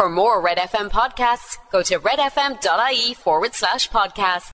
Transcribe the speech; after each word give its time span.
For 0.00 0.08
more 0.08 0.40
Red 0.40 0.56
FM 0.56 0.88
podcasts, 0.88 1.58
go 1.70 1.82
to 1.82 1.98
redfm.ie 1.98 3.12
forward 3.12 3.52
slash 3.54 3.90
podcast. 3.90 4.50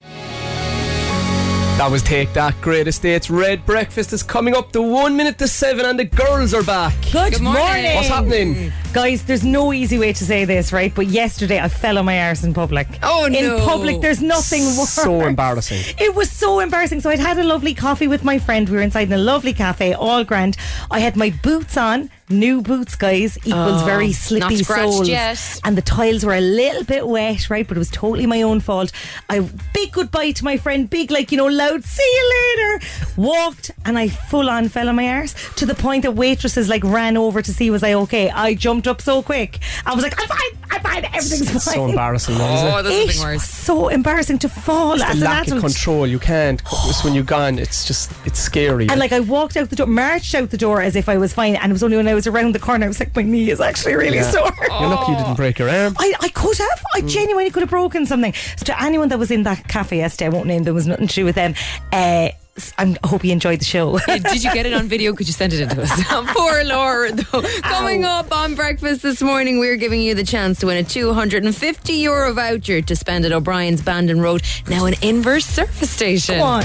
That 1.78 1.88
was 1.88 2.02
Take 2.02 2.32
That, 2.32 2.60
Great 2.60 2.88
Estates. 2.88 3.30
Red 3.30 3.64
Breakfast 3.64 4.12
is 4.12 4.24
coming 4.24 4.56
up 4.56 4.72
to 4.72 4.82
one 4.82 5.16
minute 5.16 5.38
to 5.38 5.46
seven, 5.46 5.86
and 5.86 6.00
the 6.00 6.04
girls 6.04 6.52
are 6.52 6.64
back. 6.64 6.94
Good, 7.12 7.34
Good 7.34 7.42
morning. 7.42 7.62
morning. 7.62 7.94
What's 7.94 8.08
happening? 8.08 8.72
Guys, 8.92 9.24
there's 9.24 9.44
no 9.44 9.72
easy 9.72 10.00
way 10.00 10.12
to 10.14 10.24
say 10.24 10.44
this, 10.44 10.72
right? 10.72 10.92
But 10.92 11.06
yesterday 11.06 11.60
I 11.60 11.68
fell 11.68 11.96
on 11.96 12.06
my 12.06 12.26
arse 12.26 12.42
in 12.42 12.52
public. 12.52 12.88
Oh, 13.04 13.28
no. 13.30 13.38
In 13.38 13.60
public, 13.62 14.00
there's 14.00 14.20
nothing 14.20 14.64
worse. 14.76 14.90
So 14.90 15.20
embarrassing. 15.20 15.94
It 15.96 16.16
was 16.16 16.28
so 16.28 16.58
embarrassing. 16.58 17.02
So 17.02 17.10
I'd 17.10 17.20
had 17.20 17.38
a 17.38 17.44
lovely 17.44 17.72
coffee 17.72 18.08
with 18.08 18.24
my 18.24 18.40
friend. 18.40 18.68
We 18.68 18.78
were 18.78 18.82
inside 18.82 19.06
in 19.06 19.12
a 19.12 19.18
lovely 19.18 19.52
cafe, 19.52 19.92
all 19.92 20.24
grand. 20.24 20.56
I 20.90 20.98
had 20.98 21.14
my 21.16 21.30
boots 21.44 21.76
on. 21.76 22.10
New 22.28 22.60
boots, 22.60 22.96
guys, 22.96 23.38
equals 23.46 23.82
oh, 23.82 23.84
very 23.86 24.10
slippy 24.10 24.56
soles. 24.64 25.08
yet. 25.08 25.60
And 25.64 25.76
the 25.78 25.82
tiles 25.82 26.24
were 26.24 26.34
a 26.34 26.40
little 26.40 26.82
bit 26.82 27.06
wet, 27.06 27.48
right? 27.48 27.66
But 27.66 27.76
it 27.76 27.78
was 27.78 27.90
totally 27.90 28.26
my 28.26 28.42
own 28.42 28.58
fault. 28.58 28.90
I 29.30 29.40
big 29.72 29.92
goodbye 29.92 30.32
to 30.32 30.44
my 30.44 30.56
friend, 30.56 30.90
big 30.90 31.12
like 31.12 31.30
you 31.30 31.36
know, 31.38 31.46
loud. 31.46 31.84
See 31.84 32.02
you 32.02 32.32
later. 32.56 32.86
Walked 33.16 33.70
and 33.84 33.96
I 33.96 34.08
full 34.08 34.50
on 34.50 34.68
fell 34.68 34.88
on 34.88 34.96
my 34.96 35.08
arse 35.08 35.34
to 35.54 35.66
the 35.66 35.74
point 35.76 36.02
that 36.02 36.12
waitresses 36.12 36.68
like 36.68 36.82
ran 36.82 37.16
over 37.16 37.42
to 37.42 37.52
see 37.54 37.70
was 37.70 37.84
I 37.84 37.92
okay. 37.94 38.28
I 38.30 38.54
jumped 38.54 38.88
up 38.88 39.00
so 39.00 39.22
quick. 39.22 39.60
I 39.84 39.94
was 39.94 40.02
like, 40.02 40.20
I'm 40.20 40.26
fine, 40.28 40.60
I'm 40.70 40.80
fine, 40.82 41.04
everything's 41.04 41.50
fine. 41.64 41.74
so 41.74 41.86
embarrassing, 41.86 42.36
though, 42.38 42.54
isn't 42.54 42.66
Oh, 42.66 42.78
it? 42.78 42.82
that's 42.82 42.94
It 42.96 43.06
nothing 43.18 43.32
was 43.34 43.44
so 43.44 43.88
embarrassing 43.88 44.38
to 44.40 44.48
fall 44.48 44.94
as 44.94 45.00
The 45.00 45.06
an 45.12 45.20
lack 45.20 45.46
adult. 45.46 45.58
of 45.58 45.64
control, 45.70 46.06
you 46.08 46.18
can't. 46.18 46.60
It's 46.86 47.04
when 47.04 47.14
you're 47.14 47.22
gone, 47.22 47.60
it's 47.60 47.86
just, 47.86 48.10
it's 48.24 48.40
scary. 48.40 48.88
And 48.88 48.98
like 48.98 49.12
I 49.12 49.20
walked 49.20 49.56
out 49.56 49.70
the 49.70 49.76
door, 49.76 49.86
marched 49.86 50.34
out 50.34 50.50
the 50.50 50.58
door 50.58 50.82
as 50.82 50.96
if 50.96 51.08
I 51.08 51.18
was 51.18 51.32
fine, 51.32 51.54
and 51.54 51.70
it 51.70 51.72
was 51.72 51.84
only 51.84 51.96
when 51.96 52.08
I 52.08 52.14
was 52.16 52.26
around 52.26 52.54
the 52.54 52.58
corner 52.58 52.84
I 52.86 52.88
was 52.88 52.98
like, 52.98 53.14
my 53.14 53.22
knee 53.22 53.50
is 53.50 53.60
actually 53.60 53.94
really 53.94 54.16
Yeah. 54.18 54.30
sore. 54.30 54.50
You're 54.60 54.88
lucky 54.88 55.12
you 55.12 55.18
didn't 55.18 55.36
break 55.36 55.58
your 55.60 55.68
arm. 55.70 55.94
I, 55.98 56.12
I 56.20 56.28
could 56.30 56.58
have. 56.58 56.84
I 56.94 57.00
genuinely 57.02 57.50
could 57.50 57.60
have 57.62 57.70
broken 57.70 58.06
something. 58.06 58.32
So 58.56 58.64
to 58.66 58.82
anyone 58.82 59.08
that 59.10 59.18
was 59.18 59.30
in 59.30 59.44
that 59.44 59.68
cafe 59.68 59.98
yesterday, 59.98 60.26
I 60.26 60.28
won't 60.30 60.46
name. 60.46 60.64
them, 60.64 60.74
was 60.74 60.86
nothing 60.88 61.06
to 61.06 61.14
do 61.14 61.24
with 61.24 61.36
them. 61.36 61.54
Uh, 61.92 62.30
I'm, 62.78 62.96
I 63.04 63.06
hope 63.08 63.22
you 63.22 63.32
enjoyed 63.32 63.60
the 63.60 63.66
show. 63.66 63.98
Did 64.06 64.42
you 64.42 64.50
get 64.54 64.64
it 64.64 64.72
on 64.72 64.88
video? 64.94 65.12
Could 65.12 65.26
you 65.26 65.34
send 65.34 65.52
it 65.52 65.60
in 65.60 65.68
to 65.68 65.82
us? 65.82 66.02
Poor 66.34 66.64
Laura, 66.64 67.12
though. 67.12 67.42
Coming 67.62 68.04
up 68.04 68.32
on 68.34 68.54
breakfast 68.54 69.02
this 69.02 69.20
morning, 69.20 69.58
we're 69.58 69.76
giving 69.76 70.00
you 70.00 70.14
the 70.14 70.24
chance 70.24 70.58
to 70.60 70.66
win 70.66 70.78
a 70.78 70.82
250 70.82 71.92
euro 71.92 72.32
voucher 72.32 72.80
to 72.80 72.96
spend 72.96 73.26
at 73.26 73.32
O'Brien's 73.32 73.82
Bandon 73.82 74.20
Road, 74.22 74.42
now 74.68 74.86
an 74.86 74.94
Inver 74.94 75.42
service 75.42 75.90
station. 75.90 76.36
Come 76.38 76.48
on. 76.48 76.62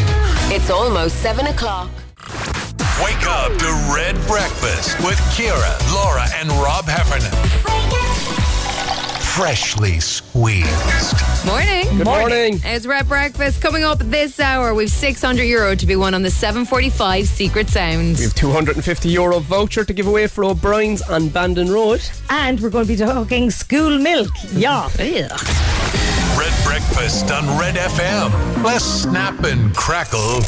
It's 0.53 0.69
almost 0.69 1.17
7 1.21 1.45
o'clock. 1.47 1.89
Wake 3.03 3.25
up 3.25 3.51
to 3.57 3.93
Red 3.95 4.15
Breakfast 4.27 4.99
with 5.03 5.17
Ciara, 5.35 5.75
Laura, 5.91 6.25
and 6.35 6.49
Rob 6.51 6.85
Heffernan. 6.85 7.31
Freshly 9.21 9.99
squeezed. 9.99 11.15
Morning. 11.45 11.97
Good 11.97 12.05
morning. 12.05 12.59
It's 12.63 12.85
Red 12.85 13.07
Breakfast. 13.07 13.59
Coming 13.59 13.83
up 13.83 13.97
this 13.99 14.39
hour, 14.39 14.75
we've 14.75 14.91
600 14.91 15.41
euro 15.43 15.73
to 15.73 15.85
be 15.87 15.95
won 15.95 16.13
on 16.13 16.21
the 16.21 16.29
745 16.29 17.27
Secret 17.27 17.69
Sound. 17.69 18.17
We 18.17 18.23
have 18.23 18.35
250 18.35 19.09
euro 19.09 19.39
voucher 19.39 19.83
to 19.83 19.93
give 19.93 20.05
away 20.05 20.27
for 20.27 20.43
O'Brien's 20.43 21.01
on 21.01 21.29
Bandon 21.29 21.71
Road. 21.71 22.01
And 22.29 22.59
we're 22.59 22.69
going 22.69 22.85
to 22.85 22.93
be 22.93 22.97
talking 22.97 23.49
school 23.49 23.97
milk. 23.97 24.29
Yeah. 24.51 24.89
Red 26.37 26.53
Breakfast 26.63 27.31
on 27.31 27.57
Red 27.57 27.75
FM. 27.75 28.63
Less 28.63 28.83
snap 28.83 29.43
and 29.43 29.75
crackle, 29.75 30.41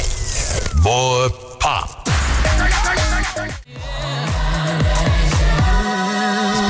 more 0.84 1.30
pop. 1.58 2.13
It's 3.36 3.58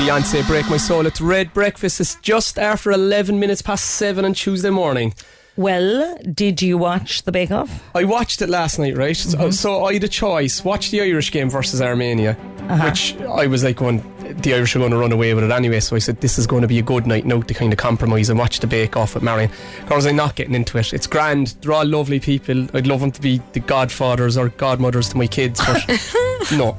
Beyonce 0.00 0.46
Break 0.46 0.68
My 0.70 0.78
Soul. 0.78 1.06
It's 1.06 1.20
Red 1.20 1.52
Breakfast. 1.52 2.00
It's 2.00 2.14
just 2.16 2.58
after 2.58 2.90
11 2.90 3.38
minutes 3.38 3.60
past 3.60 3.84
7 3.84 4.24
on 4.24 4.32
Tuesday 4.32 4.70
morning. 4.70 5.14
Well, 5.56 6.18
did 6.18 6.62
you 6.62 6.78
watch 6.78 7.22
the 7.22 7.32
Bake 7.32 7.52
Off? 7.52 7.84
I 7.94 8.04
watched 8.04 8.42
it 8.42 8.48
last 8.48 8.78
night, 8.78 8.96
right? 8.96 9.16
So, 9.16 9.38
mm-hmm. 9.38 9.50
so 9.50 9.84
I 9.84 9.92
had 9.92 10.04
a 10.04 10.08
choice. 10.08 10.64
Watch 10.64 10.90
the 10.90 11.00
Irish 11.02 11.30
game 11.30 11.48
versus 11.48 11.80
Armenia, 11.80 12.36
uh-huh. 12.68 12.84
which 12.84 13.14
I 13.20 13.46
was 13.46 13.62
like, 13.62 13.76
going, 13.76 14.02
the 14.40 14.54
Irish 14.54 14.74
are 14.74 14.80
going 14.80 14.90
to 14.90 14.96
run 14.96 15.12
away 15.12 15.32
with 15.32 15.44
it 15.44 15.52
anyway. 15.52 15.78
So 15.78 15.94
I 15.94 16.00
said, 16.00 16.20
this 16.20 16.38
is 16.38 16.46
going 16.48 16.62
to 16.62 16.68
be 16.68 16.80
a 16.80 16.82
good 16.82 17.06
night 17.06 17.24
now 17.24 17.40
to 17.40 17.54
kind 17.54 17.72
of 17.72 17.78
compromise 17.78 18.30
and 18.30 18.38
watch 18.38 18.58
the 18.58 18.66
Bake 18.66 18.96
Off 18.96 19.14
with 19.14 19.22
Marion. 19.22 19.50
Because 19.82 20.06
I'm 20.06 20.16
not 20.16 20.34
getting 20.34 20.54
into 20.54 20.78
it. 20.78 20.92
It's 20.92 21.06
grand. 21.06 21.54
They're 21.60 21.72
all 21.72 21.86
lovely 21.86 22.18
people. 22.18 22.66
I'd 22.74 22.88
love 22.88 23.00
them 23.00 23.12
to 23.12 23.20
be 23.20 23.40
the 23.52 23.60
godfathers 23.60 24.36
or 24.36 24.48
godmothers 24.48 25.10
to 25.10 25.16
my 25.16 25.28
kids, 25.28 25.60
but 25.64 25.84
no. 26.52 26.76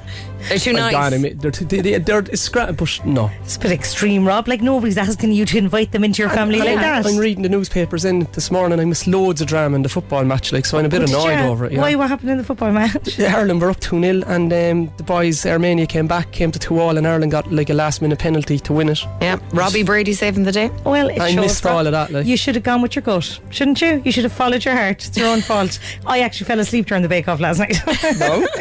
They're 0.49 0.57
too 0.59 0.73
nice. 0.73 0.91
glad 0.91 1.13
I 1.13 1.15
admit- 1.17 1.39
They're, 1.41 1.51
too- 1.51 1.65
they, 1.65 1.81
they, 1.81 1.97
they're, 1.99 2.19
it's 2.19 2.47
grand, 2.49 2.77
but 2.77 2.99
no. 3.05 3.31
It's 3.43 3.55
a 3.55 3.59
bit 3.59 3.71
extreme, 3.71 4.27
Rob. 4.27 4.47
Like 4.47 4.61
nobody's 4.61 4.97
asking 4.97 5.31
you 5.31 5.45
to 5.45 5.57
invite 5.57 5.91
them 5.91 6.03
into 6.03 6.21
your 6.21 6.29
family 6.29 6.59
like 6.59 6.75
that. 6.75 7.05
I'm 7.05 7.17
reading 7.17 7.43
the 7.43 7.49
newspapers 7.49 8.05
in 8.05 8.27
this 8.33 8.51
morning. 8.51 8.79
I 8.79 8.85
missed 8.85 9.07
loads 9.07 9.41
of 9.41 9.47
drama 9.47 9.75
in 9.75 9.81
the 9.81 9.89
football 9.89 10.23
match, 10.23 10.51
like 10.53 10.65
so. 10.65 10.77
I'm 10.77 10.85
a 10.85 10.89
bit 10.89 10.99
Did 10.99 11.09
you? 11.09 11.15
annoyed 11.19 11.39
over 11.49 11.65
it. 11.65 11.71
Yeah. 11.73 11.81
Why? 11.81 11.95
What 11.95 12.09
happened 12.09 12.29
in 12.31 12.37
the 12.37 12.43
football 12.43 12.71
match? 12.71 13.19
Ireland 13.19 13.61
were 13.61 13.69
up 13.69 13.79
2 13.79 14.01
0, 14.01 14.21
and 14.27 14.51
um, 14.53 14.93
the 14.97 15.03
boys, 15.03 15.45
Armenia, 15.45 15.85
came 15.87 16.07
back, 16.07 16.31
came 16.31 16.51
to 16.51 16.59
2 16.59 16.79
all, 16.79 16.97
and 16.97 17.07
Ireland 17.07 17.31
got 17.31 17.51
like 17.51 17.69
a 17.69 17.73
last 17.73 18.01
minute 18.01 18.19
penalty 18.19 18.59
to 18.59 18.73
win 18.73 18.89
it. 18.89 19.03
Yeah, 19.21 19.39
Robbie 19.51 19.83
Brady 19.83 20.13
saving 20.13 20.43
the 20.43 20.51
day. 20.51 20.69
Well, 20.85 21.09
it 21.09 21.19
I 21.19 21.31
shows, 21.31 21.41
missed 21.41 21.65
Rob. 21.65 21.75
all 21.75 21.85
of 21.87 21.91
that, 21.93 22.11
like. 22.11 22.25
You 22.25 22.37
should 22.37 22.55
have 22.55 22.63
gone 22.63 22.81
with 22.81 22.95
your 22.95 23.03
gut, 23.03 23.39
shouldn't 23.49 23.81
you? 23.81 24.01
You 24.05 24.11
should 24.11 24.23
have 24.23 24.33
followed 24.33 24.63
your 24.65 24.75
heart. 24.75 25.07
It's 25.07 25.17
your 25.17 25.27
own 25.27 25.41
fault. 25.41 25.79
I 26.05 26.19
actually 26.21 26.45
fell 26.47 26.59
asleep 26.59 26.85
during 26.87 27.03
the 27.03 27.09
Bake 27.09 27.27
Off 27.27 27.39
last 27.39 27.59
night. 27.59 27.77
No? 28.19 28.45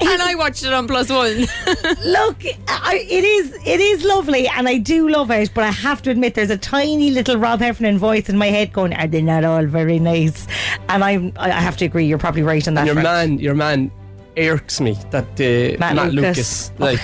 And 0.00 0.22
I 0.22 0.34
watched 0.36 0.47
it 0.56 0.72
on 0.72 0.86
Plus 0.86 1.08
One. 1.10 1.36
Look, 2.04 2.42
I, 2.68 3.04
it 3.08 3.24
is 3.24 3.54
it 3.66 3.80
is 3.80 4.04
lovely, 4.04 4.48
and 4.48 4.68
I 4.68 4.78
do 4.78 5.08
love 5.08 5.30
it. 5.30 5.52
But 5.54 5.64
I 5.64 5.70
have 5.70 6.02
to 6.02 6.10
admit, 6.10 6.34
there's 6.34 6.50
a 6.50 6.56
tiny 6.58 7.10
little 7.10 7.36
Rob 7.36 7.60
Heffernan 7.60 7.98
voice 7.98 8.28
in 8.28 8.36
my 8.38 8.46
head 8.48 8.72
going, 8.72 8.92
"Are 8.94 9.06
they 9.06 9.22
not 9.22 9.44
all 9.44 9.66
very 9.66 9.98
nice?" 9.98 10.46
And 10.88 11.04
I'm 11.04 11.32
I 11.36 11.50
I 11.50 11.60
have 11.60 11.76
to 11.78 11.84
agree. 11.84 12.06
You're 12.06 12.18
probably 12.18 12.42
right 12.42 12.66
on 12.66 12.74
that. 12.74 12.86
your 12.86 12.94
front. 12.94 13.04
man, 13.04 13.38
your 13.38 13.54
man 13.54 13.90
irks 14.36 14.80
me. 14.80 14.96
That 15.10 15.24
uh, 15.40 15.78
Matt 15.78 15.96
Matt, 15.96 16.14
Lucas. 16.14 16.70
Lucas. 16.78 16.80
like, 16.80 17.00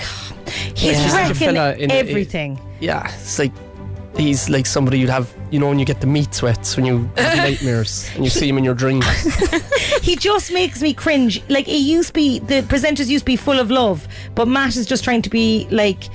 he's 0.77 0.97
just 0.97 1.13
a 1.13 1.17
wrecking 1.17 1.35
fella 1.35 1.73
in 1.75 1.91
a- 1.91 1.93
everything. 1.93 2.59
yeah, 2.79 3.07
it's 3.13 3.37
like 3.39 3.51
he's 4.17 4.49
like 4.49 4.65
somebody 4.65 4.99
you'd 4.99 5.09
have, 5.09 5.33
you 5.51 5.59
know, 5.59 5.67
when 5.67 5.79
you 5.79 5.85
get 5.85 6.01
the 6.01 6.07
meat 6.07 6.33
sweats 6.33 6.75
when 6.75 6.85
you 6.85 7.09
have 7.15 7.37
nightmares 7.37 8.09
and 8.15 8.23
you 8.23 8.29
see 8.29 8.47
him 8.47 8.57
in 8.57 8.63
your 8.63 8.73
dreams. 8.73 9.05
he 10.01 10.15
just 10.15 10.51
makes 10.51 10.81
me 10.81 10.93
cringe. 10.93 11.41
Like 11.49 11.67
it 11.67 11.77
used 11.77 12.09
to 12.09 12.13
be, 12.13 12.39
the 12.39 12.61
presenters 12.63 13.07
used 13.07 13.23
to 13.23 13.25
be 13.25 13.35
full 13.35 13.59
of 13.59 13.71
love, 13.71 14.07
but 14.33 14.47
Matt 14.47 14.75
is 14.75 14.85
just 14.85 15.03
trying 15.03 15.21
to 15.23 15.29
be 15.29 15.67
like 15.71 16.05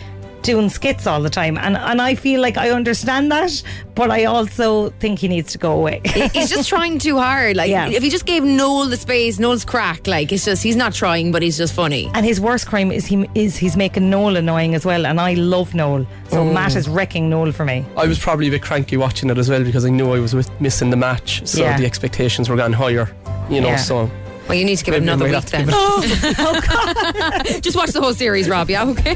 doing 0.42 0.68
skits 0.70 1.06
all 1.06 1.20
the 1.22 1.30
time, 1.30 1.58
and 1.58 1.76
and 1.76 2.00
I 2.00 2.14
feel 2.14 2.40
like 2.40 2.56
I 2.56 2.70
understand 2.70 3.30
that, 3.32 3.62
but 3.94 4.10
I 4.10 4.24
also 4.24 4.90
think 5.00 5.18
he 5.18 5.28
needs 5.28 5.52
to 5.52 5.58
go 5.58 5.72
away. 5.72 6.00
He's 6.04 6.50
just 6.50 6.68
trying 6.74 6.98
too 6.98 7.18
hard. 7.18 7.56
Like, 7.56 7.70
Yeah. 7.70 7.88
if 7.88 8.02
he 8.02 8.10
just 8.10 8.26
gave 8.26 8.42
Noel 8.44 8.86
the 8.86 8.96
space, 8.96 9.38
Noel's 9.38 9.64
crack. 9.64 10.06
Like, 10.06 10.32
it's 10.32 10.44
just, 10.44 10.62
he's 10.62 10.76
not 10.76 10.94
trying, 10.94 11.32
but 11.32 11.42
he's 11.42 11.56
just 11.58 11.74
funny. 11.74 12.10
And 12.14 12.24
his 12.24 12.40
worst 12.40 12.66
crime 12.66 12.90
is 12.92 13.06
he 13.06 13.28
is 13.34 13.56
he's 13.56 13.76
making 13.76 14.08
Noel 14.10 14.36
annoying 14.36 14.74
as 14.74 14.84
well, 14.84 15.06
and 15.06 15.20
I 15.20 15.34
love 15.34 15.74
Noel. 15.74 16.06
So 16.28 16.40
oh. 16.40 16.52
Matt 16.52 16.76
is 16.76 16.88
wrecking 16.88 17.28
Noel 17.28 17.52
for 17.52 17.64
me. 17.64 17.84
I 17.96 18.06
was 18.06 18.18
probably 18.18 18.48
a 18.48 18.50
bit 18.50 18.62
cranky 18.62 18.96
watching 18.96 19.30
it 19.30 19.38
as 19.38 19.48
well 19.50 19.62
because 19.64 19.84
I 19.84 19.90
knew 19.90 20.12
I 20.12 20.20
was 20.20 20.34
with 20.34 20.48
missing 20.60 20.90
the 20.90 20.96
match, 20.96 21.46
so 21.46 21.62
Yeah. 21.62 21.76
the 21.76 21.86
expectations 21.86 22.48
were 22.48 22.56
getting 22.56 22.72
higher. 22.72 23.10
You 23.50 23.60
know, 23.60 23.68
Yeah. 23.68 23.76
so 23.76 24.10
Well, 24.50 24.59
you 24.59 24.65
need 24.65 24.78
to 24.78 24.84
give 24.84 24.94
it 24.94 25.03
another 25.03 25.27
we 25.27 25.31
week 25.31 25.37
might 25.37 25.50
have 25.50 25.65
to 25.65 25.65
then. 25.65 25.66
give 25.66 26.34
oh, 27.47 27.61
Just 27.61 27.77
watch 27.77 27.91
the 27.91 28.00
whole 28.00 28.12
series, 28.15 28.49
Rob, 28.49 28.69
yeah? 28.69 28.84
Okay. 28.91 29.15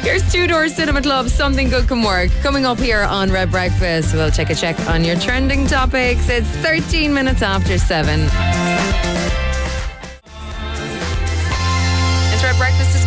Here's 0.00 0.32
Two 0.32 0.46
Door 0.46 0.70
Cinema 0.70 1.02
Club, 1.02 1.28
Something 1.28 1.68
Good 1.68 1.86
Can 1.86 2.02
Work. 2.02 2.30
Coming 2.40 2.64
up 2.64 2.78
here 2.78 3.02
on 3.02 3.30
Red 3.30 3.50
Breakfast, 3.50 4.14
we'll 4.14 4.30
take 4.30 4.48
a 4.48 4.54
check 4.54 4.80
on 4.88 5.04
your 5.04 5.16
trending 5.16 5.66
topics. 5.66 6.30
It's 6.30 6.48
13 6.48 7.12
minutes 7.12 7.42
after 7.42 7.76
7. 7.76 9.09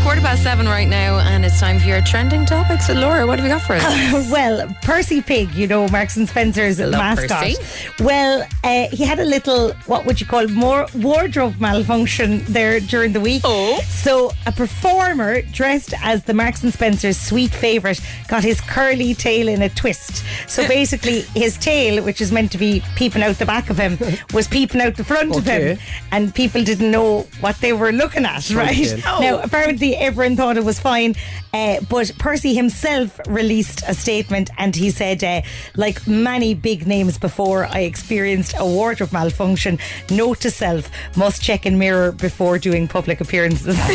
Quarter 0.04 0.20
past 0.20 0.44
7 0.44 0.66
right 0.66 0.88
now, 0.88 1.20
and 1.20 1.46
it's 1.46 1.62
time 1.62 1.80
for 1.80 1.88
your 1.88 2.02
trending 2.02 2.46
topics. 2.46 2.88
So, 2.88 2.94
Laura, 2.94 3.26
what 3.26 3.40
have 3.40 3.48
you 3.48 3.54
got 3.54 3.62
for 3.62 3.76
us? 3.76 4.30
well, 4.32 4.68
Percy 4.82 5.22
Pig, 5.22 5.54
you 5.54 5.66
know 5.66 5.88
Marks 5.88 6.18
and 6.18 6.28
Spencer's 6.28 6.80
Love 6.80 6.92
mascot. 6.92 7.44
Percy. 7.44 8.04
Well, 8.04 8.46
uh, 8.66 8.90
he 8.90 9.06
had 9.06 9.20
a 9.20 9.24
little 9.24 9.72
what 9.86 10.06
would 10.06 10.20
you 10.20 10.28
call 10.28 10.46
more 10.50 10.88
wardrobe 10.96 11.60
malfunction 11.62 12.44
there 12.46 12.82
during 12.82 13.14
the 13.14 13.22
week. 13.22 13.44
Oh. 13.46 13.80
so 13.88 14.32
a 14.46 14.52
performer 14.52 15.42
dressed 15.42 15.94
as 16.02 16.24
the 16.26 16.34
Marks 16.34 16.64
and 16.64 16.74
Spencer's 16.74 17.18
sweet 17.18 17.52
favorite 17.52 18.02
got 18.28 18.44
his 18.44 18.60
curly 18.60 19.14
tail 19.14 19.48
in 19.48 19.62
a 19.62 19.70
twist. 19.70 20.26
So 20.48 20.68
basically, 20.80 21.22
his 21.34 21.58
tail, 21.58 22.04
which 22.04 22.20
is 22.20 22.30
meant 22.30 22.52
to 22.52 22.58
be 22.58 22.84
peeping 22.98 23.24
out 23.24 23.38
the 23.38 23.46
back 23.46 23.70
of 23.70 23.78
him, 23.78 23.98
was 24.34 24.50
peeping 24.50 24.82
out 24.82 24.98
the 24.98 25.06
front 25.06 25.36
of 25.38 25.46
him, 25.46 25.78
and 26.12 26.36
people 26.36 26.62
didn't 26.62 26.92
know 26.92 27.22
what 27.40 27.56
they 27.62 27.72
were 27.72 27.94
looking 27.94 28.26
at. 28.26 28.50
Right 28.50 28.76
tail. 28.76 29.22
now, 29.22 29.40
apparently 29.40 29.93
everyone 29.98 30.36
thought 30.36 30.58
it 30.58 30.64
was 30.64 30.80
fine, 30.80 31.16
uh, 31.54 31.80
but 31.90 32.12
Percy 32.18 32.54
himself 32.54 33.20
released 33.28 33.84
a 33.88 33.94
statement 33.94 34.50
and 34.58 34.76
he 34.76 34.90
said, 34.90 35.24
uh, 35.24 35.42
like 35.76 36.06
many 36.08 36.54
big 36.54 36.88
names 36.88 37.18
before, 37.18 37.66
I 37.66 37.80
experienced 37.80 38.56
a 38.58 38.66
wardrobe 38.66 39.12
malfunction. 39.12 39.80
Note 40.10 40.40
to 40.42 40.52
self: 40.52 40.90
must 41.16 41.42
check 41.42 41.66
in 41.66 41.78
mirror 41.78 42.12
before 42.12 42.58
doing 42.60 42.88
public 42.88 43.22
appearances. 43.22 43.78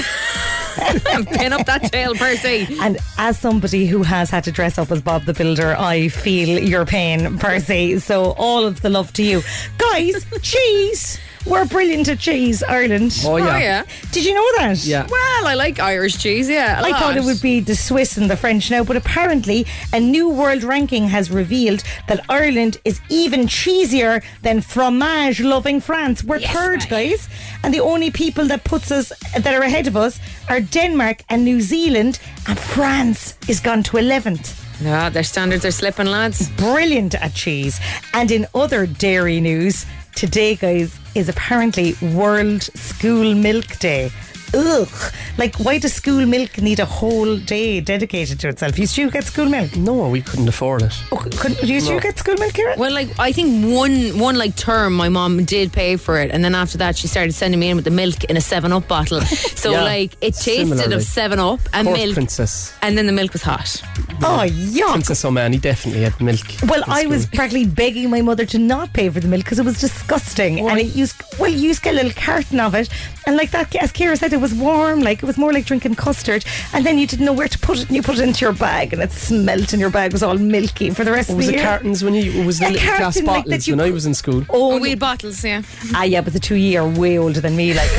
Pin 1.33 1.53
up 1.53 1.67
that 1.67 1.91
tail, 1.91 2.15
Percy. 2.15 2.67
And 2.81 2.99
as 3.19 3.39
somebody 3.39 3.87
who 3.87 4.03
has 4.03 4.31
had 4.31 4.45
to 4.45 4.53
dress 4.53 4.79
up 4.79 4.91
as 4.91 5.03
Bob 5.03 5.25
the 5.25 5.35
Builder, 5.35 5.75
I 5.77 6.09
feel 6.09 6.63
your 6.63 6.87
pain, 6.87 7.39
Percy. 7.39 7.99
So 7.99 8.33
all 8.39 8.65
of 8.65 8.81
the 8.81 8.89
love 8.89 9.13
to 9.15 9.25
you. 9.25 9.43
Guys, 9.79 10.25
cheese. 10.43 11.19
We're 11.49 11.65
brilliant 11.65 12.09
at 12.09 12.19
cheese, 12.19 12.63
Ireland. 12.63 13.13
Oh, 13.25 13.33
Oh, 13.33 13.37
yeah. 13.39 13.59
yeah. 13.59 13.83
Did 14.13 14.25
you 14.27 14.35
know 14.35 14.47
that? 14.59 14.85
Yeah. 14.85 15.07
Well, 15.11 15.47
I 15.47 15.55
like 15.55 15.79
Irish 15.81 16.19
cheese, 16.19 16.49
yeah. 16.49 16.81
I 16.85 16.91
I 16.91 16.93
thought 16.99 17.17
it 17.17 17.25
would 17.25 17.41
be 17.41 17.61
the 17.61 17.75
Swiss 17.75 18.17
and 18.19 18.29
the 18.31 18.37
French 18.37 18.71
now, 18.71 18.85
but 18.85 18.97
apparently 18.97 19.67
a 19.93 20.01
new 20.01 20.29
world 20.29 20.63
ranking 20.63 21.09
has 21.09 21.31
revealed 21.31 21.83
that 22.09 22.21
Ireland 22.29 22.77
is 22.85 23.01
even 23.09 23.47
cheesier 23.47 24.23
than 24.43 24.61
fromage 24.61 25.41
loving 25.41 25.81
France. 25.81 26.23
We're 26.23 26.39
Yes, 26.41 26.53
third, 26.55 26.81
mate. 26.81 26.91
guys, 26.91 27.29
and 27.63 27.73
the 27.73 27.81
only 27.81 28.11
people 28.11 28.45
that 28.49 28.65
puts 28.65 28.91
us 28.91 29.13
that 29.37 29.55
are 29.55 29.63
ahead 29.63 29.87
of 29.87 29.97
us 29.97 30.21
are 30.49 30.61
Denmark 30.61 31.23
and 31.31 31.45
New 31.45 31.61
Zealand, 31.63 32.19
and 32.47 32.59
France 32.59 33.35
is 33.49 33.61
gone 33.61 33.83
to 33.85 33.97
eleventh. 33.97 34.55
Yeah, 34.81 35.09
their 35.11 35.25
standards 35.25 35.65
are 35.65 35.73
slipping, 35.73 36.07
lads. 36.07 36.49
Brilliant 36.51 37.15
at 37.17 37.35
cheese. 37.35 37.81
And 38.15 38.31
in 38.31 38.47
other 38.55 38.87
dairy 38.87 39.41
news, 39.41 39.85
today, 40.19 40.57
guys, 40.57 40.99
is 41.15 41.29
apparently 41.29 41.95
World 42.13 42.65
School 42.65 43.37
Milk 43.37 43.79
Day. 43.79 44.11
Ugh. 44.55 44.89
Like, 45.37 45.57
why 45.57 45.79
does 45.79 45.93
school 45.95 46.25
milk 46.27 46.59
need 46.59 46.81
a 46.81 46.85
whole 46.85 47.37
day 47.37 47.81
dedicated 47.81 48.41
to 48.41 48.49
itself? 48.49 48.79
Used 48.79 48.97
you 48.97 49.11
get 49.11 49.25
school 49.25 49.47
milk? 49.47 49.77
No, 49.77 50.09
we 50.09 50.21
couldn't 50.23 50.49
afford 50.49 50.83
it. 50.83 50.95
Oh, 51.13 51.17
couldn't, 51.17 51.63
used 51.63 51.89
you 51.89 52.01
get 52.01 52.19
school 52.19 52.35
milk, 52.39 52.55
Kieran? 52.55 52.79
Well, 52.79 52.93
like 52.93 53.09
I 53.19 53.33
think 53.33 53.67
one 53.73 54.19
one 54.19 54.37
like 54.37 54.57
term, 54.57 54.95
my 54.95 55.09
mom 55.09 55.45
did 55.45 55.73
pay 55.73 55.97
for 55.97 56.19
it, 56.19 56.31
and 56.31 56.45
then 56.45 56.55
after 56.55 56.79
that, 56.79 56.97
she 56.97 57.07
started 57.09 57.33
sending 57.35 57.61
me 57.61 57.71
in 57.71 57.77
with 57.77 57.85
the 57.85 57.91
milk 57.91 58.25
in 58.25 58.37
a 58.37 58.41
Seven 58.41 58.73
Up 58.73 58.89
bottle. 58.89 59.21
So 59.59 59.73
Yeah, 59.73 59.83
like 59.83 60.13
it 60.21 60.35
tasted 60.35 60.69
similarly. 60.69 60.95
of 60.95 61.03
Seven 61.03 61.39
Up 61.41 61.61
and 61.73 61.87
Poor 61.89 61.97
milk, 61.97 62.15
Princess. 62.15 62.73
and 62.81 62.97
then 62.97 63.07
the 63.07 63.13
milk 63.13 63.33
was 63.33 63.43
hot. 63.43 63.83
Oh, 64.23 64.47
yuck. 64.49 64.93
Princess 64.93 65.25
O'Mahony 65.25 65.59
definitely 65.59 66.03
had 66.03 66.21
milk. 66.21 66.41
Well, 66.69 66.83
I 66.87 67.07
was 67.07 67.27
practically 67.27 67.67
begging 67.67 68.09
my 68.09 68.23
mother 68.23 68.47
to 68.47 68.59
not 68.59 68.93
pay 68.93 69.09
for 69.09 69.19
the 69.21 69.27
milk 69.29 69.45
because 69.45 69.59
it 69.59 69.65
was 69.65 69.81
disgusting. 69.81 70.61
And 70.69 70.79
it 70.79 70.95
used, 70.95 71.21
well, 71.39 71.51
you 71.51 71.59
used 71.69 71.81
to 71.83 71.85
get 71.91 71.95
a 71.95 71.97
little 71.97 72.13
carton 72.23 72.61
of 72.61 72.75
it. 72.75 72.89
And 73.27 73.37
like 73.37 73.51
that, 73.51 73.75
as 73.77 73.93
Ciara 73.93 74.17
said, 74.17 74.33
it 74.39 74.41
was 74.41 74.55
warm. 74.55 75.01
Like 75.01 75.19
it 75.23 75.27
was 75.27 75.37
more 75.37 75.53
like 75.53 75.65
drinking 75.67 75.97
custard. 75.97 76.45
And 76.73 76.87
then 76.87 76.97
you 76.99 77.07
didn't 77.07 77.27
know 77.27 77.33
where 77.33 77.49
to 77.49 77.59
put 77.59 77.79
it. 77.81 77.87
And 77.89 77.97
you 77.97 78.03
put 78.03 78.19
it 78.19 78.23
into 78.23 78.45
your 78.45 78.53
bag 78.55 78.93
and 78.93 79.03
it 79.03 79.13
smelt 79.13 79.73
and 79.73 79.81
your 79.81 79.91
bag 79.91 80.13
was 80.13 80.23
all 80.23 80.39
milky 80.39 80.91
for 80.91 81.05
the 81.05 81.13
rest 81.13 81.31
of 81.31 81.37
Was 81.37 81.49
the 81.49 81.57
it 81.57 81.63
cartons 81.63 82.03
when 82.05 82.15
you? 82.15 82.45
Was 82.45 82.59
the 82.61 82.67
A 82.67 82.71
little 82.71 82.87
glass 82.87 82.99
carton 83.17 83.25
like 83.27 83.45
bottles 83.45 83.67
you 83.67 83.77
when 83.77 83.87
I 83.87 83.91
was 83.91 84.07
in 84.07 84.15
school? 84.15 84.45
Oh, 84.51 84.69
Oh, 84.69 84.79
we 84.79 84.91
had 84.91 84.99
bottles, 84.99 85.43
yeah. 85.45 85.63
ah, 85.95 86.03
yeah, 86.05 86.21
but 86.21 86.33
the 86.35 86.39
two 86.41 86.55
year 86.57 86.83
are 86.83 86.89
way 86.89 87.19
older 87.19 87.41
than 87.41 87.57
me. 87.57 87.75
Like 87.75 87.91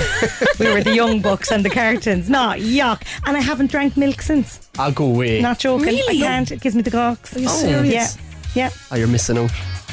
we 0.60 0.72
were 0.72 0.82
the 0.84 0.94
young 0.96 1.20
bucks 1.22 1.52
and 1.52 1.66
the 1.66 1.70
cartons. 1.70 2.30
No, 2.30 2.54
yuck. 2.58 3.02
And 3.26 3.36
I 3.36 3.42
haven't 3.42 3.72
drank 3.72 3.98
milk 3.98 4.22
since. 4.22 4.70
I'll 4.78 4.92
go 4.92 5.06
away. 5.06 5.42
Not 5.42 5.60
joking. 5.60 5.86
Really? 5.88 6.24
I 6.24 6.28
can't. 6.28 6.52
It 6.52 6.62
gives 6.62 6.76
me 6.76 6.82
the 6.84 6.92
gawks. 6.92 7.36
Are 7.36 7.40
you 7.40 7.50
serious? 7.50 7.94
Yeah. 7.94 8.24
Yeah. 8.56 8.70
Oh, 8.92 8.96
you're 8.96 9.08
missing 9.08 9.38
out. 9.38 9.52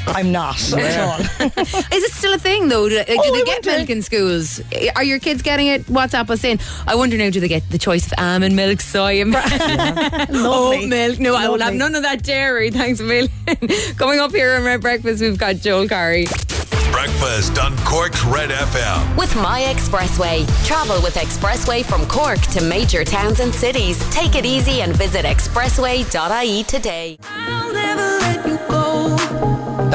I'm 0.08 0.30
not 0.32 0.56
at 0.72 1.00
all. 1.00 1.20
Is 1.60 2.04
it 2.04 2.12
still 2.12 2.32
a 2.34 2.38
thing 2.38 2.68
though? 2.68 2.88
Do, 2.88 2.96
like, 2.96 3.06
do 3.08 3.16
Oh, 3.18 3.22
they 3.24 3.30
we 3.32 3.44
get 3.44 3.48
went 3.56 3.64
to- 3.64 3.76
milk 3.78 3.90
in 3.90 4.02
schools? 4.02 4.60
Are 4.94 5.02
your 5.04 5.18
kids 5.18 5.42
getting 5.42 5.66
it? 5.66 5.84
WhatsApp 5.86 6.30
us 6.30 6.44
in. 6.44 6.58
I 6.86 6.94
wonder 6.94 7.16
now, 7.16 7.30
do 7.30 7.40
they 7.40 7.48
get 7.48 7.68
the 7.70 7.78
choice 7.78 8.06
of 8.06 8.12
almond 8.18 8.54
milk, 8.56 8.80
soy 8.80 9.24
milk, 9.24 9.44
oat 10.30 10.86
milk? 10.88 11.18
No, 11.18 11.34
I 11.34 11.48
will 11.48 11.58
have 11.58 11.60
Lovely. 11.74 11.78
none 11.78 11.94
of 11.94 12.02
that 12.04 12.22
dairy. 12.22 12.70
Thanks 12.76 13.00
a 13.00 13.02
million. 13.04 13.30
Coming 13.96 14.20
up 14.20 14.30
here 14.32 14.54
on 14.54 14.64
Red 14.64 14.80
Breakfast, 14.80 15.20
we've 15.22 15.38
got 15.38 15.56
Joel 15.56 15.86
Corry. 15.86 16.26
Breakfast 16.92 17.58
on 17.58 17.76
Cork's 17.78 18.24
Red 18.24 18.50
FM. 18.50 19.16
With 19.18 19.34
My 19.36 19.62
Expressway. 19.62 20.46
Travel 20.66 21.02
with 21.02 21.14
Expressway 21.14 21.84
from 21.84 22.06
Cork 22.06 22.40
to 22.52 22.62
major 22.62 23.04
towns 23.04 23.40
and 23.40 23.54
cities. 23.54 23.98
Take 24.10 24.34
it 24.34 24.46
easy 24.46 24.80
and 24.82 24.94
visit 24.96 25.24
expressway.ie 25.26 26.62
today. 26.64 27.18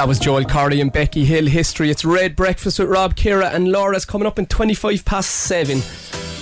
That 0.02 0.08
was 0.08 0.18
Joel 0.18 0.46
Corry 0.46 0.82
and 0.82 0.92
Becky 0.92 1.26
Hill 1.26 1.46
history. 1.46 1.92
It's 1.92 2.04
Red 2.04 2.36
Breakfast 2.36 2.80
with 2.80 2.90
Rob, 2.90 3.16
Ciara, 3.16 3.50
and 3.50 3.72
Laura's 3.72 4.04
coming 4.04 4.26
up 4.26 4.40
in 4.40 4.48
25 4.48 5.06
past 5.06 5.30
7. 5.30 5.78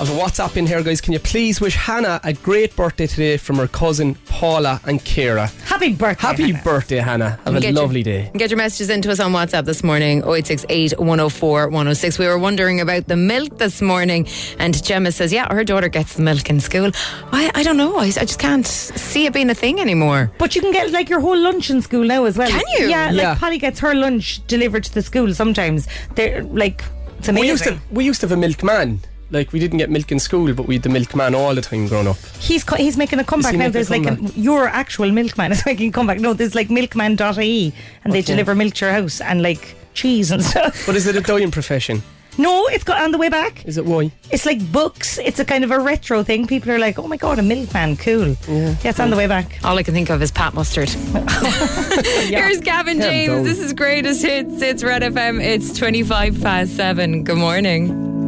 I've 0.02 0.10
a 0.10 0.14
WhatsApp 0.14 0.56
in 0.56 0.66
here, 0.66 0.82
guys. 0.82 1.02
Can 1.02 1.12
you 1.12 1.20
please 1.20 1.60
wish 1.60 1.76
Hannah 1.76 2.22
a 2.24 2.32
great 2.32 2.74
birthday 2.74 3.06
today 3.06 3.36
from 3.36 3.58
her 3.58 3.68
cousin 3.68 4.16
Paula 4.28 4.80
and 4.86 5.02
Kira? 5.02 5.50
Happy 5.66 5.92
birthday. 5.94 6.22
Happy 6.28 6.44
Hannah. 6.52 6.64
birthday, 6.64 6.98
Hannah. 7.00 7.40
Have 7.44 7.56
a 7.56 7.60
Get 7.60 7.74
your- 7.74 7.82
lovely 7.82 8.02
day. 8.02 8.32
Get 8.34 8.50
your 8.50 8.56
messages 8.56 8.90
into 8.90 9.12
us 9.12 9.20
on 9.20 9.34
WhatsApp 9.34 9.66
this 9.66 9.84
morning, 9.84 10.20
0868 10.24 10.98
104 11.00 11.68
106. 11.68 12.18
We 12.18 12.28
were 12.28 12.38
wondering 12.38 12.80
about 12.80 13.10
the 13.10 13.18
milk 13.18 13.58
this 13.58 13.82
morning, 13.82 14.26
and 14.58 14.82
Gemma 14.82 15.12
says, 15.12 15.34
Yeah, 15.34 15.52
her 15.54 15.66
daughter 15.66 15.90
gets 15.90 16.14
the 16.14 16.22
milk 16.22 16.50
in 16.50 16.62
school. 16.62 16.92
I, 17.34 17.52
I 17.54 17.64
don't 17.64 17.76
know. 17.76 17.98
I, 17.98 18.06
I 18.06 18.10
just 18.24 18.40
can't 18.40 18.66
see 18.66 19.26
it 19.26 19.34
being 19.34 19.50
a 19.50 19.56
thing 19.56 19.82
anymore. 19.82 20.32
But 20.38 20.56
you 20.56 20.62
can 20.62 20.72
get 20.72 20.92
like 20.92 21.10
your 21.10 21.20
whole 21.20 21.38
lunch 21.38 21.70
in 21.70 21.82
school 21.82 22.06
now 22.06 22.24
as 22.24 22.38
well. 22.38 22.50
Can 22.50 22.64
you? 22.80 22.88
Yeah, 22.88 23.12
Yeah. 23.12 23.30
like 23.32 23.40
Polly 23.40 23.58
gets 23.58 23.80
her 23.82 23.94
lunch 23.94 24.48
delivered 24.48 24.86
to 24.86 24.94
the 24.94 25.02
school 25.02 25.34
sometimes. 25.34 25.90
They're 26.16 26.44
like, 26.44 26.86
it's 27.18 27.28
amazing. 27.28 27.42
We 27.44 27.48
used, 27.50 27.64
to, 27.66 27.80
we 27.92 28.06
used 28.06 28.22
to 28.22 28.28
have 28.30 28.38
a 28.38 28.40
milkman. 28.40 29.02
Like, 29.32 29.54
we 29.54 29.60
didn't 29.60 29.78
get 29.78 29.90
milk 29.92 30.12
in 30.12 30.20
school, 30.20 30.52
but 30.54 30.66
we 30.68 30.76
had 30.76 30.84
the 30.84 30.90
milkman 30.90 31.36
all 31.36 31.54
the 31.54 31.62
time 31.62 31.88
growing 31.88 32.08
up. 32.08 32.18
He's 32.40 32.64
co- 32.64 32.76
he's 32.78 32.98
making 32.98 33.20
a 33.20 33.24
comeback 33.24 33.54
now. 33.54 33.60
making 33.60 33.70
a 33.70 33.74
There's 33.74 33.90
like 33.92 34.08
a, 34.08 34.40
your 34.40 34.68
actual 34.68 35.12
milkman 35.12 35.52
is 35.52 35.66
making 35.68 35.90
a 35.90 35.92
comeback. 35.92 36.20
No, 36.20 36.34
there's 36.34 36.56
like 36.56 36.70
milkman.ie 36.70 37.74
and 38.04 38.14
they 38.14 38.22
deliver 38.22 38.56
milk 38.56 38.74
to 38.76 38.86
your 38.86 38.94
house 38.94 39.22
and 39.22 39.42
like 39.44 39.76
cheese 39.94 40.32
and 40.32 40.44
stuff. 40.52 40.84
But 40.86 40.96
is 40.96 41.06
it 41.08 41.16
a 41.16 41.22
dying 41.22 41.52
profession? 41.52 42.02
No, 42.38 42.68
it's 42.68 42.86
got 42.86 43.02
on 43.02 43.12
the 43.12 43.18
way 43.18 43.28
back. 43.28 43.66
Is 43.66 43.78
it 43.78 43.86
why? 43.86 44.12
It's 44.32 44.46
like 44.46 44.72
books. 44.72 45.18
It's 45.18 45.40
a 45.40 45.46
kind 45.46 45.64
of 45.66 45.72
a 45.72 45.80
retro 45.80 46.24
thing. 46.24 46.48
People 46.48 46.72
are 46.72 46.80
like, 46.80 46.98
oh 46.98 47.06
my 47.06 47.18
god, 47.18 47.38
a 47.38 47.42
milkman, 47.42 47.98
cool. 47.98 48.30
Yeah, 48.48 48.76
it's 48.84 49.00
on 49.00 49.10
the 49.10 49.18
way 49.18 49.28
back. 49.28 49.60
All 49.66 49.78
I 49.78 49.84
can 49.84 49.94
think 49.94 50.10
of 50.10 50.22
is 50.22 50.32
Pat 50.32 50.54
Mustard. 50.54 50.90
Here's 52.30 52.62
Gavin 52.62 53.02
James. 53.02 53.44
This 53.44 53.60
is 53.60 53.74
greatest 53.74 54.22
hits. 54.24 54.62
It's 54.62 54.84
Red 54.84 55.02
FM. 55.02 55.44
It's 55.44 55.78
25 55.78 56.42
past 56.42 56.76
7. 56.78 57.24
Good 57.26 57.38
morning. 57.38 58.19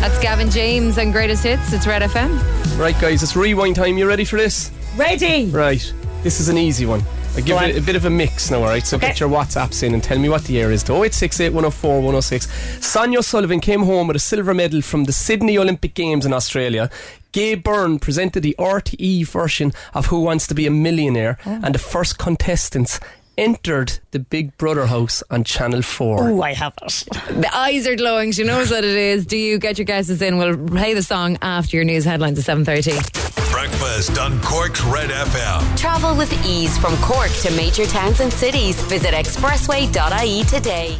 That's 0.00 0.18
Gavin 0.20 0.48
James 0.50 0.96
and 0.98 1.12
greatest 1.12 1.42
hits. 1.42 1.72
It's 1.72 1.86
Red 1.86 2.02
FM. 2.02 2.78
Right, 2.78 2.98
guys, 3.00 3.22
it's 3.22 3.34
rewind 3.36 3.76
time. 3.76 3.98
You 3.98 4.06
ready 4.06 4.24
for 4.24 4.36
this? 4.36 4.70
Ready? 4.96 5.46
Right. 5.46 5.92
This 6.22 6.38
is 6.40 6.48
an 6.48 6.56
easy 6.56 6.86
one. 6.86 7.02
I 7.36 7.40
give 7.40 7.60
it 7.62 7.76
a 7.76 7.82
bit 7.82 7.94
of 7.96 8.04
a 8.04 8.10
mix 8.10 8.50
now, 8.50 8.58
alright? 8.58 8.86
So 8.86 8.96
Okay. 8.96 9.08
get 9.08 9.20
your 9.20 9.28
WhatsApps 9.28 9.82
in 9.82 9.94
and 9.94 10.02
tell 10.02 10.18
me 10.18 10.28
what 10.28 10.44
the 10.44 10.54
year 10.54 10.70
is 10.72 10.82
to 10.84 10.92
0868 10.94 11.50
104 11.52 12.00
106. 12.00 12.48
Sonia 12.80 13.22
Sullivan 13.22 13.60
came 13.60 13.82
home 13.84 14.06
with 14.08 14.16
a 14.16 14.20
silver 14.20 14.54
medal 14.54 14.82
from 14.82 15.04
the 15.04 15.12
Sydney 15.12 15.58
Olympic 15.58 15.94
Games 15.94 16.24
in 16.24 16.32
Australia. 16.32 16.90
Gay 17.32 17.54
Byrne 17.54 17.98
presented 17.98 18.42
the 18.42 18.56
RTE 18.58 19.24
version 19.26 19.72
of 19.94 20.06
Who 20.06 20.20
Wants 20.20 20.46
to 20.48 20.54
Be 20.54 20.66
a 20.66 20.70
Millionaire, 20.70 21.38
Oh. 21.44 21.60
and 21.62 21.74
the 21.74 21.78
first 21.78 22.18
contestants 22.18 22.98
entered 23.38 23.98
the 24.10 24.18
Big 24.18 24.56
Brother 24.58 24.86
house 24.86 25.22
on 25.30 25.44
Channel 25.44 25.80
4. 25.82 26.28
Oh, 26.28 26.42
I 26.42 26.52
have 26.52 26.74
it. 26.82 27.04
The 27.40 27.48
eyes 27.54 27.86
are 27.86 27.96
glowing. 27.96 28.32
She 28.32 28.44
knows 28.44 28.70
what 28.70 28.84
it 28.84 28.96
is. 28.96 29.24
Do 29.24 29.38
you 29.38 29.58
get 29.58 29.78
your 29.78 29.84
guesses 29.84 30.20
in? 30.20 30.36
We'll 30.36 30.58
play 30.66 30.92
the 30.92 31.02
song 31.02 31.38
after 31.40 31.76
your 31.76 31.84
news 31.84 32.04
headlines 32.04 32.38
at 32.38 32.56
7.30. 32.56 33.50
Breakfast 33.50 34.18
on 34.18 34.40
Cork's 34.42 34.82
Red 34.82 35.10
FM. 35.10 35.78
Travel 35.78 36.16
with 36.16 36.32
ease 36.44 36.76
from 36.78 36.96
Cork 36.98 37.30
to 37.42 37.50
major 37.52 37.86
towns 37.86 38.20
and 38.20 38.32
cities. 38.32 38.80
Visit 38.82 39.14
expressway.ie 39.14 40.44
today. 40.44 40.98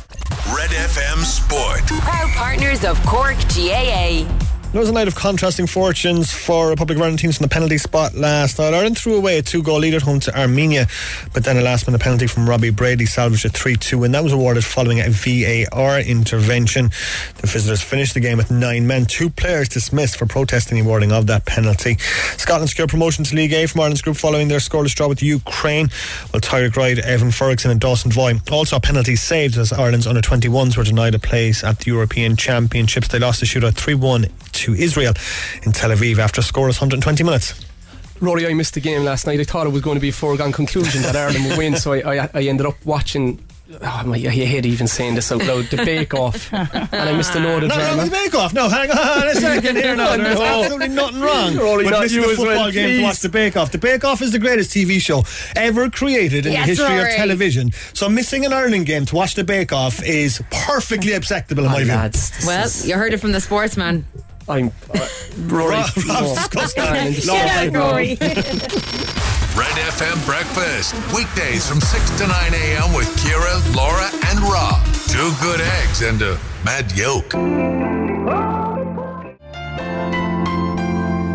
Red 0.55 0.71
FM 0.71 1.25
Sport. 1.25 1.87
Proud 2.01 2.31
partners 2.31 2.85
of 2.85 3.01
Cork 3.05 3.37
GAA. 3.55 4.25
There 4.71 4.81
was 4.81 4.91
a 4.91 4.93
night 4.93 5.09
of 5.09 5.15
contrasting 5.15 5.67
fortunes 5.67 6.31
for 6.31 6.69
Republic 6.69 6.99
of 6.99 7.03
Ireland 7.03 7.21
teams 7.21 7.39
from 7.39 7.45
the 7.45 7.49
penalty 7.49 7.79
spot 7.79 8.15
last 8.15 8.59
night. 8.59 8.75
Ireland 8.75 8.99
threw 8.99 9.17
away 9.17 9.39
a 9.39 9.43
two 9.43 9.63
goal 9.63 9.79
lead 9.79 9.95
at 9.95 10.03
home 10.03 10.21
to 10.21 10.39
Armenia, 10.39 10.89
but 11.33 11.43
then 11.43 11.57
a 11.57 11.63
last 11.63 11.87
minute 11.87 12.03
penalty 12.03 12.27
from 12.27 12.47
Robbie 12.47 12.69
Brady 12.69 13.07
salvaged 13.07 13.47
a 13.47 13.49
3 13.49 13.77
2 13.77 13.97
win. 13.97 14.13
That 14.13 14.23
was 14.23 14.35
awarded 14.35 14.67
following 14.67 15.01
a 15.01 15.09
VAR 15.09 16.01
intervention. 16.01 16.91
The 17.37 17.47
visitors 17.47 17.81
finished 17.81 18.13
the 18.13 18.21
game 18.21 18.37
with 18.37 18.51
nine 18.51 18.87
men, 18.87 19.07
two 19.07 19.31
players 19.31 19.71
dismissed 19.71 20.19
for 20.19 20.27
protesting 20.27 20.77
the 20.77 20.85
awarding 20.85 21.13
of 21.13 21.29
that 21.29 21.47
penalty. 21.47 21.97
Scotland 22.37 22.69
secured 22.69 22.91
promotion 22.91 23.25
to 23.25 23.35
League 23.35 23.55
A 23.55 23.67
from 23.67 23.81
Ireland's 23.81 24.03
group 24.03 24.19
following 24.19 24.49
their 24.49 24.59
scoreless 24.59 24.95
draw 24.95 25.09
with 25.09 25.23
Ukraine, 25.23 25.89
while 26.29 26.43
Tyreik 26.43 26.77
Wright, 26.77 26.99
Evan 26.99 27.31
Ferguson, 27.31 27.71
and 27.71 27.81
Dawson 27.81 28.13
Voy 28.13 28.39
also 28.53 28.79
penalties 28.79 29.23
saved 29.23 29.57
as 29.57 29.73
Ireland's 29.73 30.07
under 30.07 30.21
21s 30.21 30.77
were 30.77 30.85
denied 30.85 31.15
a 31.15 31.19
place 31.19 31.65
at 31.65 31.79
the 31.79 31.87
European 31.87 32.37
Championships. 32.37 33.09
They 33.09 33.19
lost 33.19 33.41
the 33.41 33.47
shootout 33.47 33.75
3 33.75 33.95
1 33.95 34.27
to 34.59 34.75
Israel 34.75 35.15
in 35.63 35.73
Tel 35.73 35.91
Aviv 35.91 36.19
after 36.19 36.41
a 36.41 36.45
scoreless 36.45 36.81
120 36.81 37.25
minutes. 37.25 37.55
Rory, 38.21 38.47
I 38.49 38.55
missed 38.55 38.75
the 38.75 38.81
game 38.81 39.05
last 39.05 39.27
night. 39.27 39.39
I 39.41 39.45
thought 39.45 39.67
it 39.67 39.71
was 39.71 39.83
going 39.83 39.95
to 39.97 40.01
be 40.01 40.09
a 40.09 40.13
foregone 40.13 40.51
conclusion 40.53 41.03
that 41.03 41.15
Ireland 41.15 41.45
would 41.47 41.59
win, 41.59 41.77
so 41.77 41.93
I, 41.93 42.25
I, 42.25 42.31
I 42.35 42.43
ended 42.43 42.67
up 42.67 42.75
watching 42.85 43.45
Oh 43.83 44.03
my, 44.07 44.17
I 44.17 44.31
hate 44.31 44.65
even 44.65 44.87
saying 44.87 45.15
this 45.15 45.31
out 45.31 45.45
loud. 45.45 45.67
The 45.67 45.77
Bake 45.77 46.15
Off, 46.15 46.51
and 46.55 46.67
I 46.95 47.15
missed 47.15 47.35
a 47.35 47.39
load 47.39 47.65
of 47.65 47.69
No, 47.69 47.77
no, 47.97 48.05
the 48.07 48.11
Bake 48.11 48.35
Off. 48.35 48.55
No, 48.55 48.67
hang 48.67 48.91
on 48.91 49.29
a 49.29 49.35
second 49.35 49.77
here 49.77 49.95
now. 49.95 50.17
There's 50.17 50.39
No. 50.39 50.63
absolutely 50.63 50.89
nothing 50.89 51.21
wrong 51.21 51.53
You're 51.53 51.77
with 51.77 51.91
not 51.91 52.01
missing 52.01 52.21
you 52.23 52.27
the 52.29 52.33
as 52.33 52.39
well, 52.39 52.47
football 52.47 52.71
game 52.73 52.97
to 52.97 53.03
watch 53.03 53.21
the 53.21 53.29
Bake 53.29 53.59
Off. 53.59 53.71
The 53.71 53.77
Bake 53.77 54.05
Off 54.07 54.23
is 54.23 54.33
the 54.33 54.39
greatest 54.39 54.71
TV 54.75 54.99
show 55.03 55.23
ever 55.55 55.91
created 55.91 56.47
in 56.47 56.53
Yes, 56.53 56.63
the 56.65 56.69
history 56.71 56.97
Rory. 56.97 57.11
of 57.11 57.17
television. 57.19 57.73
So 57.93 58.09
missing 58.09 58.47
an 58.47 58.55
Ireland 58.55 58.87
game 58.87 59.05
to 59.05 59.15
watch 59.15 59.35
the 59.35 59.45
Bake 59.45 59.71
Off 59.75 60.03
is 60.03 60.43
perfectly 60.51 61.13
acceptable 61.13 61.67
in 61.67 61.71
my 61.71 61.83
view. 61.85 61.93
Lads, 61.93 62.33
Well, 62.47 62.65
is- 62.65 62.89
you 62.89 62.95
heard 62.95 63.13
it 63.13 63.19
from 63.19 63.33
the 63.33 63.41
sportsman. 63.43 64.07
I'm 64.49 64.73
uh, 64.95 65.09
Rory. 65.47 65.75
Rob's 65.75 65.95
disgusting. 65.95 66.83
Ireland 66.83 67.17
is 67.17 67.27
so 67.27 67.33
Get 67.33 67.75
out, 67.75 67.75
wrong. 67.75 67.93
Rory. 67.93 68.17
Red 69.59 69.75
FM 69.93 70.25
Breakfast. 70.25 70.95
Weekdays 71.15 71.69
from 71.69 71.81
6 71.81 72.19
to 72.19 72.27
9 72.27 72.55
a.m. 72.55 72.95
with 72.95 73.09
Ciara, 73.23 73.61
Laura, 73.75 74.09
and 74.29 74.39
Rob. 74.41 74.85
Two 75.09 75.33
good 75.43 75.61
eggs 75.61 76.03
and 76.03 76.23
a 76.23 76.39
mad 76.65 76.91
yolk. 76.97 77.35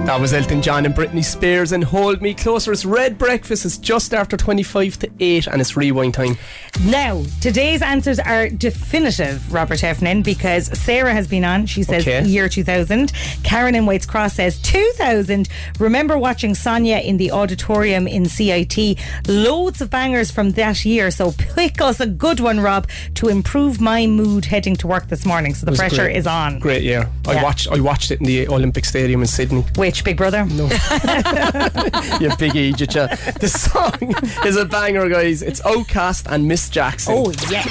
That 0.05 0.19
was 0.19 0.33
Elton 0.33 0.61
John 0.61 0.85
and 0.85 0.93
Britney 0.93 1.23
Spears 1.23 1.71
and 1.71 1.81
Hold 1.81 2.21
Me 2.21 2.33
Closer. 2.33 2.73
It's 2.73 2.83
Red 2.83 3.17
Breakfast. 3.17 3.63
It's 3.63 3.77
just 3.77 4.13
after 4.13 4.35
25 4.35 4.99
to 4.99 5.09
8 5.21 5.47
and 5.47 5.61
it's 5.61 5.77
rewind 5.77 6.13
time. 6.13 6.37
Now, 6.83 7.23
today's 7.39 7.81
answers 7.81 8.19
are 8.19 8.49
definitive, 8.49 9.51
Robert 9.53 9.79
Heffernan, 9.79 10.21
because 10.21 10.65
Sarah 10.77 11.13
has 11.13 11.25
been 11.27 11.45
on. 11.45 11.67
She 11.67 11.83
says 11.83 12.03
Okay. 12.05 12.25
year 12.27 12.49
2000. 12.49 13.13
Karen 13.43 13.75
in 13.75 13.85
Waits 13.85 14.05
Cross 14.05 14.33
says 14.33 14.59
2000. 14.59 15.47
Remember 15.79 16.17
watching 16.17 16.53
Sonia 16.53 16.97
in 16.97 17.15
the 17.15 17.31
auditorium 17.31 18.05
in 18.05 18.25
CIT. 18.25 18.97
Loads 19.29 19.79
of 19.79 19.89
bangers 19.89 20.29
from 20.31 20.51
that 20.51 20.83
year. 20.83 21.11
So 21.11 21.31
pick 21.31 21.79
us 21.79 22.01
a 22.01 22.07
good 22.07 22.41
one, 22.41 22.59
Rob, 22.59 22.89
to 23.15 23.29
improve 23.29 23.79
my 23.79 24.05
mood 24.05 24.43
heading 24.45 24.75
to 24.77 24.87
work 24.87 25.07
this 25.07 25.25
morning. 25.25 25.55
So 25.55 25.65
the 25.65 25.71
pressure 25.71 26.03
great. 26.07 26.17
is 26.17 26.27
on. 26.27 26.59
Great 26.59 26.83
year. 26.83 27.07
I 27.25 27.35
Yeah. 27.35 27.43
watched 27.43 27.69
I 27.71 27.79
watched 27.79 28.11
it 28.11 28.19
in 28.19 28.25
the 28.25 28.49
Olympic 28.49 28.83
Stadium 28.83 29.21
in 29.21 29.27
Sydney. 29.27 29.63
Which, 29.93 30.03
Big 30.03 30.17
Brother? 30.17 30.43
No. 30.45 30.63
you 32.19 32.35
big 32.37 32.55
idiot. 32.55 32.79
you. 32.95 33.07
The 33.39 33.47
song 33.47 34.15
is 34.43 34.57
a 34.57 34.65
banger, 34.65 35.07
guys. 35.07 35.43
It's 35.43 35.61
OutKast 35.61 36.25
and 36.31 36.47
Miss 36.47 36.67
Jackson. 36.67 37.13
Oh, 37.15 37.31
yes. 37.47 37.69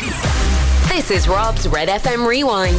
This 0.89 1.11
is 1.11 1.27
Rob's 1.27 1.67
Red 1.67 1.89
FM 1.89 2.25
Rewind. 2.25 2.77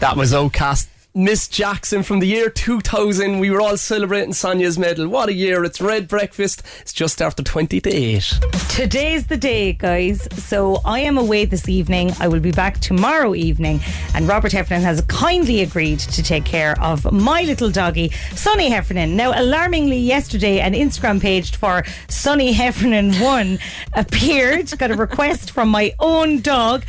That 0.00 0.14
was 0.16 0.32
OutKast. 0.32 0.86
Miss 1.20 1.48
Jackson 1.48 2.02
from 2.02 2.20
the 2.20 2.26
year 2.26 2.48
2000. 2.48 3.40
We 3.40 3.50
were 3.50 3.60
all 3.60 3.76
celebrating 3.76 4.32
Sonia's 4.32 4.78
medal. 4.78 5.06
What 5.06 5.28
a 5.28 5.34
year. 5.34 5.62
It's 5.64 5.78
Red 5.78 6.08
Breakfast. 6.08 6.62
It's 6.80 6.94
just 6.94 7.20
after 7.20 7.42
20 7.42 7.78
to 7.82 7.90
8. 7.90 8.40
Today's 8.70 9.26
the 9.26 9.36
day, 9.36 9.74
guys. 9.74 10.26
So 10.42 10.80
I 10.82 11.00
am 11.00 11.18
away 11.18 11.44
this 11.44 11.68
evening. 11.68 12.12
I 12.20 12.28
will 12.28 12.40
be 12.40 12.52
back 12.52 12.80
tomorrow 12.80 13.34
evening. 13.34 13.80
And 14.14 14.26
Robert 14.26 14.52
Heffernan 14.52 14.82
has 14.82 15.02
kindly 15.02 15.60
agreed 15.60 15.98
to 15.98 16.22
take 16.22 16.46
care 16.46 16.80
of 16.80 17.12
my 17.12 17.42
little 17.42 17.70
doggy, 17.70 18.12
Sonny 18.34 18.70
Heffernan. 18.70 19.14
Now, 19.14 19.38
alarmingly, 19.38 19.98
yesterday, 19.98 20.60
an 20.60 20.72
Instagram 20.72 21.20
page 21.20 21.54
for 21.54 21.84
Sonny 22.08 22.54
Heffernan1 22.54 23.60
appeared, 23.92 24.78
got 24.78 24.90
a 24.90 24.96
request 24.96 25.50
from 25.50 25.68
my 25.68 25.92
own 26.00 26.40
dog. 26.40 26.84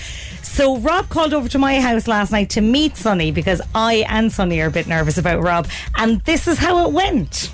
So 0.51 0.77
Rob 0.77 1.07
called 1.09 1.33
over 1.33 1.47
to 1.49 1.57
my 1.57 1.79
house 1.79 2.07
last 2.07 2.31
night 2.31 2.49
to 2.51 2.61
meet 2.61 2.97
Sonny 2.97 3.31
because 3.31 3.61
I 3.73 4.05
and 4.09 4.31
Sonny 4.31 4.59
are 4.59 4.67
a 4.67 4.71
bit 4.71 4.85
nervous 4.85 5.17
about 5.17 5.41
Rob. 5.41 5.67
And 5.95 6.19
this 6.21 6.45
is 6.47 6.57
how 6.57 6.85
it 6.85 6.91
went. 6.93 7.51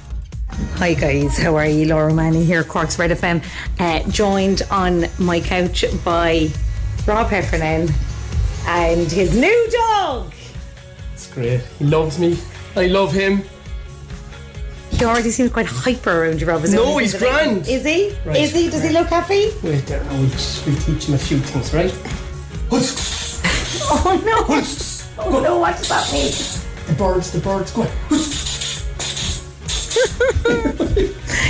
Hi 0.77 0.94
guys, 0.96 1.38
how 1.38 1.56
are 1.56 1.68
you? 1.68 1.86
Laura 1.86 2.12
Manny 2.13 2.44
here, 2.44 2.63
Cork's 2.63 2.98
Red 2.98 3.12
FM, 3.12 3.44
uh, 3.80 4.10
joined 4.10 4.63
on 4.72 5.06
my 5.20 5.39
couch 5.39 5.86
by 6.04 6.50
Rob 7.06 7.27
Heffernan 7.27 7.89
and 8.66 9.12
his 9.12 9.36
new 9.38 9.70
dog. 9.72 10.34
It's 11.13 11.32
great. 11.32 11.62
He 11.77 11.86
loves 11.86 12.18
me. 12.18 12.38
I 12.75 12.88
love 12.88 13.12
him. 13.13 13.44
He 14.92 15.06
already 15.06 15.30
seems 15.30 15.51
quite 15.51 15.68
hyper 15.68 16.24
around 16.24 16.42
you, 16.42 16.48
Rob. 16.48 16.63
Is 16.63 16.74
No, 16.74 16.98
it- 16.98 17.01
he's 17.04 17.13
is 17.13 17.22
it- 17.22 17.25
grand. 17.30 17.68
Is 17.68 17.84
he? 17.86 18.16
Right. 18.25 18.38
Is 18.38 18.54
he? 18.54 18.70
Does 18.70 18.82
he 18.82 18.89
look 18.89 19.08
happy? 19.08 19.51
Wait 19.62 19.86
there, 19.86 20.04
now 20.06 20.12
we'll, 20.13 20.22
we'll 20.66 20.75
teach 20.82 21.06
him 21.08 21.13
a 21.13 21.18
few 21.20 21.38
things, 21.39 21.74
right? 21.74 21.94
Oh 22.69 24.21
no! 24.25 24.45
Oh 25.24 25.41
no! 25.41 25.59
What 25.59 25.77
that 25.77 26.12
mean? 26.12 26.31
The 26.88 26.93
birds, 26.97 27.31
the 27.31 27.39
birds, 27.39 27.71
go. 27.71 27.83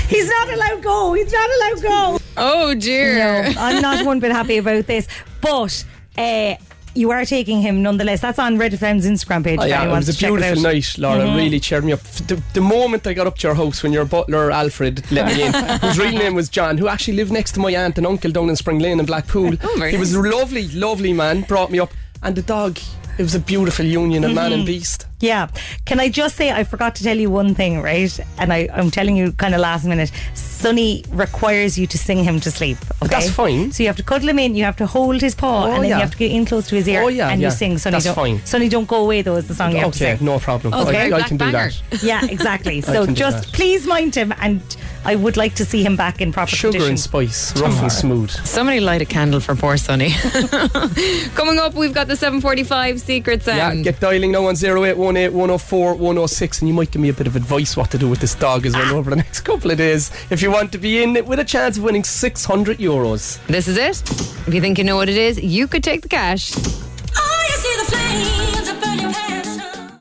He's 0.07 0.29
not 0.29 0.53
allowed 0.53 0.83
go. 0.83 1.13
He's 1.13 1.31
not 1.31 1.50
allowed 1.50 1.81
go. 1.81 2.19
Oh 2.38 2.75
dear. 2.75 3.17
No, 3.17 3.53
I'm 3.59 3.81
not 3.81 4.05
one 4.05 4.19
bit 4.19 4.31
happy 4.31 4.57
about 4.57 4.86
this. 4.86 5.07
But 5.41 5.83
uh, 6.17 6.55
you 6.98 7.12
are 7.12 7.24
taking 7.25 7.62
him 7.62 7.82
nonetheless. 7.84 8.22
That's 8.22 8.39
on 8.39 8.58
Red 8.58 8.74
FM's 8.74 9.06
Instagram 9.06 9.44
page. 9.44 9.60
Oh, 9.60 9.63
if 9.63 9.70
yeah, 9.70 9.84
it 9.84 9.88
was 9.88 9.89
a 9.89 9.92
wants 9.92 10.08
to 10.08 10.13
check 10.13 10.30
it 10.32 10.34
beautiful 10.36 10.68
out. 10.68 10.74
night, 10.74 10.96
Laura. 10.98 11.20
Mm-hmm. 11.20 11.36
Really 11.38 11.60
cheered 11.60 11.84
me 11.86 11.94
up. 11.94 12.01
The, 12.01 12.42
the 12.54 12.62
moment 12.62 13.06
I 13.08 13.13
got 13.13 13.27
up 13.27 13.38
to 13.39 13.48
your 13.48 13.56
house 13.56 13.84
when 13.84 13.94
your 13.94 14.06
butler 14.06 14.51
Alfred 14.51 15.10
let 15.12 15.27
me 15.27 15.44
in, 15.46 15.54
whose 15.82 16.00
real 16.00 16.12
name 16.12 16.34
was 16.36 16.50
John, 16.50 16.77
who 16.77 16.88
actually 16.88 17.16
lived 17.18 17.32
next 17.32 17.51
to 17.54 17.60
my 17.60 17.72
aunt 17.72 17.98
and 17.98 18.08
uncle 18.08 18.32
down 18.32 18.50
in 18.50 18.56
Spring 18.56 18.80
Lane 18.80 19.00
in 19.00 19.06
Blackpool. 19.06 19.54
Oh, 19.63 19.82
he 19.86 19.98
was 19.98 20.13
a 20.13 20.22
lovely, 20.22 20.68
lovely 20.70 21.13
man. 21.13 21.42
Brought 21.42 21.72
me 21.72 21.80
up, 21.80 21.92
and 22.24 22.36
the 22.36 22.42
dog. 22.42 22.80
It 23.20 23.24
was 23.24 23.34
a 23.34 23.39
beautiful 23.39 23.84
union 23.84 24.24
of 24.24 24.34
man 24.36 24.54
and 24.54 24.62
Mm-hmm. 24.62 24.68
beast. 24.68 25.08
Yeah. 25.22 25.48
Can 25.86 26.00
I 26.00 26.08
just 26.08 26.36
say 26.36 26.51
I 26.51 26.63
forgot 26.63 26.94
to 26.98 27.04
tell 27.04 27.18
you 27.18 27.32
one 27.32 27.56
thing, 27.56 27.82
right? 27.82 28.20
And 28.38 28.54
I, 28.54 28.70
I'm 28.72 28.92
telling 28.92 29.16
you 29.18 29.32
kind 29.32 29.56
of 29.56 29.60
last 29.60 29.86
minute. 29.86 30.12
Sonny 30.58 31.04
requires 31.12 31.78
you 31.78 31.86
to 31.88 31.98
sing 31.98 32.24
him 32.24 32.40
to 32.40 32.50
sleep. 32.50 32.78
Okay? 33.04 33.08
that's 33.10 33.30
fine. 33.30 33.72
So 33.72 33.84
you 33.84 33.90
have 33.90 33.98
to 33.98 34.04
cuddle 34.04 34.28
him 34.30 34.40
in, 34.40 34.56
you 34.56 34.64
have 34.64 34.76
to 34.78 34.88
hold 34.88 35.22
his 35.22 35.36
paw, 35.36 35.66
Oh, 35.66 35.72
and 35.72 35.84
then 35.84 35.90
yeah. 35.92 35.98
you 35.98 36.02
have 36.02 36.12
to 36.12 36.18
get 36.18 36.32
in 36.32 36.46
close 36.46 36.68
to 36.70 36.76
his 36.76 36.88
ear 36.88 37.04
Oh, 37.04 37.08
yeah, 37.10 37.30
and 37.30 37.40
yeah. 37.42 37.48
you 37.50 37.52
sing. 37.56 37.78
Sonny 37.78 37.94
That's 37.94 38.06
don't, 38.06 38.16
fine. 38.16 38.46
Sonny 38.46 38.68
don't 38.70 38.88
go 38.88 39.04
away 39.04 39.22
though 39.22 39.36
is 39.36 39.48
the 39.48 39.54
song 39.56 39.72
you 39.74 39.78
have 39.80 39.92
to 39.94 40.04
Okay, 40.04 40.18
sing. 40.18 40.26
no 40.26 40.40
problem. 40.40 40.74
Okay. 40.74 40.98
I, 40.98 41.06
I 41.06 41.10
Black 41.10 41.28
can 41.28 41.38
do 41.38 41.46
banger. 41.46 41.70
that. 41.92 42.04
Yeah, 42.12 42.26
exactly. 42.26 42.82
so 42.82 43.06
just 43.06 43.54
please 43.54 43.86
mind 43.86 44.16
him 44.16 44.34
and 44.42 44.62
I 45.06 45.16
would 45.16 45.38
like 45.38 45.54
to 45.56 45.64
see 45.66 45.84
him 45.84 45.96
back 45.96 46.20
in 46.22 46.32
proper 46.34 46.50
Sugar 46.56 46.72
condition. 46.74 46.90
and 46.90 47.00
spice, 47.00 47.56
rough 47.62 47.82
and 47.82 47.92
smooth. 47.92 48.30
Somebody 48.46 48.80
light 48.82 49.02
a 49.02 49.06
candle 49.06 49.40
for 49.40 49.56
poor 49.56 49.78
Sonny. 49.78 50.10
Coming 51.36 51.60
up, 51.60 51.74
we've 51.76 51.94
got 51.94 52.08
the 52.08 52.16
745 52.16 53.00
secret 53.00 53.46
Yeah, 53.46 53.74
get 53.76 54.00
dialing 54.00 54.32
now 54.32 54.46
on 54.48 54.56
0818 54.56 55.34
104 55.34 55.94
106 55.96 56.60
and 56.62 56.68
you 56.68 56.74
might 56.74 56.92
give 56.92 57.02
me 57.02 57.10
a 57.10 57.14
bit 57.14 57.28
of 57.28 57.36
advice 57.36 57.78
what 57.78 57.92
to 57.92 57.98
do 57.98 58.10
with 58.10 58.20
this 58.20 58.36
dog 58.36 58.66
as 58.66 58.74
well 58.74 58.96
ah. 58.96 58.98
over 58.98 59.10
the 59.10 59.16
next 59.16 59.42
couple 59.42 59.72
of 59.72 59.78
days 59.78 60.12
if 60.30 60.42
you 60.42 60.47
want 60.51 60.72
to 60.72 60.77
be 60.77 61.01
in 61.04 61.16
it 61.16 61.25
with 61.25 61.39
a 61.39 61.44
chance 61.46 61.77
of 61.77 61.84
winning 61.84 62.04
600 62.04 62.77
euros. 62.77 63.46
this 63.48 63.68
is 63.68 63.77
it. 63.77 64.01
If 64.48 64.54
you 64.54 64.62
think 64.62 64.77
you 64.77 64.84
know 64.84 64.96
what 64.96 65.10
it 65.10 65.18
is, 65.18 65.42
you 65.42 65.68
could 65.68 65.84
take 65.84 66.01
the 66.01 66.10
cash. 66.10 66.54
Oh, 66.56 67.48
you 67.50 67.56
see 67.58 67.75
the 67.77 67.86
flames 67.92 68.70
of 68.70 68.82
burning 68.82 69.13
passion. 69.13 70.00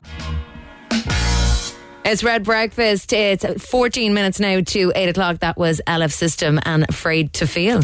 It's 2.05 2.23
Red 2.23 2.43
Breakfast. 2.43 3.11
It's 3.11 3.43
14 3.65 4.13
minutes 4.13 4.39
now 4.39 4.61
to 4.61 4.91
8 4.95 5.09
o'clock. 5.09 5.39
That 5.39 5.57
was 5.57 5.81
LF 5.87 6.11
System 6.13 6.59
and 6.63 6.85
Afraid 6.87 7.33
to 7.33 7.45
Feel. 7.47 7.79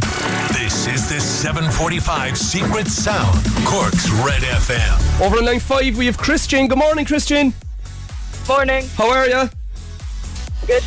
This 0.54 0.88
is 0.88 1.10
the 1.10 1.20
745 1.20 2.38
Secret 2.38 2.88
Sound. 2.88 3.46
Cork's 3.66 4.10
Red 4.12 4.42
FM. 4.44 5.22
Over 5.26 5.38
on 5.38 5.46
line 5.46 5.60
5 5.60 5.98
we 5.98 6.06
have 6.06 6.18
Christian. 6.18 6.68
Good 6.68 6.78
morning 6.78 7.04
Christian. 7.06 7.54
Morning. 8.48 8.88
How 8.96 9.10
are 9.10 9.28
you? 9.28 9.50
Good. 10.68 10.84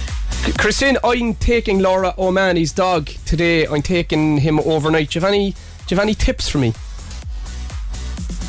Christian, 0.55 0.97
I'm 1.05 1.35
taking 1.35 1.81
Laura 1.81 2.15
O'Mahony's 2.19 2.73
dog 2.73 3.07
today. 3.27 3.67
I'm 3.67 3.83
taking 3.83 4.39
him 4.39 4.59
overnight. 4.61 5.11
Do 5.11 5.19
you 5.19 5.21
have 5.25 5.33
any, 5.33 5.51
do 5.53 5.57
you 5.89 5.97
have 5.97 6.05
any 6.05 6.15
tips 6.15 6.49
for 6.49 6.59
me? 6.59 6.69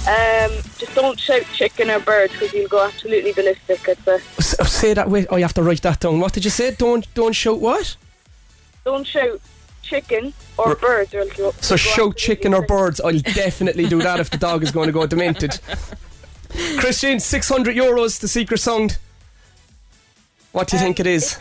Um, 0.08 0.52
just 0.78 0.96
don't 0.96 1.20
shout 1.20 1.44
chicken 1.54 1.90
or 1.90 2.00
bird 2.00 2.32
because 2.32 2.54
you'll 2.54 2.70
go 2.70 2.86
absolutely 2.86 3.34
ballistic. 3.34 3.82
It's 3.88 4.08
a, 4.08 4.16
uh, 4.62 4.66
Say 4.66 4.94
that, 4.94 5.10
wait, 5.10 5.28
I 5.32 5.42
have 5.42 5.54
to 5.56 5.64
write 5.64 5.82
that 5.82 6.00
down. 6.00 6.20
What 6.20 6.34
did 6.34 6.46
you 6.46 6.50
say? 6.50 6.72
Don't 6.74 7.12
don't 7.14 7.34
shout 7.34 7.60
what? 7.60 7.96
don't 8.86 9.06
shout 9.06 9.42
chicken 9.82 10.34
or 10.58 10.70
R- 10.70 10.76
birds 10.76 11.14
or 11.14 11.26
you'll 11.38 11.52
So 11.60 11.76
shout 11.76 12.16
chicken 12.16 12.54
or 12.54 12.66
birds. 12.66 13.02
I'll 13.02 13.20
definitely 13.20 13.86
do 13.88 14.02
that 14.02 14.22
if 14.22 14.30
the 14.30 14.38
dog 14.38 14.64
is 14.64 14.72
going 14.72 14.88
to 14.88 14.94
go 14.94 15.06
demented. 15.06 15.60
Christian, 16.78 17.20
600 17.20 17.76
euros, 17.76 18.22
the 18.22 18.30
secret 18.30 18.60
sound. 18.62 18.98
What 20.54 20.70
do 20.70 20.78
you 20.78 20.82
Um, 20.82 20.86
think 20.86 21.02
it 21.02 21.08
is? 21.08 21.38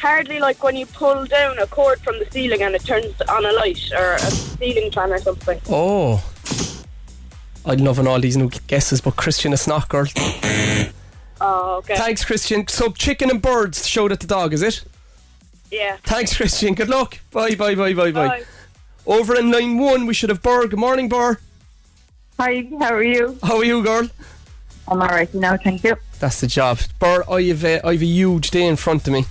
It's 0.00 0.06
hardly 0.06 0.40
like 0.40 0.64
when 0.64 0.76
you 0.76 0.86
pull 0.86 1.26
down 1.26 1.58
a 1.58 1.66
cord 1.66 2.00
from 2.00 2.18
the 2.18 2.26
ceiling 2.30 2.62
and 2.62 2.74
it 2.74 2.82
turns 2.86 3.20
on 3.28 3.44
a 3.44 3.52
light 3.52 3.92
or 3.92 4.14
a 4.14 4.18
ceiling 4.18 4.90
fan 4.90 5.12
or 5.12 5.18
something. 5.18 5.60
Oh. 5.68 6.24
I'm 7.66 7.80
loving 7.80 8.06
all 8.06 8.18
these 8.18 8.38
new 8.38 8.48
guesses, 8.66 9.02
but 9.02 9.16
Christian, 9.16 9.52
it's 9.52 9.66
not, 9.66 9.90
girl. 9.90 10.06
Oh, 11.42 11.76
okay. 11.80 11.96
Thanks, 11.96 12.24
Christian. 12.24 12.66
So, 12.66 12.92
chicken 12.92 13.28
and 13.28 13.42
birds 13.42 13.86
showed 13.86 14.10
at 14.10 14.20
the 14.20 14.26
dog, 14.26 14.54
is 14.54 14.62
it? 14.62 14.84
yeah. 15.70 15.98
Thanks, 16.04 16.34
Christian. 16.34 16.72
Good 16.74 16.88
luck. 16.88 17.18
Bye, 17.30 17.54
bye, 17.54 17.74
bye, 17.74 17.92
bye, 17.92 18.10
bye. 18.10 18.28
Bye. 18.28 18.44
Over 19.06 19.38
in 19.38 19.50
line 19.50 19.76
one, 19.76 20.06
we 20.06 20.14
should 20.14 20.30
have 20.30 20.40
Burr. 20.40 20.66
Good 20.66 20.78
morning, 20.78 21.10
Burr. 21.10 21.38
Hi, 22.38 22.66
how 22.78 22.94
are 22.94 23.02
you? 23.02 23.38
How 23.42 23.58
are 23.58 23.64
you, 23.64 23.82
girl? 23.82 24.08
I'm 24.88 25.02
alright 25.02 25.34
now, 25.34 25.58
thank 25.58 25.84
you. 25.84 25.96
That's 26.20 26.40
the 26.40 26.46
job. 26.46 26.78
Burr, 26.98 27.22
I 27.30 27.42
have, 27.42 27.64
uh, 27.66 27.80
I 27.84 27.92
have 27.92 28.02
a 28.02 28.06
huge 28.06 28.50
day 28.50 28.66
in 28.66 28.76
front 28.76 29.06
of 29.06 29.12
me. 29.12 29.26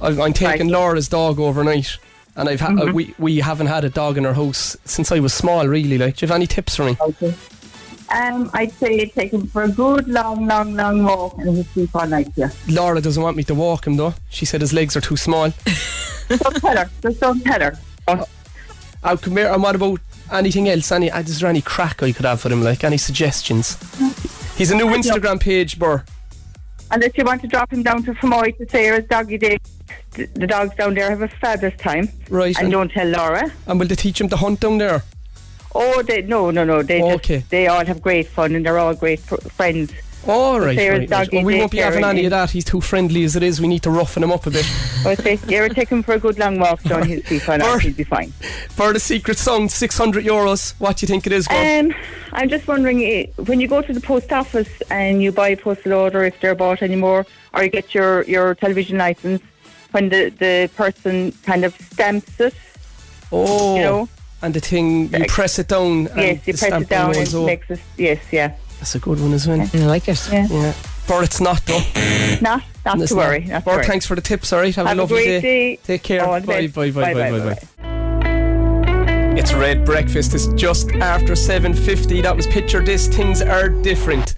I'm, 0.00 0.20
I'm 0.20 0.32
taking 0.32 0.68
Right. 0.68 0.72
Laura's 0.78 1.08
dog 1.08 1.38
overnight, 1.40 1.98
and 2.36 2.48
I've 2.48 2.60
ha- 2.60 2.74
uh, 2.80 2.92
we 2.92 3.14
we 3.18 3.38
haven't 3.38 3.66
had 3.66 3.84
a 3.84 3.90
dog 3.90 4.16
in 4.18 4.24
our 4.26 4.34
house 4.34 4.76
since 4.84 5.10
I 5.12 5.18
was 5.20 5.32
small. 5.34 5.66
Really, 5.66 5.98
like, 5.98 6.16
do 6.16 6.24
you 6.26 6.28
have 6.28 6.36
any 6.36 6.46
tips 6.46 6.76
for 6.76 6.84
me? 6.84 6.96
Okay. 7.00 7.34
Um, 8.10 8.50
I'd 8.54 8.72
say 8.72 9.04
take 9.06 9.32
him 9.34 9.46
for 9.48 9.64
a 9.64 9.68
good 9.68 10.08
long, 10.08 10.46
long, 10.46 10.74
long 10.74 11.04
walk 11.04 11.36
and 11.38 11.54
he'll 11.56 11.64
sleep 11.64 11.90
all 11.94 12.06
night, 12.06 12.32
yeah. 12.36 12.48
Laura 12.66 13.02
doesn't 13.02 13.22
want 13.22 13.36
me 13.36 13.42
to 13.44 13.54
walk 13.54 13.86
him 13.86 13.96
though. 13.98 14.14
She 14.30 14.46
said 14.46 14.62
his 14.62 14.72
legs 14.72 14.96
are 14.96 15.02
too 15.02 15.18
small. 15.18 15.52
Don't 16.28 16.56
tell 16.56 16.74
her. 16.78 16.90
Just 17.02 17.20
don't 17.20 17.42
tell 17.44 17.60
her. 17.60 17.78
Oh, 19.04 19.16
come 19.18 19.36
here. 19.36 19.52
And 19.52 19.62
what 19.62 19.74
about 19.74 20.00
anything 20.32 20.68
else? 20.70 20.90
Any? 20.90 21.10
uh, 21.10 21.20
Is 21.20 21.40
there 21.40 21.50
any 21.50 21.60
crack 21.60 22.02
I 22.02 22.12
could 22.12 22.24
have 22.24 22.40
for 22.40 22.50
him? 22.50 22.62
Like 22.62 22.82
any 22.82 22.96
suggestions? 22.96 23.76
He's 24.56 24.70
a 24.70 24.74
new 24.76 24.86
Instagram 24.86 25.38
page, 25.40 25.78
Burr. 25.78 26.02
Unless 26.90 27.12
you 27.16 27.24
want 27.24 27.42
to 27.42 27.48
drop 27.48 27.72
him 27.72 27.82
down 27.82 28.02
to 28.04 28.14
Fermoy 28.14 28.56
to 28.58 28.68
Sarah's 28.68 29.04
doggy 29.08 29.38
day. 29.38 29.58
The 30.12 30.46
dogs 30.46 30.74
down 30.76 30.94
there 30.94 31.10
have 31.10 31.22
a 31.22 31.28
fabulous 31.28 31.76
time. 31.78 32.08
Right. 32.30 32.56
And 32.58 32.70
don't 32.72 32.90
tell 32.90 33.06
Laura. 33.06 33.50
And 33.66 33.78
will 33.78 33.86
they 33.86 33.94
teach 33.94 34.20
him 34.20 34.28
to 34.30 34.36
hunt 34.36 34.60
down 34.60 34.78
there? 34.78 35.02
Oh, 35.74 36.02
they 36.02 36.22
no, 36.22 36.50
no, 36.50 36.64
no. 36.64 36.82
They 36.82 37.02
Okay. 37.02 37.38
just, 37.38 37.50
they 37.50 37.66
all 37.68 37.84
have 37.84 38.00
great 38.00 38.26
fun 38.26 38.54
and 38.56 38.64
they're 38.64 38.78
all 38.78 38.94
great 38.94 39.20
fr- 39.20 39.36
friends. 39.36 39.92
All 40.28 40.60
right. 40.60 40.76
Right, 40.76 41.10
right. 41.10 41.32
Well, 41.32 41.42
we 41.42 41.58
won't 41.58 41.72
be 41.72 41.78
having 41.78 42.04
any 42.04 42.26
of 42.26 42.30
that. 42.32 42.50
He's 42.50 42.64
too 42.64 42.82
friendly 42.82 43.24
as 43.24 43.34
it 43.34 43.42
is. 43.42 43.62
We 43.62 43.66
need 43.66 43.82
to 43.84 43.90
roughen 43.90 44.22
him 44.22 44.30
up 44.30 44.46
a 44.46 44.50
bit. 44.50 44.66
I 45.06 45.14
say, 45.14 45.38
you 45.48 45.56
ever 45.56 45.70
take 45.72 45.88
him 45.88 46.02
for 46.02 46.12
a 46.12 46.18
good 46.18 46.38
long 46.38 46.58
walk 46.58 46.82
down 46.82 47.06
he'll 47.06 47.22
be 47.22 47.38
fine. 47.38 47.60
He'll 47.60 47.94
be 47.94 48.04
fine. 48.04 48.30
For 48.68 48.92
the 48.92 49.00
secret 49.00 49.38
song, 49.38 49.70
600 49.70 50.24
euros. 50.24 50.74
What 50.78 50.98
do 50.98 51.04
you 51.04 51.08
think 51.08 51.26
it 51.26 51.32
is? 51.32 51.48
Um, 51.48 51.94
I'm 52.32 52.50
just 52.50 52.68
wondering 52.68 53.02
eh, 53.02 53.26
when 53.46 53.58
you 53.58 53.68
go 53.68 53.80
to 53.80 53.92
the 53.92 54.02
post 54.02 54.30
office 54.30 54.68
and 54.90 55.22
you 55.22 55.32
buy 55.32 55.48
a 55.48 55.56
postal 55.56 55.94
order, 55.94 56.24
if 56.24 56.38
they're 56.40 56.54
bought 56.54 56.82
anymore, 56.82 57.24
or 57.54 57.62
you 57.62 57.70
get 57.70 57.94
your, 57.94 58.24
your 58.24 58.54
television 58.54 58.98
license, 58.98 59.42
when 59.92 60.10
the, 60.10 60.28
the 60.28 60.70
person 60.76 61.32
kind 61.44 61.64
of 61.64 61.74
stamps 61.74 62.38
it, 62.38 62.54
oh. 63.32 63.76
you 63.76 63.82
know, 63.82 64.08
And 64.42 64.52
the 64.52 64.60
thing, 64.60 65.10
you 65.10 65.24
press 65.24 65.58
it 65.58 65.68
down. 65.68 66.08
and 66.08 66.18
yes, 66.18 66.46
you 66.46 66.52
press 66.52 66.82
it 66.82 66.88
down 66.90 67.16
and 67.16 67.26
it 67.26 67.46
makes 67.46 67.70
it, 67.70 67.80
yes, 67.96 68.20
yeah. 68.30 68.54
That's 68.78 68.94
a 68.94 68.98
good 68.98 69.20
one 69.20 69.32
as 69.32 69.46
well. 69.46 69.60
I 69.60 69.64
like 69.86 70.08
it. 70.08 70.28
Yeah. 70.32 70.46
Yeah. 70.48 70.74
But 71.06 71.24
it's 71.24 71.40
not 71.40 71.64
though. 71.66 71.80
Not, 72.40 72.62
not 72.84 73.00
It's 73.00 73.10
to 73.10 73.16
worry. 73.16 73.40
Not 73.46 73.60
to 73.60 73.64
Bert, 73.64 73.76
worry. 73.78 73.86
thanks 73.86 74.06
for 74.06 74.14
the 74.14 74.20
tips, 74.20 74.52
alright? 74.52 74.74
Have, 74.74 74.86
Have 74.86 74.96
a 74.96 75.00
a 75.00 75.02
lovely 75.02 75.24
great 75.24 75.40
day. 75.40 75.76
Take 75.76 76.02
care. 76.02 76.24
All 76.24 76.40
the 76.40 76.46
Bye, 76.46 76.66
best. 76.66 76.74
bye, 76.74 76.90
bye, 76.90 77.14
bye, 77.14 77.14
Bye, 77.14 77.30
bye, 77.30 77.38
bye, 77.38 77.54
bye. 77.54 79.38
It's 79.38 79.52
Red 79.54 79.84
Breakfast. 79.84 80.34
It's 80.34 80.48
just 80.48 80.90
after 80.96 81.32
7.50. 81.34 82.22
That 82.22 82.36
was 82.36 82.46
Picture 82.48 82.80
This. 82.84 83.06
Things 83.08 83.40
are 83.40 83.68
different. 83.68 84.34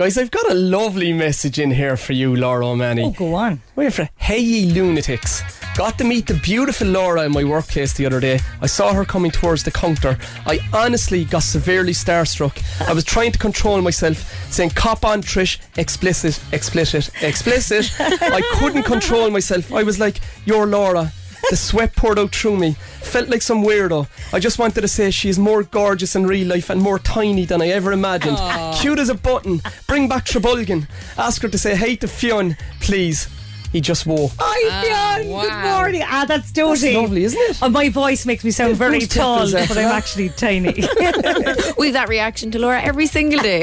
Guys, 0.00 0.16
I've 0.16 0.30
got 0.30 0.50
a 0.50 0.54
lovely 0.54 1.12
message 1.12 1.58
in 1.58 1.70
here 1.70 1.94
for 1.94 2.14
you, 2.14 2.34
Laura 2.34 2.66
O'Mahony. 2.66 3.02
Oh, 3.04 3.10
go 3.10 3.34
on. 3.34 3.60
Wait 3.76 3.92
for 3.92 4.08
Hey 4.16 4.38
ye 4.38 4.72
lunatics. 4.72 5.42
Got 5.76 5.98
to 5.98 6.04
meet 6.04 6.26
the 6.26 6.40
beautiful 6.42 6.86
Laura 6.86 7.24
in 7.24 7.32
my 7.32 7.44
workplace 7.44 7.92
the 7.92 8.06
other 8.06 8.18
day. 8.18 8.40
I 8.62 8.66
saw 8.66 8.94
her 8.94 9.04
coming 9.04 9.30
towards 9.30 9.62
the 9.62 9.70
counter. 9.70 10.16
I 10.46 10.58
honestly 10.72 11.26
got 11.26 11.42
severely 11.42 11.92
starstruck. 11.92 12.62
I 12.88 12.94
was 12.94 13.04
trying 13.04 13.32
to 13.32 13.38
control 13.38 13.82
myself, 13.82 14.16
saying 14.50 14.70
cop 14.70 15.04
on 15.04 15.20
Trish, 15.20 15.58
explicit, 15.76 16.42
explicit, 16.50 17.10
explicit. 17.22 17.92
I 18.00 18.40
couldn't 18.54 18.84
control 18.84 19.28
myself. 19.28 19.70
I 19.70 19.82
was 19.82 20.00
like, 20.00 20.20
You're 20.46 20.66
Laura. 20.66 21.12
The 21.48 21.56
sweat 21.56 21.96
poured 21.96 22.18
out 22.18 22.34
through 22.34 22.56
me. 22.56 22.72
Felt 23.02 23.28
like 23.28 23.42
some 23.42 23.64
weirdo. 23.64 24.06
I 24.32 24.38
just 24.38 24.58
wanted 24.58 24.82
to 24.82 24.88
say 24.88 25.10
she 25.10 25.28
is 25.28 25.38
more 25.38 25.62
gorgeous 25.62 26.14
in 26.14 26.26
real 26.26 26.46
life 26.46 26.70
and 26.70 26.80
more 26.80 26.98
tiny 26.98 27.44
than 27.44 27.62
I 27.62 27.68
ever 27.68 27.92
imagined. 27.92 28.38
Cute 28.78 28.98
as 28.98 29.08
a 29.08 29.14
button. 29.14 29.60
Bring 29.88 30.08
back 30.08 30.24
Trebulgan. 30.26 30.88
Ask 31.18 31.42
her 31.42 31.48
to 31.48 31.58
say 31.58 31.74
hey 31.74 31.96
to 31.96 32.06
Fionn, 32.08 32.56
please. 32.80 33.28
He 33.72 33.80
just 33.80 34.04
woke. 34.04 34.32
Hi, 34.38 34.82
Fionn. 34.84 35.26
Good 35.26 35.62
morning. 35.62 36.02
Ah, 36.04 36.24
that's 36.26 36.50
doting. 36.50 36.94
lovely, 36.96 37.24
isn't 37.24 37.40
it? 37.40 37.62
And 37.62 37.72
my 37.72 37.88
voice 37.88 38.26
makes 38.26 38.42
me 38.44 38.50
sound 38.50 38.70
Yeah, 38.70 38.76
very 38.76 39.00
tall, 39.06 39.50
but 39.50 39.62
after 39.62 39.78
I'm 39.80 39.86
actually 39.86 40.28
tiny. 40.30 40.72
We've 41.78 41.92
that 41.92 42.06
reaction 42.08 42.50
to 42.52 42.58
Laura 42.58 42.80
every 42.82 43.06
single 43.06 43.40
day. 43.40 43.62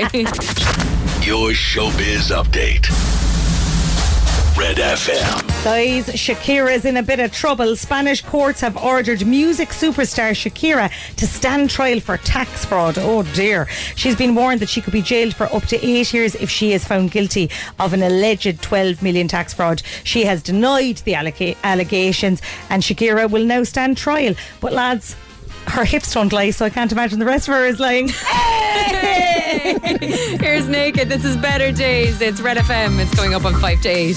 Your 1.23 1.51
showbiz 1.51 2.31
update. 2.31 3.16
Red 4.57 4.77
FM. 4.77 5.63
Guys, 5.63 6.07
Shakira's 6.07 6.83
in 6.83 6.97
a 6.97 7.03
bit 7.03 7.19
of 7.19 7.31
trouble. 7.31 7.75
Spanish 7.75 8.21
courts 8.23 8.59
have 8.61 8.75
ordered 8.75 9.23
music 9.25 9.69
superstar 9.69 10.31
Shakira 10.31 10.89
to 11.17 11.27
stand 11.27 11.69
trial 11.69 11.99
for 11.99 12.17
tax 12.17 12.65
fraud. 12.65 12.97
Oh 12.97 13.21
dear. 13.35 13.67
She's 13.95 14.15
been 14.15 14.33
warned 14.33 14.59
that 14.61 14.69
she 14.69 14.81
could 14.81 14.93
be 14.93 15.03
jailed 15.03 15.35
for 15.35 15.43
up 15.53 15.63
to 15.67 15.85
eight 15.85 16.11
years 16.11 16.33
if 16.35 16.49
she 16.49 16.73
is 16.73 16.83
found 16.85 17.11
guilty 17.11 17.51
of 17.79 17.93
an 17.93 18.01
alleged 18.01 18.59
12 18.63 19.03
million 19.03 19.27
tax 19.27 19.53
fraud. 19.53 19.83
She 20.03 20.23
has 20.25 20.41
denied 20.41 20.97
the 20.97 21.13
allega- 21.13 21.55
allegations 21.63 22.41
and 22.71 22.81
Shakira 22.81 23.29
will 23.29 23.45
now 23.45 23.61
stand 23.63 23.95
trial. 23.97 24.33
But 24.59 24.73
lads, 24.73 25.15
her 25.67 25.85
hips 25.85 26.13
don't 26.13 26.33
lie, 26.33 26.49
so 26.49 26.65
I 26.65 26.71
can't 26.71 26.91
imagine 26.91 27.19
the 27.19 27.25
rest 27.25 27.47
of 27.47 27.53
her 27.53 27.65
is 27.65 27.79
lying. 27.79 28.07
Here's 30.39 30.65
NEIKED. 30.67 31.09
This 31.09 31.25
is 31.25 31.35
Better 31.37 31.71
Days. 31.71 32.21
It's 32.21 32.41
Red 32.41 32.57
FM. 32.57 32.99
It's 32.99 33.13
going 33.15 33.33
up 33.33 33.45
on 33.45 33.53
5 33.59 33.81
to 33.81 33.89
8. 33.89 34.15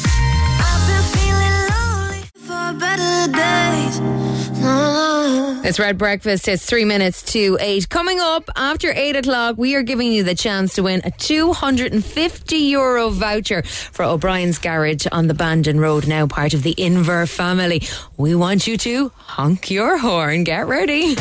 Uh-huh. 4.63 5.61
It's 5.65 5.81
Red 5.81 5.99
Breakfast. 5.99 6.47
It's 6.47 6.65
three 6.65 6.85
minutes 6.85 7.23
to 7.33 7.59
eight. 7.61 7.89
Coming 7.89 8.21
up 8.21 8.49
after 8.55 8.93
eight 8.93 9.17
o'clock, 9.17 9.57
we 9.59 9.75
are 9.75 9.83
giving 9.83 10.13
you 10.13 10.23
the 10.23 10.37
chance 10.37 10.75
to 10.75 10.85
win 10.85 11.01
a 11.05 11.11
250 11.11 12.57
euro 12.57 13.11
voucher 13.11 13.63
for 13.63 14.05
O'Brien's 14.05 14.59
Garage 14.59 15.07
on 15.11 15.27
the 15.27 15.35
Bandon 15.35 15.81
Road, 15.81 16.07
now 16.07 16.29
part 16.29 16.55
of 16.55 16.63
the 16.63 16.75
Inver 16.77 17.29
family. 17.29 17.83
We 18.17 18.37
want 18.37 18.69
you 18.69 18.77
to 18.79 19.09
honk 19.17 19.71
your 19.71 19.99
horn. 19.99 20.45
Get 20.45 20.69
ready. 20.69 21.17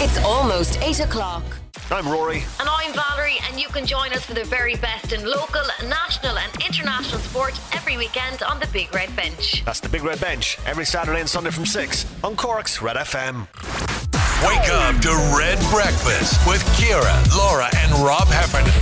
It's 0.00 0.18
almost 0.24 0.80
8 0.82 1.00
o'clock. 1.00 1.44
I'm 1.90 2.06
Rory. 2.08 2.44
And 2.60 2.68
I'm 2.68 2.92
Valerie, 2.92 3.38
and 3.48 3.60
you 3.60 3.68
can 3.68 3.86
join 3.86 4.12
us 4.12 4.24
for 4.24 4.34
the 4.34 4.44
very 4.44 4.76
best 4.76 5.12
in 5.12 5.24
local, 5.24 5.62
national, 5.88 6.36
and 6.38 6.52
international 6.64 7.18
sport 7.20 7.58
every 7.72 7.96
weekend 7.96 8.42
on 8.42 8.60
the 8.60 8.66
Big 8.68 8.94
Red 8.94 9.14
Bench. 9.16 9.64
That's 9.64 9.80
the 9.80 9.88
Big 9.88 10.02
Red 10.04 10.20
Bench 10.20 10.58
every 10.66 10.84
Saturday 10.84 11.20
and 11.20 11.28
Sunday 11.28 11.50
from 11.50 11.66
6 11.66 12.06
on 12.22 12.36
Cork's 12.36 12.82
Red 12.82 12.96
FM. 12.96 13.46
Wake 14.46 14.70
up 14.70 15.00
to 15.02 15.10
Red 15.36 15.58
Breakfast 15.70 16.46
with 16.46 16.62
Ciara, 16.78 17.22
Laura, 17.36 17.68
and 17.76 17.92
Rob 18.04 18.28
Heffernan. 18.28 18.72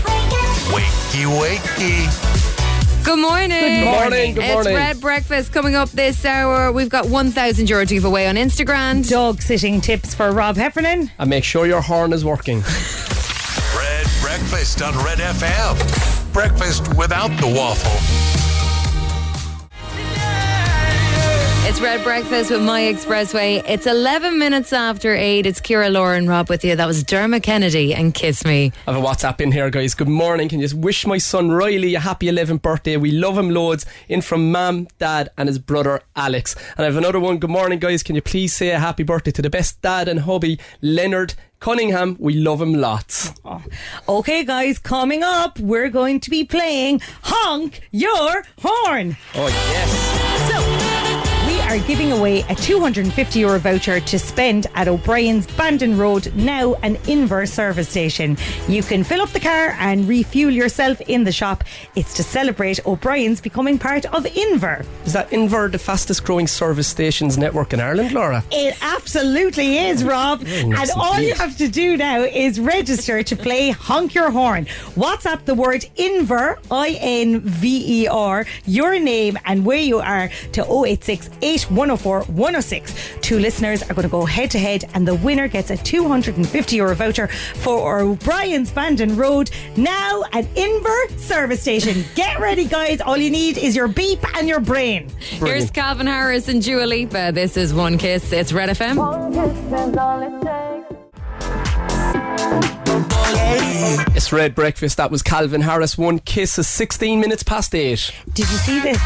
Wakey, 0.72 1.24
wakey. 1.40 2.45
Good 3.06 3.20
morning. 3.20 3.50
Good 3.50 3.84
morning, 3.84 4.34
good 4.34 4.52
morning. 4.52 4.72
It's 4.72 4.76
Red 4.76 5.00
Breakfast 5.00 5.52
coming 5.52 5.76
up 5.76 5.88
this 5.90 6.24
hour. 6.24 6.72
We've 6.72 6.88
got 6.88 7.06
1,000 7.08 7.70
euro 7.70 7.84
to 7.84 7.94
give 7.94 8.04
away 8.04 8.26
on 8.26 8.34
Instagram. 8.34 9.08
Dog 9.08 9.40
sitting 9.40 9.80
tips 9.80 10.12
for 10.12 10.32
Rob 10.32 10.56
Heffernan. 10.56 11.12
And 11.16 11.30
make 11.30 11.44
sure 11.44 11.68
your 11.68 11.82
horn 11.82 12.12
is 12.12 12.24
working. 12.24 12.62
Red 13.76 14.08
Breakfast 14.20 14.82
on 14.82 14.92
Red 15.04 15.18
FM. 15.18 16.32
Breakfast 16.32 16.92
without 16.96 17.28
the 17.40 17.46
waffle. 17.46 18.45
It's 21.76 21.82
Red 21.82 22.02
Breakfast 22.04 22.50
with 22.50 22.62
My 22.62 22.80
Expressway. 22.80 23.62
It's 23.68 23.86
11 23.86 24.38
minutes 24.38 24.72
after 24.72 25.14
8. 25.14 25.44
It's 25.44 25.60
Ciara, 25.60 25.90
Laura, 25.90 26.16
and 26.16 26.26
Rob 26.26 26.48
with 26.48 26.64
you. 26.64 26.74
That 26.74 26.86
was 26.86 27.04
Dermot 27.04 27.42
Kennedy 27.42 27.92
and 27.92 28.14
Kiss 28.14 28.46
Me. 28.46 28.72
I 28.86 28.94
have 28.94 29.02
a 29.02 29.06
WhatsApp 29.06 29.42
in 29.42 29.52
here, 29.52 29.68
guys. 29.68 29.92
Good 29.92 30.08
morning. 30.08 30.48
Can 30.48 30.60
you 30.60 30.64
just 30.64 30.74
wish 30.74 31.06
my 31.06 31.18
son 31.18 31.50
Riley 31.50 31.94
a 31.94 32.00
happy 32.00 32.28
11th 32.28 32.62
birthday? 32.62 32.96
We 32.96 33.10
love 33.10 33.36
him 33.36 33.50
loads. 33.50 33.84
In 34.08 34.22
from 34.22 34.50
Mam, 34.50 34.88
Dad, 34.98 35.28
and 35.36 35.50
his 35.50 35.58
brother 35.58 36.00
Alex. 36.16 36.56
And 36.78 36.80
I 36.80 36.84
have 36.84 36.96
another 36.96 37.20
one. 37.20 37.36
Good 37.36 37.50
morning, 37.50 37.78
guys. 37.78 38.02
Can 38.02 38.14
you 38.14 38.22
please 38.22 38.54
say 38.54 38.70
a 38.70 38.78
happy 38.78 39.02
birthday 39.02 39.32
to 39.32 39.42
the 39.42 39.50
best 39.50 39.82
dad 39.82 40.08
and 40.08 40.20
hubby, 40.20 40.58
Leonard 40.80 41.34
Cunningham? 41.60 42.16
We 42.18 42.36
love 42.36 42.62
him 42.62 42.72
lots. 42.72 43.34
Oh. 43.44 43.62
Okay, 44.08 44.44
guys, 44.44 44.78
coming 44.78 45.22
up, 45.22 45.60
we're 45.60 45.90
going 45.90 46.20
to 46.20 46.30
be 46.30 46.42
playing 46.42 47.02
Honk 47.24 47.82
Your 47.90 48.44
Horn. 48.62 49.18
Oh, 49.34 49.48
yes. 49.48 50.16
So, 50.48 50.75
are 51.66 51.78
giving 51.80 52.12
away 52.12 52.42
a 52.48 52.54
250 52.54 53.40
euro 53.40 53.58
voucher 53.58 53.98
to 53.98 54.18
spend 54.18 54.68
at 54.74 54.86
O'Brien's 54.86 55.46
Bandon 55.48 55.98
Road, 55.98 56.32
now 56.36 56.74
an 56.82 56.94
Inver 57.06 57.48
service 57.48 57.88
station. 57.88 58.36
You 58.68 58.82
can 58.84 59.02
fill 59.02 59.20
up 59.20 59.30
the 59.30 59.40
car 59.40 59.74
and 59.80 60.08
refuel 60.08 60.52
yourself 60.52 61.00
in 61.02 61.24
the 61.24 61.32
shop. 61.32 61.64
It's 61.96 62.14
to 62.14 62.22
celebrate 62.22 62.84
O'Brien's 62.86 63.40
becoming 63.40 63.78
part 63.78 64.04
of 64.06 64.24
Inver. 64.24 64.86
Is 65.04 65.12
that 65.12 65.28
Inver 65.30 65.70
the 65.70 65.78
fastest 65.78 66.24
growing 66.24 66.46
service 66.46 66.86
stations 66.86 67.36
network 67.36 67.72
in 67.72 67.80
Ireland, 67.80 68.12
Laura? 68.12 68.44
It 68.52 68.76
absolutely 68.80 69.78
is, 69.78 70.04
Rob. 70.04 70.42
Oh, 70.46 70.68
nice 70.68 70.90
and 70.90 71.00
all 71.00 71.18
you 71.18 71.34
have 71.34 71.56
to 71.58 71.66
do 71.66 71.96
now 71.96 72.20
is 72.20 72.60
register 72.60 73.24
to 73.24 73.36
play 73.36 73.70
Honk 73.70 74.14
Your 74.14 74.30
Horn. 74.30 74.66
WhatsApp 74.94 75.44
the 75.44 75.54
word 75.54 75.84
Inver, 75.96 76.58
I 76.70 76.96
N 77.00 77.40
V 77.40 78.02
E 78.02 78.06
R, 78.06 78.46
your 78.66 79.00
name 79.00 79.36
and 79.44 79.66
where 79.66 79.78
you 79.78 79.98
are 79.98 80.30
to 80.52 80.84
086 80.86 81.28
088 81.56 81.70
104 81.70 82.22
106. 82.24 82.94
Two 83.22 83.38
listeners 83.38 83.82
are 83.82 83.94
going 83.94 84.02
to 84.02 84.08
go 84.08 84.24
head 84.24 84.50
to 84.50 84.58
head, 84.58 84.84
and 84.94 85.06
the 85.08 85.14
winner 85.16 85.48
gets 85.48 85.70
a 85.70 85.76
250 85.76 86.76
euro 86.76 86.94
voucher 86.94 87.28
for 87.28 88.00
O'Brien's 88.00 88.70
Bandon 88.70 89.16
Road. 89.16 89.50
Now 89.76 90.24
at 90.32 90.44
Inver 90.54 91.18
service 91.18 91.62
station. 91.62 92.04
Get 92.14 92.38
ready, 92.38 92.66
guys. 92.66 93.00
All 93.00 93.16
you 93.16 93.30
need 93.30 93.56
is 93.58 93.74
your 93.74 93.88
beep 93.88 94.20
and 94.36 94.48
your 94.48 94.60
brain. 94.60 95.08
Here's 95.18 95.70
Calvin 95.70 96.06
Harris 96.06 96.48
and 96.48 96.62
Dua 96.62 96.84
Lipa. 96.84 97.32
This 97.32 97.56
is 97.56 97.72
One 97.72 97.98
Kiss. 97.98 98.32
It's 98.32 98.52
Red 98.52 98.68
FM. 98.70 98.96
It's 103.28 104.32
Red 104.32 104.54
Breakfast. 104.54 104.96
That 104.98 105.10
was 105.10 105.22
Calvin 105.22 105.60
Harris. 105.60 105.98
One 105.98 106.18
kiss 106.20 106.58
is 106.58 106.66
16 106.68 107.20
minutes 107.20 107.42
past 107.42 107.74
eight. 107.74 108.10
Did 108.32 108.48
you 108.50 108.56
see 108.58 108.80
this? 108.80 108.98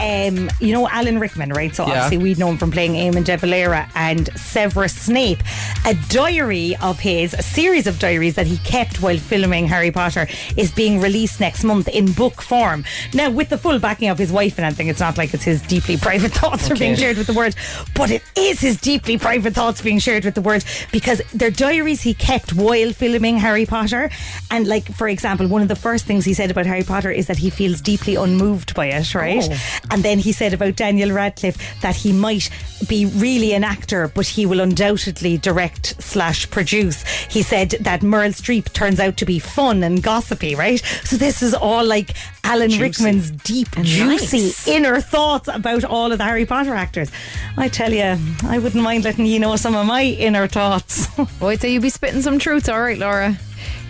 Um, 0.00 0.50
you 0.60 0.72
know 0.72 0.88
Alan 0.88 1.18
Rickman, 1.20 1.50
right? 1.52 1.74
So 1.74 1.86
Yeah. 1.86 1.92
obviously 2.04 2.18
we'd 2.18 2.38
known 2.38 2.56
from 2.58 2.70
playing 2.70 2.94
Eamon 2.94 3.24
de 3.24 3.36
Valera 3.36 3.88
and 3.94 4.28
Severus 4.36 4.94
Snape. 4.94 5.38
A 5.84 5.94
diary 6.08 6.74
of 6.82 6.98
his, 6.98 7.32
a 7.34 7.42
series 7.42 7.86
of 7.86 7.98
diaries 7.98 8.34
that 8.34 8.46
he 8.46 8.58
kept 8.58 9.00
while 9.02 9.18
filming 9.18 9.66
Harry 9.68 9.90
Potter, 9.90 10.26
is 10.56 10.70
being 10.70 11.00
released 11.00 11.38
next 11.38 11.62
month 11.62 11.86
in 11.88 12.12
book 12.12 12.42
form. 12.42 12.84
Now, 13.14 13.30
with 13.30 13.50
the 13.50 13.58
full 13.58 13.78
backing 13.78 14.08
of 14.08 14.18
his 14.18 14.32
wife 14.32 14.58
and 14.58 14.64
everything, 14.66 14.88
it's 14.88 15.00
not 15.00 15.16
like 15.18 15.32
it's 15.34 15.44
his 15.44 15.60
deeply 15.62 15.96
private 16.08 16.32
thoughts 16.32 16.70
are 16.70 16.76
being 16.76 16.96
shared 16.96 17.18
with 17.18 17.26
the 17.26 17.34
world, 17.34 17.54
but 17.94 18.10
it 18.10 18.22
is 18.36 18.60
his 18.60 18.80
deeply 18.80 19.16
private 19.18 19.54
thoughts 19.54 19.80
being 19.82 19.98
shared 19.98 20.24
with 20.24 20.34
the 20.34 20.40
world 20.42 20.64
because 20.92 21.20
they're 21.34 21.50
diaries 21.50 22.02
he 22.02 22.14
kept 22.14 22.52
while 22.54 22.92
filming 22.92 23.36
Harry 23.36 23.65
Potter. 23.66 24.10
And, 24.50 24.66
like, 24.66 24.92
for 24.94 25.08
example, 25.08 25.46
one 25.48 25.62
of 25.62 25.68
the 25.68 25.76
first 25.76 26.06
things 26.06 26.24
he 26.24 26.34
said 26.34 26.50
about 26.50 26.66
Harry 26.66 26.82
Potter 26.82 27.10
is 27.10 27.26
that 27.26 27.38
he 27.38 27.50
feels 27.50 27.80
deeply 27.80 28.14
unmoved 28.14 28.74
by 28.74 28.86
it, 28.86 29.14
right? 29.14 29.48
Oh. 29.50 29.78
And 29.90 30.02
then 30.02 30.18
he 30.18 30.32
said 30.32 30.54
about 30.54 30.76
Daniel 30.76 31.12
Radcliffe 31.12 31.80
that 31.82 31.96
he 31.96 32.12
might 32.12 32.50
be 32.88 33.06
really 33.06 33.52
an 33.52 33.64
actor, 33.64 34.08
but 34.08 34.26
he 34.26 34.46
will 34.46 34.60
undoubtedly 34.60 35.38
direct 35.38 36.02
slash 36.02 36.48
produce. 36.50 37.04
He 37.28 37.42
said 37.42 37.70
that 37.80 38.00
Meryl 38.00 38.34
Streep 38.34 38.72
turns 38.72 39.00
out 39.00 39.16
to 39.18 39.26
be 39.26 39.38
fun 39.38 39.82
and 39.82 40.02
gossipy, 40.02 40.54
right? 40.54 40.82
So 41.04 41.16
this 41.16 41.42
is 41.42 41.54
all 41.54 41.84
like 41.84 42.14
Alan 42.46 42.70
Rickman's 42.78 43.32
deep, 43.32 43.68
juicy 43.82 44.38
nice. 44.38 44.68
inner 44.68 45.00
thoughts 45.00 45.48
about 45.48 45.84
all 45.84 46.12
of 46.12 46.18
the 46.18 46.24
Harry 46.24 46.46
Potter 46.46 46.74
actors. 46.74 47.10
I 47.56 47.68
tell 47.68 47.92
you, 47.92 48.16
I 48.44 48.58
wouldn't 48.58 48.82
mind 48.82 49.02
letting 49.02 49.26
you 49.26 49.40
know 49.40 49.56
some 49.56 49.74
of 49.74 49.84
my 49.84 50.04
inner 50.04 50.46
thoughts. 50.46 51.08
Boy, 51.40 51.56
so 51.56 51.66
you 51.66 51.80
be 51.80 51.90
spitting 51.90 52.22
some 52.22 52.38
truths, 52.38 52.68
all 52.68 52.80
right, 52.80 52.98
Laura. 52.98 53.36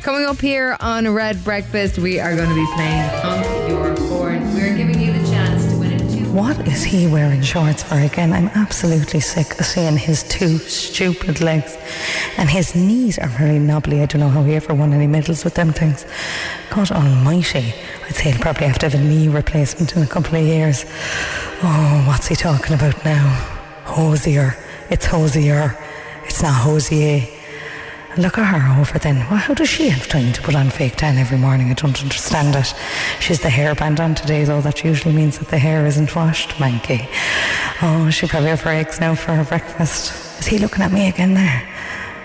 Coming 0.03 0.25
up 0.25 0.40
here 0.40 0.77
on 0.81 1.07
Red 1.12 1.45
Breakfast, 1.45 1.99
we 1.99 2.19
are 2.19 2.35
going 2.35 2.49
to 2.49 2.55
be 2.55 2.66
playing 2.75 3.11
What 6.37 6.68
is 6.68 6.85
he 6.85 7.07
wearing 7.07 7.40
shorts 7.40 7.83
for 7.83 7.94
again? 7.94 8.35
I'm 8.35 8.49
absolutely 8.49 9.20
sick 9.20 9.59
of 9.59 9.64
seeing 9.64 9.96
his 9.96 10.22
two 10.22 10.59
stupid 10.59 11.40
legs. 11.40 11.79
And 12.37 12.51
his 12.51 12.75
knees 12.75 13.18
are 13.18 13.29
very 13.29 13.59
knobbly. 13.59 14.03
I 14.03 14.05
don't 14.05 14.20
know 14.20 14.29
how 14.29 14.42
he 14.42 14.55
ever 14.55 14.75
won 14.75 14.92
any 14.92 15.07
medals 15.07 15.44
with 15.44 15.55
them 15.55 15.72
things. 15.72 16.05
God 16.68 16.90
almighty. 16.90 17.72
I'd 18.05 18.14
say 18.14 18.33
he'll 18.33 18.40
probably 18.42 18.66
have 18.66 18.79
to 18.81 18.90
have 18.90 19.01
a 19.01 19.03
knee 19.03 19.29
replacement 19.29 19.96
in 19.96 20.03
a 20.03 20.07
couple 20.07 20.37
of 20.37 20.44
years. 20.44 20.85
Oh, 21.62 22.05
what's 22.07 22.27
he 22.27 22.35
talking 22.35 22.75
about 22.75 23.03
now? 23.03 23.27
Hosier. 23.85 24.59
It's 24.90 25.07
hosier. 25.07 25.75
It's 26.27 26.42
not 26.42 26.53
hosier. 26.53 27.27
Look 28.19 28.39
at 28.39 28.47
her 28.47 28.81
over 28.81 28.99
then. 28.99 29.19
Well, 29.29 29.37
how 29.37 29.53
does 29.53 29.69
she 29.69 29.91
have 29.91 30.09
time 30.09 30.33
to 30.33 30.41
put 30.41 30.55
on 30.55 30.71
fake 30.71 30.97
tan 30.97 31.19
every 31.19 31.37
morning? 31.37 31.71
I 31.71 31.75
don't 31.75 32.01
understand 32.03 32.57
it. 32.57 32.75
She's 33.21 33.41
the 33.41 33.51
hairband 33.51 34.01
on 34.01 34.15
today, 34.15 34.45
though. 34.45 34.63
That 34.63 34.83
usually 34.83 35.15
means 35.15 35.39
that 35.39 35.49
the 35.49 35.59
hair 35.59 35.85
isn't 35.85 36.17
washed, 36.17 36.51
manky. 36.53 37.09
Oh, 37.83 38.09
she 38.09 38.27
probably 38.27 38.49
have 38.49 38.63
her 38.63 38.71
eggs 38.71 39.01
now 39.01 39.15
for 39.15 39.35
her 39.35 39.45
breakfast. 39.45 40.41
Is 40.41 40.47
he 40.47 40.59
looking 40.59 40.83
at 40.83 40.93
me 40.93 41.09
again 41.09 41.35
there? 41.35 41.69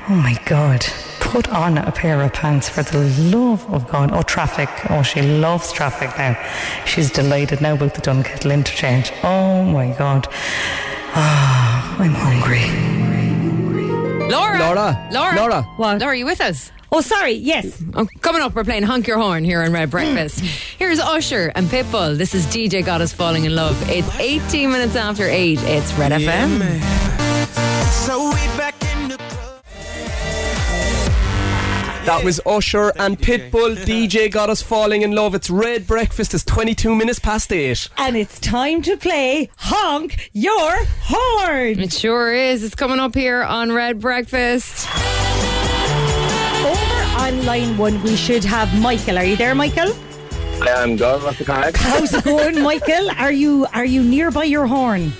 Oh 0.07 0.15
my 0.15 0.39
God. 0.45 0.85
Put 1.19 1.49
on 1.49 1.77
a 1.77 1.91
pair 1.91 2.21
of 2.21 2.31
pants 2.31 2.69
for 2.69 2.83
the 2.83 3.03
love 3.35 3.69
of 3.73 3.85
God. 3.89 4.11
Oh, 4.13 4.21
traffic. 4.21 4.69
Oh, 4.89 5.03
she 5.03 5.21
loves 5.21 5.73
traffic 5.73 6.17
now. 6.17 6.41
She's 6.85 7.11
delighted 7.11 7.59
now 7.59 7.73
about 7.73 7.95
the 7.95 8.01
Dunkettle 8.01 8.53
interchange. 8.53 9.11
Oh 9.23 9.65
my 9.65 9.93
God. 9.97 10.27
Ah, 11.13 11.97
I'm 11.99 12.13
hungry. 12.13 13.10
Laura! 14.31 14.59
Laura. 14.59 15.09
Laura! 15.11 15.35
Laura. 15.35 15.61
What? 15.75 15.99
Laura, 15.99 16.13
are 16.13 16.15
you 16.15 16.25
with 16.25 16.41
us? 16.41 16.71
Oh, 16.93 17.01
sorry. 17.01 17.33
Yes. 17.33 17.81
Oh, 17.93 18.07
coming 18.21 18.41
up, 18.41 18.53
we're 18.53 18.63
playing 18.63 18.83
Honk 18.83 19.07
Your 19.07 19.17
Horn 19.17 19.43
here 19.43 19.61
on 19.61 19.71
Red 19.71 19.89
Breakfast. 19.89 20.39
Here's 20.77 20.99
Usher 20.99 21.51
and 21.55 21.67
Pitbull. 21.67 22.17
This 22.17 22.33
is 22.33 22.45
DJ 22.47 22.83
Got 22.85 23.01
Us 23.01 23.13
Falling 23.13 23.45
in 23.45 23.55
Love. 23.55 23.77
It's 23.89 24.13
18 24.19 24.71
minutes 24.71 24.95
after 24.95 25.25
8. 25.25 25.59
It's 25.61 25.93
Red 25.93 26.11
FM. 26.11 26.59
So 28.05 28.29
we 28.29 28.50
That 32.11 32.25
was 32.25 32.41
Usher 32.45 32.91
and 32.97 33.17
Pitbull. 33.17 33.77
DJ 33.85 34.29
got 34.29 34.49
us 34.49 34.61
falling 34.61 35.01
in 35.01 35.13
love. 35.13 35.33
It's 35.33 35.49
Red 35.49 35.87
Breakfast. 35.87 36.33
It's 36.33 36.43
22 36.43 36.93
minutes 36.93 37.19
past 37.19 37.53
eight. 37.53 37.87
And 37.97 38.17
it's 38.17 38.37
time 38.37 38.81
to 38.81 38.97
play 38.97 39.49
Honk 39.55 40.29
Your 40.33 40.83
Horn. 41.03 41.79
It 41.79 41.93
sure 41.93 42.33
is. 42.33 42.65
It's 42.65 42.75
coming 42.75 42.99
up 42.99 43.15
here 43.15 43.41
on 43.41 43.71
Red 43.71 44.01
Breakfast. 44.01 44.89
Over 46.65 47.23
on 47.23 47.45
line 47.45 47.77
one, 47.77 48.03
we 48.03 48.17
should 48.17 48.43
have 48.43 48.77
Michael. 48.81 49.17
Are 49.17 49.23
you 49.23 49.37
there, 49.37 49.55
Michael? 49.55 49.93
I'm 50.63 50.97
good. 50.97 51.23
What's 51.23 51.37
the 51.37 51.45
crack? 51.45 51.77
How's 51.77 52.13
it 52.13 52.25
going, 52.25 52.61
Michael? 52.71 53.09
Are 53.11 53.31
you 53.31 53.67
are 53.73 53.85
you 53.85 54.03
nearby 54.03 54.43
your 54.43 54.67
horn? 54.67 55.13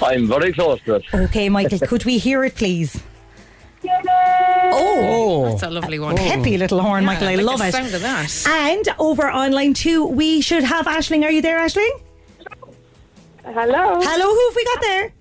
I'm 0.00 0.28
very 0.28 0.52
close 0.52 0.80
to 0.82 0.94
it. 0.94 1.04
Okay, 1.12 1.48
Michael, 1.48 1.80
could 1.80 2.04
we 2.04 2.18
hear 2.18 2.44
it, 2.44 2.54
please? 2.54 3.02
Oh, 3.84 5.48
That's 5.50 5.62
a 5.64 5.70
lovely 5.70 5.98
one. 5.98 6.16
peppy 6.16 6.56
little 6.56 6.80
horn, 6.80 7.04
Michael. 7.04 7.28
I 7.28 7.34
like 7.34 7.44
love 7.46 7.58
the 7.58 7.66
it. 7.68 7.72
sound 7.72 7.94
of 7.94 8.02
that. 8.02 8.44
And 8.48 8.88
over 8.98 9.28
on 9.28 9.52
line 9.52 9.74
two, 9.74 10.06
we 10.06 10.40
should 10.40 10.62
have 10.64 10.86
Ashling. 10.86 11.24
Are 11.24 11.30
you 11.30 11.42
there, 11.42 11.58
Ashling? 11.58 11.90
Hello, 13.44 14.00
Hello, 14.00 14.28
who 14.28 14.48
have 14.48 14.56
we 14.56 14.64
got 14.64 14.80
there? 14.80 15.12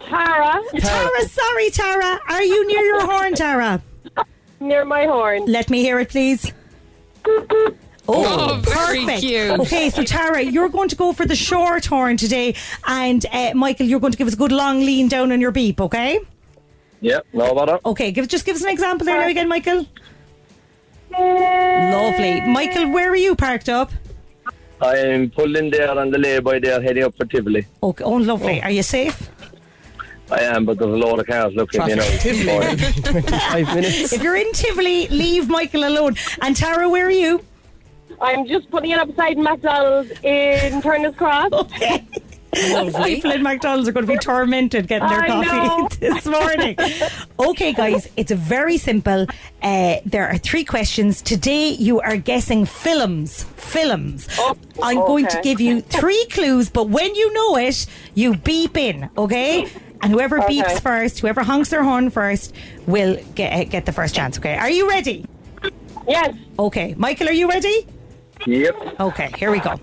Tara, 0.00 0.62
Tara, 0.80 1.28
sorry, 1.28 1.70
Tara. 1.70 2.18
Are 2.30 2.42
you 2.42 2.66
near 2.66 2.80
your 2.82 3.06
horn, 3.06 3.34
Tara? 3.34 3.82
near 4.60 4.84
my 4.84 5.04
horn. 5.04 5.44
Let 5.46 5.68
me 5.70 5.82
hear 5.82 6.00
it, 6.00 6.08
please. 6.08 6.52
Oh, 7.26 7.66
Oh, 8.08 8.60
very 8.64 9.00
perfect. 9.04 9.20
cute. 9.20 9.60
Okay, 9.60 9.90
so 9.90 10.02
Tara, 10.04 10.40
you're 10.42 10.68
going 10.70 10.88
to 10.88 10.96
go 10.96 11.12
for 11.12 11.26
the 11.26 11.36
short 11.36 11.84
horn 11.86 12.16
today, 12.16 12.56
and 12.86 13.24
uh, 13.30 13.52
Michael, 13.54 13.86
you're 13.86 14.00
going 14.00 14.10
to 14.12 14.18
give 14.18 14.26
us 14.26 14.34
a 14.34 14.38
good 14.38 14.52
long 14.52 14.80
lean 14.80 15.06
down 15.08 15.30
on 15.30 15.40
your 15.40 15.52
beep, 15.52 15.80
okay? 15.80 16.18
Yep, 17.00 17.26
no 17.32 17.54
bother. 17.54 17.80
Okay, 17.84 18.10
give 18.12 18.28
just 18.28 18.44
give 18.44 18.56
us 18.56 18.62
an 18.62 18.68
example 18.70 19.04
there 19.06 19.18
now 19.20 19.28
again, 19.28 19.48
Michael. 19.48 19.86
Lovely, 21.10 22.40
Michael. 22.42 22.90
Where 22.90 23.10
are 23.10 23.16
you 23.16 23.34
parked 23.34 23.68
up? 23.68 23.90
I'm 24.82 25.30
pulling 25.30 25.70
there 25.70 25.90
on 25.98 26.10
the 26.10 26.18
lay-by 26.18 26.58
there, 26.58 26.80
heading 26.80 27.04
up 27.04 27.14
for 27.16 27.26
Tivoli. 27.26 27.66
Okay, 27.82 28.04
oh, 28.04 28.12
lovely. 28.12 28.62
Are 28.62 28.70
you 28.70 28.82
safe? 28.82 29.30
I 30.30 30.42
am, 30.42 30.64
but 30.64 30.78
there's 30.78 30.92
a 30.92 30.96
lot 30.96 31.18
of 31.18 31.26
cars 31.26 31.52
looking, 31.54 31.86
you 31.88 31.96
know. 31.96 32.02
Tivoli. 32.18 32.76
25 33.02 33.74
minutes. 33.74 34.12
If 34.12 34.22
you're 34.22 34.36
in 34.36 34.50
Tivoli, 34.52 35.08
leave 35.08 35.48
Michael 35.48 35.84
alone. 35.84 36.16
And 36.40 36.56
Tara, 36.56 36.88
where 36.88 37.06
are 37.06 37.10
you? 37.10 37.44
I'm 38.20 38.46
just 38.46 38.70
putting 38.70 38.90
it 38.90 38.98
up 38.98 39.08
beside 39.08 39.38
McDonald's 39.38 40.12
in 40.22 40.80
Turner's 40.82 41.14
Cross. 41.14 41.52
Okay. 41.52 42.06
Lovely. 42.72 43.14
People 43.14 43.30
in 43.30 43.42
McDonald's 43.42 43.88
are 43.88 43.92
going 43.92 44.06
to 44.06 44.12
be 44.12 44.18
tormented 44.18 44.88
getting 44.88 45.08
their 45.08 45.22
I 45.22 45.26
coffee 45.28 45.46
know. 45.50 45.88
this 46.00 46.26
morning. 46.26 46.76
Okay, 47.38 47.72
guys, 47.72 48.08
it's 48.16 48.32
very 48.32 48.76
simple. 48.76 49.26
Uh, 49.62 49.96
there 50.04 50.26
are 50.28 50.36
three 50.38 50.64
questions. 50.64 51.22
Today, 51.22 51.68
you 51.70 52.00
are 52.00 52.16
guessing 52.16 52.64
films. 52.64 53.44
Films. 53.56 54.26
Oh, 54.38 54.56
I'm 54.82 54.96
going 54.98 55.26
to 55.28 55.40
give 55.42 55.60
you 55.60 55.80
three 56.00 56.26
clues, 56.30 56.70
but 56.70 56.88
when 56.88 57.14
you 57.14 57.32
know 57.32 57.56
it, 57.56 57.86
you 58.14 58.36
beep 58.36 58.76
in, 58.76 59.08
okay? 59.16 59.70
And 60.02 60.12
whoever 60.12 60.42
Okay. 60.42 60.60
beeps 60.60 60.80
first, 60.80 61.20
whoever 61.20 61.42
honks 61.42 61.68
their 61.70 61.84
horn 61.84 62.10
first, 62.10 62.54
will 62.86 63.16
get, 63.34 63.70
get 63.70 63.86
the 63.86 63.92
first 63.92 64.14
chance, 64.14 64.38
okay? 64.38 64.56
Are 64.56 64.70
you 64.70 64.88
ready? 64.88 65.24
Yes. 66.08 66.34
Okay. 66.58 66.94
Michael, 66.96 67.28
are 67.28 67.32
you 67.32 67.48
ready? 67.48 67.86
Yep. 68.46 69.00
Okay, 69.00 69.30
here 69.36 69.50
we 69.52 69.60
go. 69.60 69.78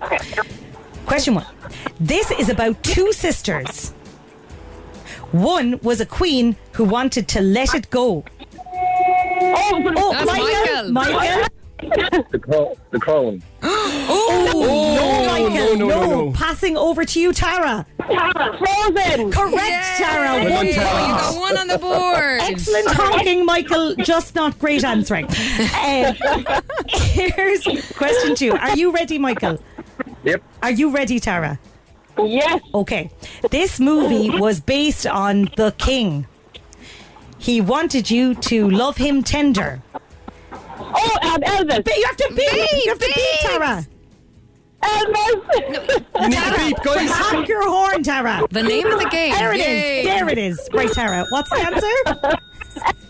Question 1.08 1.34
one. 1.34 1.46
This 1.98 2.30
is 2.32 2.48
about 2.48 2.82
two 2.82 3.12
sisters. 3.12 3.90
One 5.32 5.78
was 5.82 6.00
a 6.00 6.06
queen 6.06 6.56
who 6.72 6.84
wanted 6.84 7.28
to 7.28 7.40
let 7.40 7.74
it 7.74 7.90
go. 7.90 8.24
Oh, 8.54 9.92
Oh, 9.96 10.12
That's 10.12 10.26
Michael! 10.26 10.92
Michael. 10.92 11.14
Michael! 11.14 12.24
The, 12.32 12.38
cro- 12.38 12.76
the 12.90 12.98
crown. 12.98 13.42
Oh, 13.62 14.50
no, 14.52 15.32
Michael, 15.32 15.76
no, 15.76 15.88
no, 15.88 16.24
no. 16.26 16.32
Passing 16.32 16.76
over 16.76 17.04
to 17.04 17.20
you, 17.20 17.32
Tara. 17.32 17.86
Tara, 18.00 18.58
Frozen. 18.58 19.30
Correct, 19.30 19.86
Tara. 19.98 20.50
One 20.50 20.66
Tara. 20.66 20.66
point. 20.66 20.68
You 20.70 20.74
got 20.76 21.40
one 21.40 21.56
on 21.56 21.68
the 21.68 21.78
board. 21.78 22.40
Excellent 22.42 22.88
honking, 22.88 23.46
Michael. 23.46 23.94
Just 23.96 24.34
not 24.34 24.58
great 24.58 24.82
answering. 24.84 25.26
Um, 25.26 26.16
here's 26.88 27.62
question 27.96 28.34
two. 28.34 28.52
Are 28.52 28.76
you 28.76 28.90
ready, 28.92 29.18
Michael? 29.18 29.62
Yep. 30.28 30.42
Are 30.62 30.70
you 30.70 30.90
ready, 30.90 31.18
Tara? 31.20 31.58
Yes. 32.18 32.60
Okay. 32.74 33.10
This 33.50 33.80
movie 33.80 34.28
was 34.28 34.60
based 34.60 35.06
on 35.06 35.48
The 35.56 35.74
King. 35.78 36.26
He 37.38 37.62
wanted 37.62 38.10
you 38.10 38.34
to 38.34 38.68
love 38.68 38.98
him 38.98 39.22
tender. 39.22 39.80
Oh, 40.52 41.18
um, 41.22 41.40
Elvis. 41.40 41.82
But 41.82 41.96
you 41.96 42.04
have 42.04 42.16
to 42.16 42.28
beep. 42.36 42.52
you 42.84 42.90
have 42.90 42.98
to 42.98 43.12
beep, 43.14 43.40
Tara. 43.40 43.86
Elvis. 44.82 46.04
You 46.20 46.28
need 46.28 46.36
to 46.36 46.58
beep, 46.58 46.82
guys. 46.82 47.10
Honk 47.10 47.48
your 47.48 47.66
horn, 47.66 48.02
Tara. 48.02 48.46
The 48.50 48.62
name 48.62 48.86
of 48.86 48.98
the 49.00 49.08
game. 49.08 49.32
There 49.32 49.54
it 49.54 49.60
is. 49.60 49.66
Yay. 49.66 50.04
There 50.04 50.28
it 50.28 50.36
is. 50.36 50.68
Right, 50.74 50.92
Tara. 50.92 51.24
What's 51.30 51.48
the 51.48 51.56
answer? 51.56 52.38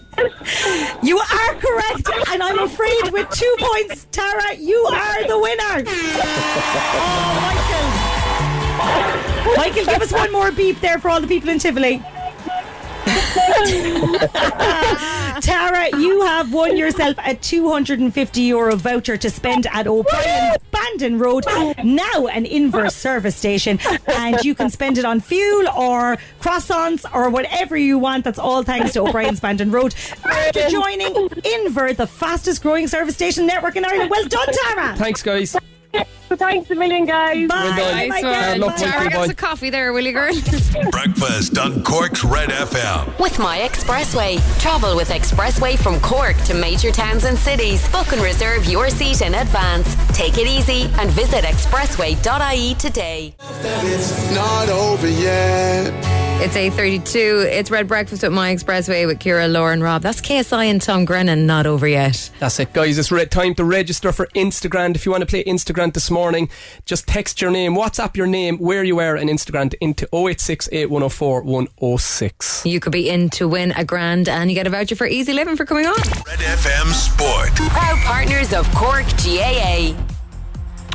You 1.03 1.19
are 1.19 1.55
correct, 1.55 2.09
and 2.31 2.43
I'm 2.43 2.59
afraid 2.59 3.11
with 3.13 3.29
two 3.31 3.55
points, 3.59 4.07
Tara, 4.11 4.55
you 4.57 4.77
are 4.77 5.27
the 5.27 5.39
winner. 5.39 5.85
Oh, 5.87 7.45
Michael. 9.47 9.57
Michael, 9.57 9.85
give 9.85 10.03
us 10.03 10.13
one 10.13 10.33
more 10.33 10.51
beep 10.51 10.81
there 10.81 10.99
for 10.99 11.11
all 11.11 11.21
the 11.21 11.27
people 11.27 11.51
in 11.51 11.59
Tivoli. 11.59 11.99
Tara, 15.41 15.89
you 15.99 16.23
have 16.23 16.53
won 16.53 16.77
yourself 16.77 17.17
a 17.25 17.35
250 17.35 18.41
euro 18.43 18.77
voucher 18.77 19.17
to 19.17 19.31
spend 19.31 19.67
at 19.73 19.87
O'Brien's 19.87 20.59
Bandon 20.89 21.19
Road, 21.19 21.45
now 21.85 22.27
an 22.29 22.45
Inver 22.45 22.91
service 22.91 23.37
station, 23.37 23.79
and 24.07 24.43
you 24.43 24.55
can 24.55 24.71
spend 24.71 24.97
it 24.97 25.05
on 25.05 25.21
fuel 25.21 25.69
or 25.69 26.17
croissants 26.41 27.05
or 27.15 27.29
whatever 27.29 27.77
you 27.77 27.99
want. 27.99 28.25
That's 28.25 28.39
all 28.39 28.63
thanks 28.63 28.95
to 28.95 29.03
O'Brien's 29.03 29.39
Bandon 29.41 29.71
Road. 29.71 29.95
After 30.25 30.69
joining 30.69 31.13
Inver, 31.15 31.95
the 31.95 32.07
fastest 32.07 32.63
growing 32.63 32.89
service 32.89 33.15
station 33.15 33.47
network 33.47 33.77
in 33.77 33.85
Ireland. 33.85 34.11
Well 34.11 34.27
done, 34.29 34.49
Tara. 34.51 34.97
Thanks, 34.97 35.23
guys. 35.23 35.57
Thanks 36.31 36.71
a 36.71 36.75
million, 36.75 37.07
guys. 37.07 37.49
Bye. 37.49 37.77
done. 37.77 37.77
Nice 37.77 38.09
Michael. 38.11 38.31
one. 38.31 38.61
luck, 38.61 38.77
Tara, 38.77 39.05
get 39.05 39.15
us 39.19 39.27
bye. 39.27 39.33
a 39.33 39.35
coffee 39.35 39.71
there, 39.71 39.93
will 39.93 40.05
you, 40.05 40.13
girl? 40.13 40.33
Breakfast 40.91 41.59
on 41.59 41.83
Cork's 41.83 42.23
Red 42.23 42.51
FM. 42.51 43.19
With 43.19 43.39
My 43.39 43.59
Expressway. 43.59 44.39
Travel 44.61 44.95
with 44.95 45.09
Expressway 45.09 45.79
from 45.79 45.99
Cork 46.01 46.37
to 46.45 46.55
major 46.55 46.93
towns 46.93 47.25
and 47.25 47.37
cities. 47.39 47.87
Book 47.91 48.13
and 48.13 48.21
reserve 48.21 48.67
your 48.67 48.91
seat 48.91 49.23
in 49.23 49.35
advance. 49.35 49.95
Take 50.17 50.37
it 50.39 50.47
easy 50.47 50.83
and 50.99 51.11
visit 51.11 51.45
expressway.ie 51.45 52.75
today. 52.75 53.35
It's 53.41 54.35
not 54.35 54.69
over 54.69 55.09
yet. 55.09 56.28
It's 56.41 56.55
8.32. 56.55 57.47
It's 57.47 57.69
Red 57.69 57.89
Breakfast 57.89 58.23
with 58.23 58.31
My 58.31 58.55
Expressway 58.55 59.09
with 59.09 59.19
Ciara, 59.19 59.49
Lauren, 59.49 59.73
and 59.75 59.83
Rob. 59.83 60.03
That's 60.03 60.21
KSI 60.21 60.67
and 60.67 60.81
Tom 60.81 61.05
Grennan. 61.05 61.47
Not 61.47 61.67
over 61.67 61.89
yet. 61.89 62.31
That's 62.39 62.61
it, 62.61 62.73
guys. 62.73 62.97
It's 62.97 63.11
re- 63.11 63.27
time 63.27 63.57
to 63.57 63.65
register 63.65 64.13
for 64.13 64.29
Instagram. 64.37 64.95
If 64.95 65.05
you 65.05 65.11
want 65.11 65.23
to 65.23 65.27
play 65.27 65.43
Instagram 65.43 65.93
this 65.93 66.13
morning, 66.13 66.49
just 66.85 67.09
text 67.09 67.43
your 67.43 67.51
name, 67.51 67.75
WhatsApp 67.75 68.17
your 68.17 68.29
name, 68.29 68.57
where 68.59 68.85
you 68.85 69.01
are, 69.01 69.17
and 69.17 69.29
Instagram 69.29 69.75
into 69.81 70.09
086 70.15 70.69
8104 70.71 71.43
106. 71.43 72.65
You 72.65 72.79
could 72.79 72.93
be 72.93 73.11
in 73.11 73.31
to 73.31 73.49
win 73.49 73.73
a 73.73 73.85
grand 73.85 74.29
and 74.29 74.49
you 74.49 74.55
get 74.55 74.69
a 74.69 74.71
voucher 74.71 74.95
for 74.95 75.09
Easy 75.09 75.33
Living 75.33 75.57
for 75.57 75.65
coming 75.65 75.87
on. 75.87 75.97
Red 75.97 76.39
FM 76.39 76.93
Sport. 76.93 77.51
Proud 77.73 77.99
partners 78.05 78.53
of 78.53 78.73
Cork 78.77 79.07
GAA. 79.25 79.97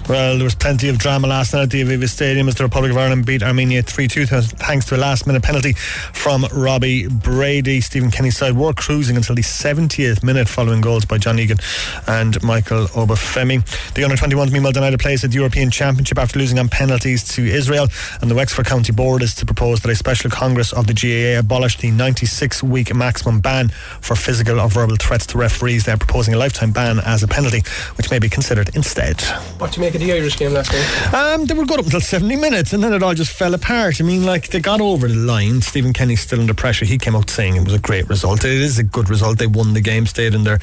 Well, 0.09 0.35
there 0.35 0.43
was 0.43 0.53
plenty 0.53 0.89
of 0.89 0.97
drama 0.97 1.27
last 1.27 1.53
night 1.53 1.63
at 1.63 1.69
the 1.69 1.81
Aviva 1.81 2.09
Stadium 2.09 2.49
as 2.49 2.55
the 2.55 2.65
Republic 2.65 2.91
of 2.91 2.97
Ireland 2.97 3.25
beat 3.25 3.41
Armenia 3.41 3.81
3 3.81 4.09
2 4.09 4.25
thanks 4.25 4.85
to 4.87 4.95
a 4.95 4.97
last 4.97 5.25
minute 5.25 5.41
penalty 5.43 5.73
from 5.73 6.45
Robbie 6.51 7.07
Brady. 7.07 7.79
Stephen 7.79 8.11
Kenny's 8.11 8.35
side 8.35 8.57
were 8.57 8.73
cruising 8.73 9.15
until 9.15 9.33
the 9.33 9.41
70th 9.41 10.21
minute 10.21 10.49
following 10.49 10.81
goals 10.81 11.05
by 11.05 11.17
John 11.17 11.39
Egan 11.39 11.57
and 12.05 12.41
Michael 12.43 12.87
Obafemi. 12.87 13.63
The 13.93 14.03
under 14.03 14.17
21s 14.17 14.51
meanwhile 14.51 14.73
denied 14.73 14.93
a 14.93 14.97
place 14.97 15.23
at 15.23 15.29
the 15.29 15.37
European 15.37 15.71
Championship 15.71 16.17
after 16.17 16.37
losing 16.37 16.59
on 16.59 16.67
penalties 16.67 17.23
to 17.35 17.45
Israel. 17.45 17.87
And 18.21 18.29
the 18.29 18.35
Wexford 18.35 18.65
County 18.65 18.91
Board 18.91 19.21
is 19.21 19.33
to 19.35 19.45
propose 19.45 19.79
that 19.81 19.89
a 19.89 19.95
special 19.95 20.29
Congress 20.29 20.73
of 20.73 20.85
the 20.85 20.93
GAA 20.93 21.39
abolish 21.39 21.77
the 21.77 21.91
96 21.91 22.61
week 22.61 22.93
maximum 22.93 23.39
ban 23.39 23.69
for 24.01 24.15
physical 24.15 24.59
or 24.59 24.67
verbal 24.67 24.97
threats 24.97 25.25
to 25.27 25.37
referees. 25.37 25.85
They're 25.85 25.95
proposing 25.95 26.33
a 26.33 26.37
lifetime 26.37 26.73
ban 26.73 26.99
as 26.99 27.23
a 27.23 27.27
penalty, 27.27 27.63
which 27.95 28.11
may 28.11 28.19
be 28.19 28.27
considered 28.27 28.75
instead. 28.75 29.21
What 29.59 29.71
do 29.71 29.79
you 29.79 29.85
make 29.85 29.92
of 29.95 30.01
the 30.01 30.11
Irish 30.13 30.37
game 30.37 30.53
last 30.53 30.71
night? 30.71 31.13
Um, 31.13 31.45
they 31.45 31.53
were 31.53 31.65
good 31.65 31.79
up 31.79 31.85
until 31.85 32.01
70 32.01 32.35
minutes 32.35 32.73
and 32.73 32.83
then 32.83 32.93
it 32.93 33.03
all 33.03 33.13
just 33.13 33.31
fell 33.31 33.53
apart. 33.53 33.99
I 33.99 34.03
mean, 34.03 34.25
like, 34.25 34.49
they 34.49 34.59
got 34.59 34.81
over 34.81 35.07
the 35.07 35.15
line. 35.15 35.61
Stephen 35.61 35.93
Kenny's 35.93 36.21
still 36.21 36.39
under 36.39 36.53
pressure. 36.53 36.85
He 36.85 36.97
came 36.97 37.15
out 37.15 37.29
saying 37.29 37.55
it 37.55 37.63
was 37.63 37.73
a 37.73 37.79
great 37.79 38.07
result. 38.09 38.43
It 38.45 38.51
is 38.51 38.79
a 38.79 38.83
good 38.83 39.09
result. 39.09 39.37
They 39.37 39.47
won 39.47 39.73
the 39.73 39.81
game, 39.81 40.05
stayed 40.05 40.33
in 40.33 40.43
their 40.43 40.59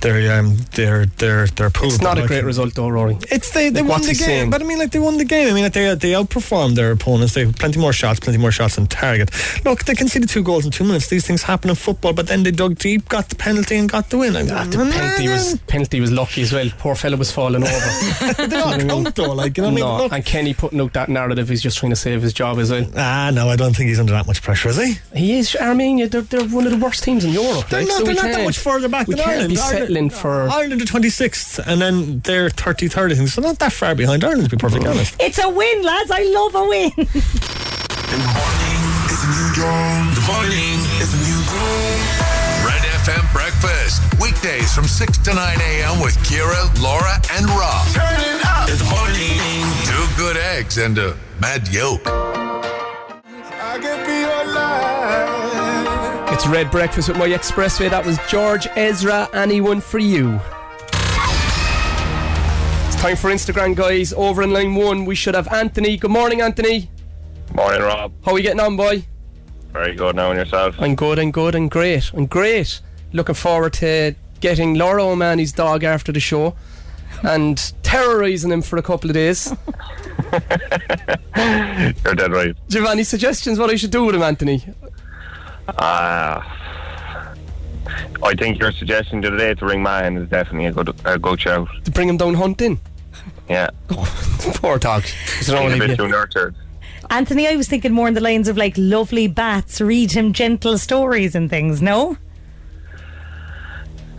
their 0.00 0.38
um, 0.38 0.56
their 0.74 1.06
their 1.06 1.46
their 1.48 1.70
pool. 1.70 1.88
It's 1.88 2.00
not 2.00 2.14
But, 2.14 2.18
a 2.18 2.20
like, 2.22 2.28
great 2.28 2.44
result, 2.44 2.74
though, 2.74 2.88
Rory. 2.88 3.16
It's 3.30 3.50
they, 3.52 3.70
they 3.70 3.80
Like, 3.82 3.90
won 3.90 4.00
the 4.02 4.06
game, 4.08 4.14
saying? 4.16 4.50
but 4.50 4.60
I 4.60 4.64
mean, 4.64 4.78
like 4.78 4.90
they 4.92 4.98
won 4.98 5.16
the 5.18 5.24
game. 5.24 5.48
I 5.48 5.52
mean, 5.54 5.64
like, 5.64 5.72
they 5.72 5.94
they 5.94 6.12
outperformed 6.12 6.74
their 6.76 6.92
opponents. 6.92 7.34
They 7.34 7.46
had 7.46 7.56
plenty 7.58 7.78
more 7.80 7.92
shots, 7.92 8.20
plenty 8.20 8.38
more 8.38 8.52
shots 8.52 8.78
on 8.78 8.86
target. 8.86 9.30
Look, 9.64 9.84
they 9.84 9.94
conceded 9.94 10.28
two 10.28 10.42
goals 10.42 10.64
in 10.64 10.70
two 10.70 10.84
minutes. 10.84 11.08
These 11.08 11.26
things 11.26 11.42
happen 11.42 11.70
in 11.70 11.76
football, 11.76 12.12
but 12.12 12.26
then 12.28 12.42
they 12.42 12.50
dug 12.50 12.78
deep, 12.78 13.08
got 13.08 13.28
the 13.28 13.34
penalty, 13.36 13.76
and 13.76 13.88
got 13.88 14.10
the 14.10 14.18
win. 14.18 14.36
I'm 14.36 14.48
Ah, 14.50 14.64
the 14.64 14.78
penalty 14.78 15.28
was 15.28 15.58
penalty 15.66 16.00
was 16.00 16.10
lucky 16.12 16.42
as 16.42 16.52
well. 16.52 16.68
Poor 16.78 16.94
fella 16.94 17.16
was 17.16 17.30
falling 17.30 17.62
over. 17.62 17.90
they 18.76 18.88
all 18.88 19.02
though, 19.02 19.32
like 19.32 19.56
you 19.56 19.62
know. 19.62 19.70
What 19.70 19.76
I 19.78 19.80
no, 19.80 19.88
mean, 19.92 19.98
look, 20.04 20.12
and 20.12 20.24
Kenny 20.24 20.54
putting 20.54 20.80
out 20.80 20.92
that 20.92 21.08
narrative, 21.08 21.48
he's 21.48 21.62
just 21.62 21.78
trying 21.78 21.90
to 21.90 21.96
save 21.96 22.22
his 22.22 22.32
job 22.32 22.58
as 22.58 22.70
well. 22.70 22.86
ah, 22.96 23.30
no, 23.32 23.48
I 23.48 23.56
don't 23.56 23.74
think 23.74 23.88
he's 23.88 23.98
under 24.00 24.12
that 24.12 24.26
much 24.26 24.42
pressure, 24.42 24.68
is 24.68 24.76
he? 24.76 24.98
He 25.14 25.38
is 25.38 25.56
Armenia. 25.56 26.08
They're, 26.08 26.20
they're 26.22 26.44
one 26.48 26.64
of 26.66 26.72
the 26.72 26.78
worst 26.78 27.02
teams 27.04 27.24
in 27.24 27.32
Europe. 27.32 27.68
They're 27.68 27.80
like, 27.80 27.88
not, 27.88 27.98
so 27.98 28.04
they're 28.04 28.14
not 28.14 28.22
that 28.32 28.44
much 28.44 28.58
further 28.58 28.88
back 28.88 29.06
we 29.06 29.14
than 29.14 29.24
can't 29.24 29.30
Ireland. 29.36 29.54
be 29.54 29.58
Ireland- 29.60 29.78
settling 29.80 30.10
for. 30.10 30.48
Ireland 30.50 30.82
are 30.82 30.84
26th, 30.84 31.60
and 31.66 31.80
then 31.80 32.20
they're 32.20 32.48
33rd, 32.50 33.12
I 33.12 33.14
think. 33.14 33.28
So 33.28 33.40
not 33.42 33.58
that 33.60 33.72
far 33.72 33.94
behind 33.94 34.24
Ireland, 34.24 34.44
to 34.50 34.56
be 34.56 34.60
perfectly 34.60 34.86
Mm. 34.88 34.92
honest. 34.92 35.16
It's 35.20 35.38
a 35.42 35.48
win, 35.48 35.82
lads. 35.82 36.10
I 36.10 36.22
love 36.22 36.54
a 36.54 36.64
win. 36.68 36.92
The 38.08 38.16
morning 38.16 38.82
is 39.10 39.22
a 39.22 39.28
new 39.28 39.54
dawn. 39.54 40.14
The 40.14 40.20
morning 40.32 40.80
is 40.98 41.12
a 41.12 41.18
new 41.28 41.44
dawn. 41.44 42.37
Red 43.08 43.20
FM 43.20 43.32
Breakfast. 43.32 44.20
Weekdays 44.20 44.74
from 44.74 44.84
6 44.84 45.18
to 45.18 45.32
9 45.32 45.60
a.m. 45.60 46.00
with 46.02 46.22
Ciara, 46.28 46.68
Laura, 46.78 47.14
and 47.32 47.46
Rob. 47.46 47.86
Turn 47.88 48.20
it 48.20 48.44
up. 48.44 48.68
It's 48.68 48.84
morning. 48.84 49.64
Two 49.86 50.06
good 50.22 50.36
eggs 50.36 50.76
and 50.76 50.98
a 50.98 51.16
mad 51.40 51.66
yolk. 51.68 52.02
I 52.06 53.78
can 53.80 54.04
be 54.06 54.12
your 54.20 54.44
light. 54.54 56.34
It's 56.34 56.46
Red 56.46 56.70
Breakfast 56.70 57.08
with 57.08 57.16
my 57.16 57.28
Expressway. 57.28 57.88
That 57.88 58.04
was 58.04 58.18
George 58.28 58.68
Ezra. 58.76 59.26
Anyone 59.32 59.80
for 59.80 59.98
you? 59.98 60.38
It's 62.88 62.96
time 62.96 63.16
for 63.16 63.30
Instagram, 63.30 63.74
guys. 63.74 64.12
Over 64.12 64.42
in 64.42 64.52
line 64.52 64.74
one, 64.74 65.06
we 65.06 65.14
should 65.14 65.34
have 65.34 65.48
Anthony. 65.48 65.96
Good 65.96 66.10
morning, 66.10 66.42
Anthony. 66.42 66.90
Morning, 67.54 67.80
Rob. 67.80 68.12
How 68.22 68.32
are 68.32 68.36
you 68.38 68.42
getting 68.42 68.60
on, 68.60 68.76
boy? 68.76 69.02
Very 69.72 69.94
good 69.94 70.14
now 70.14 70.30
and 70.30 70.38
yourself. 70.38 70.74
I'm 70.78 70.94
good, 70.94 71.18
I'm 71.18 71.30
good, 71.30 71.54
I'm 71.54 71.68
great. 71.68 72.12
I'm 72.12 72.26
great. 72.26 72.82
Looking 73.12 73.34
forward 73.34 73.72
to 73.74 74.14
getting 74.40 74.74
Laura 74.74 75.02
O'Mahony's 75.04 75.52
dog 75.52 75.82
after 75.84 76.12
the 76.12 76.20
show 76.20 76.54
and 77.22 77.72
terrorising 77.82 78.52
him 78.52 78.62
for 78.62 78.76
a 78.76 78.82
couple 78.82 79.10
of 79.10 79.14
days. 79.14 79.52
You're 81.36 82.14
dead 82.14 82.32
right. 82.32 82.54
Do 82.68 82.78
you 82.78 82.84
have 82.84 82.92
any 82.92 83.04
suggestions 83.04 83.58
what 83.58 83.70
I 83.70 83.76
should 83.76 83.90
do 83.90 84.04
with 84.04 84.14
him, 84.14 84.22
Anthony? 84.22 84.62
Uh, 85.68 86.42
I 88.22 88.34
think 88.36 88.58
your 88.58 88.72
suggestion 88.72 89.22
today 89.22 89.54
to 89.54 89.64
ring 89.66 89.82
Mahan 89.82 90.16
is 90.16 90.28
definitely 90.28 90.66
a 90.66 90.72
good 90.72 90.94
a 91.04 91.18
good 91.18 91.40
shout. 91.40 91.68
To 91.84 91.90
bring 91.90 92.08
him 92.08 92.16
down 92.16 92.34
hunting? 92.34 92.80
Yeah. 93.48 93.70
Poor 93.88 94.78
dog. 94.78 95.02
He's 95.04 95.48
a 95.48 95.58
only 95.58 95.78
bit 95.78 95.88
bit- 95.88 95.96
too 95.96 96.08
nurtured. 96.08 96.54
Anthony, 97.10 97.48
I 97.48 97.56
was 97.56 97.68
thinking 97.68 97.92
more 97.92 98.08
in 98.08 98.14
the 98.14 98.20
lines 98.20 98.48
of 98.48 98.58
like 98.58 98.74
lovely 98.76 99.28
bats, 99.28 99.80
read 99.80 100.12
him 100.12 100.34
gentle 100.34 100.76
stories 100.76 101.34
and 101.34 101.48
things, 101.48 101.80
no? 101.80 102.18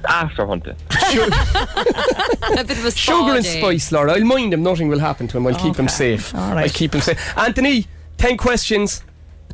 After 0.08 0.46
hunting. 0.48 0.76
a 0.92 2.64
bit 2.64 2.78
of 2.78 2.86
a 2.86 2.92
spa 2.92 3.20
Sugar 3.20 3.36
and 3.36 3.44
day. 3.44 3.60
spice, 3.60 3.92
Laura. 3.92 4.14
I'll 4.14 4.24
mind 4.24 4.54
him. 4.54 4.64
Nothing 4.64 4.88
will 4.88 5.00
happen 5.00 5.28
to 5.28 5.38
him. 5.38 5.48
I'll 5.48 5.56
keep 5.56 5.76
him 5.76 5.88
safe. 5.88 6.34
All 6.36 6.54
right. 6.54 6.64
I'll 6.64 6.70
keep 6.70 6.94
him 6.96 7.02
safe. 7.02 7.38
Anthony, 7.38 7.86
10 8.18 8.38
questions, 8.38 9.04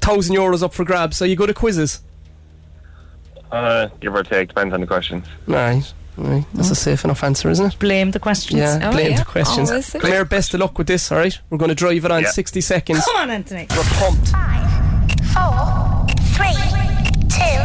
1,000 0.03 0.35
euros 0.35 0.61
up 0.63 0.73
for 0.73 0.85
grabs. 0.85 1.21
Are 1.21 1.25
you 1.25 1.35
good 1.35 1.49
at 1.49 1.55
quizzes? 1.55 2.01
Uh, 3.51 3.87
give 3.99 4.13
or 4.15 4.23
take, 4.23 4.49
depends 4.49 4.73
on 4.73 4.81
the 4.81 4.87
questions. 4.87 5.25
Right. 5.47 5.93
Right. 6.17 6.45
That's 6.53 6.69
a 6.71 6.75
safe 6.75 7.03
enough 7.03 7.23
answer, 7.23 7.49
isn't 7.49 7.65
it? 7.73 7.79
Blame 7.79 8.11
the 8.11 8.19
questions. 8.19 8.59
Yeah, 8.59 8.79
Oh, 8.83 8.91
blame 8.91 9.11
yeah. 9.11 9.17
the 9.19 9.25
questions. 9.25 9.69
Always. 9.69 9.89
Come 9.91 10.09
here, 10.11 10.23
best 10.25 10.53
of 10.53 10.61
luck 10.61 10.77
with 10.77 10.87
this, 10.87 11.11
alright? 11.11 11.37
We're 11.49 11.57
going 11.57 11.69
to 11.69 11.75
drive 11.75 12.05
it 12.05 12.11
on 12.11 12.23
Yeah. 12.23 12.29
60 12.31 12.61
seconds. 12.61 13.03
Come 13.05 13.15
on, 13.17 13.29
Anthony. 13.31 13.67
We're 13.71 13.83
pumped. 13.83 14.29
Four, 15.33 16.07
three, 16.33 16.53
two, 17.27 17.59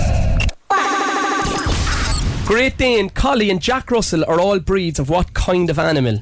Great 2.51 2.77
Dane, 2.79 3.09
Collie, 3.11 3.49
and 3.49 3.63
Jack 3.63 3.93
Russell 3.93 4.25
are 4.25 4.41
all 4.41 4.59
breeds 4.59 4.99
of 4.99 5.09
what 5.09 5.35
kind 5.35 5.71
of 5.71 5.79
animal? 5.79 6.21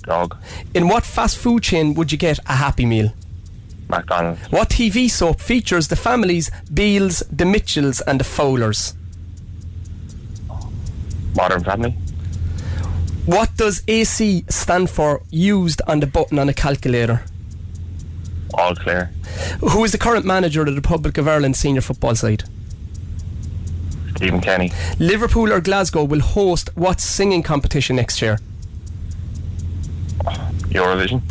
Dog. 0.00 0.36
In 0.74 0.88
what 0.88 1.04
fast 1.04 1.38
food 1.38 1.62
chain 1.62 1.94
would 1.94 2.10
you 2.10 2.18
get 2.18 2.40
a 2.48 2.56
Happy 2.56 2.84
Meal? 2.84 3.12
McDonald's. 3.88 4.40
What 4.50 4.70
TV 4.70 5.08
soap 5.08 5.40
features 5.40 5.86
the 5.86 5.94
families 5.94 6.50
Beales, 6.74 7.22
the 7.30 7.44
Mitchells, 7.44 8.00
and 8.00 8.18
the 8.18 8.24
Fowlers? 8.24 8.94
Modern 11.36 11.62
Family. 11.62 11.92
What 13.24 13.56
does 13.56 13.84
AC 13.86 14.44
stand 14.48 14.90
for 14.90 15.22
used 15.30 15.80
on 15.86 16.00
the 16.00 16.08
button 16.08 16.40
on 16.40 16.48
a 16.48 16.54
calculator? 16.54 17.22
All 18.54 18.74
clear. 18.74 19.12
Who 19.60 19.84
is 19.84 19.92
the 19.92 19.98
current 19.98 20.26
manager 20.26 20.62
of 20.62 20.66
the 20.66 20.74
Republic 20.74 21.18
of 21.18 21.28
Ireland 21.28 21.56
senior 21.56 21.82
football 21.82 22.16
side? 22.16 22.42
Stephen 24.22 24.40
Kenny. 24.40 24.70
Liverpool 25.00 25.52
or 25.52 25.60
Glasgow 25.60 26.04
will 26.04 26.20
host 26.20 26.70
what 26.76 27.00
singing 27.00 27.42
competition 27.42 27.96
next 27.96 28.22
year? 28.22 28.38
Eurovision. 30.70 31.22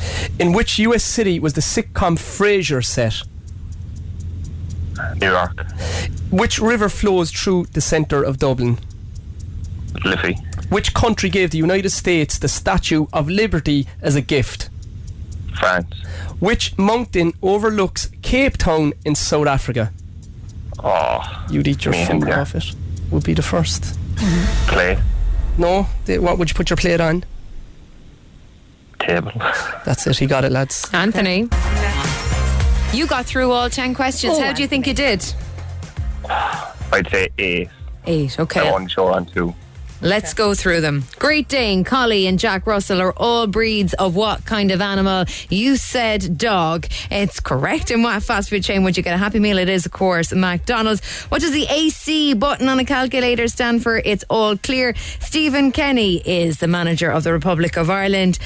In 0.42 0.52
which 0.52 0.78
US 0.78 1.02
city 1.02 1.40
was 1.40 1.54
the 1.54 1.62
sitcom 1.62 2.18
Frasier 2.18 2.84
set? 2.84 3.24
New 5.22 5.32
York. 5.32 5.66
Which 6.32 6.60
river 6.60 6.90
flows 6.90 7.32
through 7.32 7.68
the 7.68 7.80
centre 7.80 8.22
of 8.22 8.40
Dublin? 8.40 8.78
Liffey. 10.04 10.38
Which 10.68 10.94
country 10.94 11.30
gave 11.30 11.52
the 11.52 11.60
United 11.60 11.92
States 11.92 12.38
the 12.38 12.50
Statue 12.50 13.06
of 13.14 13.30
Liberty 13.30 13.88
as 14.02 14.18
a 14.18 14.22
gift? 14.22 14.70
France. 15.58 15.96
Which 16.42 16.78
mountain 16.78 17.32
overlooks 17.42 18.10
Cape 18.22 18.58
Town 18.58 18.92
in 19.06 19.16
South 19.16 19.48
Africa? 19.48 19.94
Oh. 20.84 21.46
You'd 21.50 21.70
eat 21.70 21.86
your 21.86 21.94
finger 21.94 22.34
off 22.34 22.54
it. 22.56 22.76
Would 23.12 23.24
be 23.24 23.34
the 23.34 23.42
first. 23.42 23.98
Play. 24.68 24.98
No, 25.58 25.86
the- 26.06 26.20
what 26.20 26.38
would 26.38 26.50
you 26.50 26.56
put 26.56 26.70
your 26.70 26.78
plate 26.78 27.02
on? 27.02 27.24
Table. 29.00 29.32
That's 29.86 30.06
it. 30.08 30.18
He 30.18 30.28
got 30.28 30.44
it, 30.46 30.52
lads. 30.52 30.90
Anthony. 30.94 31.50
You 32.94 33.08
got 33.08 33.26
through 33.26 33.52
all 33.52 33.70
10 33.70 33.94
questions. 33.96 34.34
Oh, 34.38 34.42
How 34.42 34.54
do 34.54 34.62
you 34.62 34.68
think 34.68 34.86
you 34.88 34.94
did? 34.94 35.24
I'd 36.30 37.10
say 37.10 37.30
eight. 37.38 37.70
Eight, 38.06 38.40
okay. 38.40 38.68
I 38.70 38.76
unsure 38.78 39.12
on 39.14 39.26
two. 39.26 39.54
Let's 40.04 40.34
go 40.34 40.56
through 40.56 40.82
them. 40.82 41.04
Great 41.20 41.48
Dane, 41.48 41.84
Collie, 41.84 42.26
and 42.26 42.40
Jack 42.40 42.66
Russell 42.66 43.00
are 43.02 43.14
all 43.16 43.46
breeds 43.46 43.94
of 43.94 44.16
what 44.16 44.46
kind 44.46 44.72
of 44.72 44.82
animal? 44.82 45.26
You 45.50 45.76
said 45.76 46.40
dog. 46.40 46.88
It's 47.12 47.40
correct. 47.40 47.92
In 47.92 48.02
what 48.02 48.24
fast 48.24 48.50
food 48.50 48.64
chain 48.64 48.84
would 48.84 48.98
you 48.98 49.04
get 49.04 49.14
a 49.14 49.18
Happy 49.18 49.38
Meal? 49.38 49.60
It 49.60 49.70
is, 49.70 49.86
of 49.86 49.92
course, 49.92 50.34
McDonald's. 50.34 51.06
What 51.30 51.42
does 51.42 51.52
the 51.52 51.68
AC 51.70 52.34
button 52.34 52.68
on 52.68 52.80
a 52.80 52.86
calculator 52.86 53.48
stand 53.48 53.84
for? 53.84 53.98
It's 53.98 54.26
all 54.28 54.58
clear. 54.58 54.96
Stephen 55.20 55.72
Kenny 55.72 56.18
is 56.18 56.58
the 56.58 56.68
manager 56.68 57.12
of 57.12 57.24
the 57.24 57.32
Republic 57.32 57.78
of 57.78 57.92
Ireland. 57.92 58.40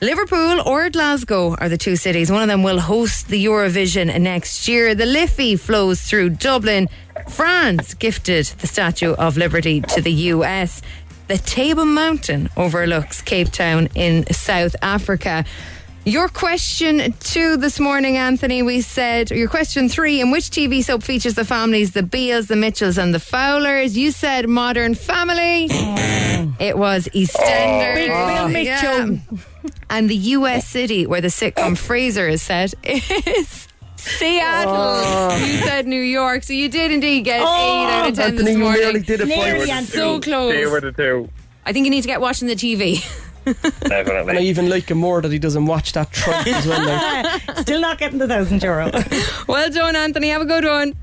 Liverpool 0.00 0.60
or 0.64 0.90
Glasgow 0.90 1.56
are 1.56 1.68
the 1.68 1.78
two 1.78 1.96
cities. 1.96 2.30
One 2.30 2.42
of 2.42 2.48
them 2.48 2.62
will 2.62 2.78
host 2.78 3.28
the 3.28 3.44
Eurovision 3.44 4.20
next 4.20 4.68
year. 4.68 4.94
The 4.94 5.06
Liffey 5.06 5.56
flows 5.56 6.02
through 6.02 6.30
Dublin. 6.30 6.88
France 7.28 7.94
gifted 7.94 8.46
the 8.46 8.66
Statue 8.66 9.12
of 9.14 9.36
Liberty 9.36 9.80
to 9.80 10.00
the 10.00 10.12
US. 10.12 10.82
The 11.28 11.38
Table 11.38 11.84
Mountain 11.84 12.50
overlooks 12.56 13.22
Cape 13.22 13.50
Town 13.50 13.88
in 13.94 14.26
South 14.32 14.76
Africa. 14.82 15.44
Your 16.06 16.28
question 16.28 17.14
two 17.20 17.56
this 17.56 17.80
morning, 17.80 18.18
Anthony, 18.18 18.62
we 18.62 18.82
said, 18.82 19.30
your 19.30 19.48
question 19.48 19.88
three, 19.88 20.20
in 20.20 20.30
which 20.30 20.50
TV 20.50 20.84
soap 20.84 21.02
features 21.02 21.34
the 21.34 21.46
families, 21.46 21.92
the 21.92 22.02
Beales, 22.02 22.48
the 22.48 22.56
Mitchells, 22.56 22.98
and 22.98 23.14
the 23.14 23.20
Fowlers? 23.20 23.96
You 23.96 24.10
said 24.10 24.46
Modern 24.46 24.94
Family. 24.94 25.68
Mm. 25.68 26.60
It 26.60 26.76
was 26.76 27.08
EastEnders. 27.14 27.94
Big 27.94 28.10
Phil 28.10 28.48
Mitchell. 28.48 29.40
And 29.88 30.10
the 30.10 30.16
US 30.16 30.68
city 30.68 31.06
where 31.06 31.22
the 31.22 31.28
sitcom 31.28 31.72
Frasier 31.72 32.30
is 32.30 32.42
set 32.42 32.74
is 32.84 33.66
Seattle. 34.04 34.74
Oh. 34.76 35.36
You 35.36 35.58
said 35.58 35.86
New 35.86 36.00
York, 36.00 36.42
so 36.42 36.52
you 36.52 36.68
did 36.68 36.92
indeed 36.92 37.22
get 37.24 37.40
eight 37.40 37.44
oh, 37.44 37.86
out 37.86 38.08
of 38.10 38.14
ten 38.14 38.26
Anthony, 38.32 38.44
this 38.44 38.56
you 38.56 38.62
morning. 38.62 38.80
nearly 38.82 39.00
did 39.00 39.20
it. 39.20 39.28
Nearly, 39.28 39.58
We're 39.60 39.72
Anthony. 39.72 39.86
so 39.86 40.20
close. 40.20 40.52
They 40.52 40.66
were 40.66 40.80
the 40.80 40.92
two. 40.92 41.28
I 41.66 41.72
think 41.72 41.84
you 41.84 41.90
need 41.90 42.02
to 42.02 42.08
get 42.08 42.20
watching 42.20 42.48
the 42.48 42.54
TV. 42.54 43.02
Definitely. 43.44 44.30
And 44.30 44.38
I 44.38 44.42
even 44.42 44.68
like 44.68 44.90
him 44.90 44.98
more 44.98 45.20
that 45.20 45.30
he 45.30 45.38
doesn't 45.38 45.66
watch 45.66 45.92
that 45.92 46.10
truck 46.12 46.46
as 46.46 46.66
well. 46.66 46.84
Like. 46.84 47.56
Still 47.60 47.80
not 47.80 47.98
getting 47.98 48.18
the 48.18 48.28
thousand 48.28 48.62
euro. 48.62 48.90
well 49.48 49.70
done, 49.70 49.96
Anthony. 49.96 50.28
Have 50.28 50.42
a 50.42 50.46
good 50.46 50.64
one. 50.64 50.94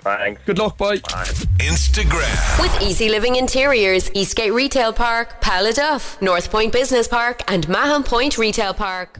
Thanks. 0.00 0.40
Good 0.46 0.58
luck, 0.58 0.78
boy. 0.78 0.98
Instagram. 0.98 2.60
With 2.62 2.82
Easy 2.82 3.08
Living 3.08 3.36
Interiors, 3.36 4.10
Eastgate 4.14 4.52
Retail 4.52 4.92
Park, 4.92 5.42
Paladuff, 5.42 6.20
North 6.22 6.50
Point 6.50 6.72
Business 6.72 7.08
Park, 7.08 7.42
and 7.48 7.68
Mahon 7.68 8.04
Point 8.04 8.38
Retail 8.38 8.74
Park. 8.74 9.18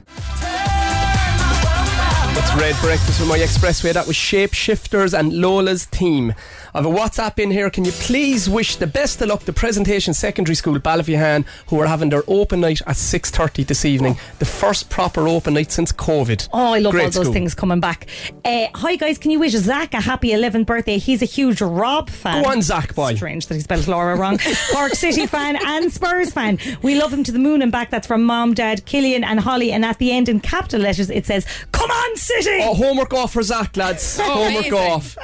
It's 2.41 2.55
Red 2.55 2.75
Breakfast 2.79 3.19
with 3.19 3.27
my 3.27 3.37
expressway. 3.37 3.91
That 3.91 4.07
was 4.07 4.15
Shapeshifters 4.15 5.13
and 5.13 5.33
Lola's 5.33 5.83
Theme. 5.83 6.33
I 6.73 6.81
have 6.81 6.85
a 6.85 6.89
WhatsApp 6.95 7.39
in 7.39 7.49
here. 7.49 7.69
Can 7.69 7.83
you 7.83 7.91
please 7.91 8.47
wish 8.49 8.75
the 8.75 8.85
best 8.85 9.21
of 9.21 9.29
luck 9.29 9.43
to 9.45 9.53
Presentation 9.53 10.13
Secondary 10.13 10.55
School 10.55 10.77
Ballyphehane, 10.79 11.45
who 11.67 11.79
are 11.79 11.87
having 11.87 12.09
their 12.09 12.23
open 12.27 12.61
night 12.61 12.81
at 12.81 12.95
6.30 12.95 13.65
this 13.65 13.85
evening. 13.85 14.17
The 14.37 14.45
first 14.45 14.89
proper 14.89 15.27
open 15.27 15.55
night 15.55 15.71
since 15.71 15.91
COVID. 15.91 16.47
Oh, 16.53 16.73
I 16.73 16.79
love 16.79 16.91
Great 16.91 17.05
all 17.05 17.09
those 17.11 17.23
school. 17.23 17.33
things 17.33 17.55
coming 17.55 17.79
back. 17.79 18.07
Uh, 18.45 18.67
hi, 18.75 18.95
guys. 18.97 19.17
Can 19.17 19.31
you 19.31 19.39
wish 19.39 19.53
Zach 19.53 19.93
a 19.95 20.01
happy 20.01 20.29
11th 20.29 20.67
birthday? 20.67 20.99
He's 20.99 21.21
a 21.23 21.25
huge 21.25 21.59
Rob 21.61 22.09
fan. 22.09 22.43
Go 22.43 22.49
on, 22.49 22.61
Zach, 22.61 22.93
boy. 22.93 23.15
Strange 23.15 23.47
that 23.47 23.55
he 23.55 23.61
spelled 23.61 23.87
Laura 23.87 24.15
wrong. 24.15 24.37
Cork 24.71 24.93
City 24.93 25.25
fan 25.25 25.57
and 25.65 25.91
Spurs 25.91 26.31
fan. 26.31 26.59
We 26.83 26.99
love 26.99 27.11
him 27.11 27.23
to 27.23 27.31
the 27.31 27.39
moon 27.39 27.61
and 27.63 27.71
back. 27.71 27.89
That's 27.89 28.05
from 28.05 28.23
Mom, 28.23 28.53
Dad, 28.53 28.85
Killian, 28.85 29.23
and 29.23 29.39
Holly. 29.39 29.71
And 29.71 29.83
at 29.83 29.97
the 29.97 30.11
end, 30.11 30.29
in 30.29 30.39
capital 30.39 30.81
letters, 30.81 31.09
it 31.09 31.25
says, 31.25 31.47
Come 31.71 31.89
on, 31.89 32.15
City! 32.15 32.59
Oh, 32.61 32.75
homework 32.75 33.13
off 33.13 33.33
for 33.33 33.41
Zach, 33.41 33.75
lads. 33.75 34.19
homework 34.21 34.67
amazing. 34.67 34.73
off. 34.73 35.17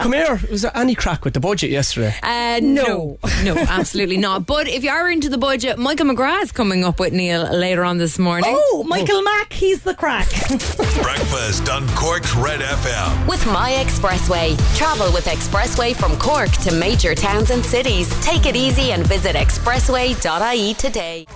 Come 0.00 0.12
here. 0.12 0.40
Was 0.72 0.76
there 0.76 0.82
any 0.82 0.94
crack 0.94 1.24
with 1.24 1.34
the 1.34 1.40
budget 1.40 1.70
yesterday? 1.70 2.14
Uh, 2.22 2.60
no. 2.62 3.18
no, 3.44 3.56
absolutely 3.56 4.16
not. 4.16 4.46
But 4.46 4.68
if 4.68 4.82
you 4.84 4.90
are 4.90 5.10
into 5.10 5.28
the 5.28 5.38
budget, 5.38 5.78
Michael 5.78 6.06
McGrath 6.06 6.44
is 6.44 6.52
coming 6.52 6.84
up 6.84 6.98
with 6.98 7.12
Neil 7.12 7.42
later 7.52 7.84
on 7.84 7.98
this 7.98 8.18
morning. 8.18 8.54
Oh, 8.56 8.84
Michael 8.86 9.22
Mack, 9.22 9.52
he's 9.52 9.82
the 9.82 9.94
crack. 9.94 10.28
Breakfast 11.02 11.68
on 11.68 11.86
Cork's 11.90 12.34
Red 12.34 12.60
FM. 12.60 13.28
With 13.28 13.44
My 13.46 13.72
Expressway. 13.84 14.56
Travel 14.76 15.12
with 15.12 15.26
Expressway 15.26 15.94
from 15.94 16.16
Cork 16.18 16.50
to 16.62 16.74
major 16.74 17.14
towns 17.14 17.50
and 17.50 17.64
cities. 17.64 18.08
Take 18.22 18.46
it 18.46 18.56
easy 18.56 18.92
and 18.92 19.06
visit 19.06 19.36
expressway.ie 19.36 20.74
today. 20.74 21.26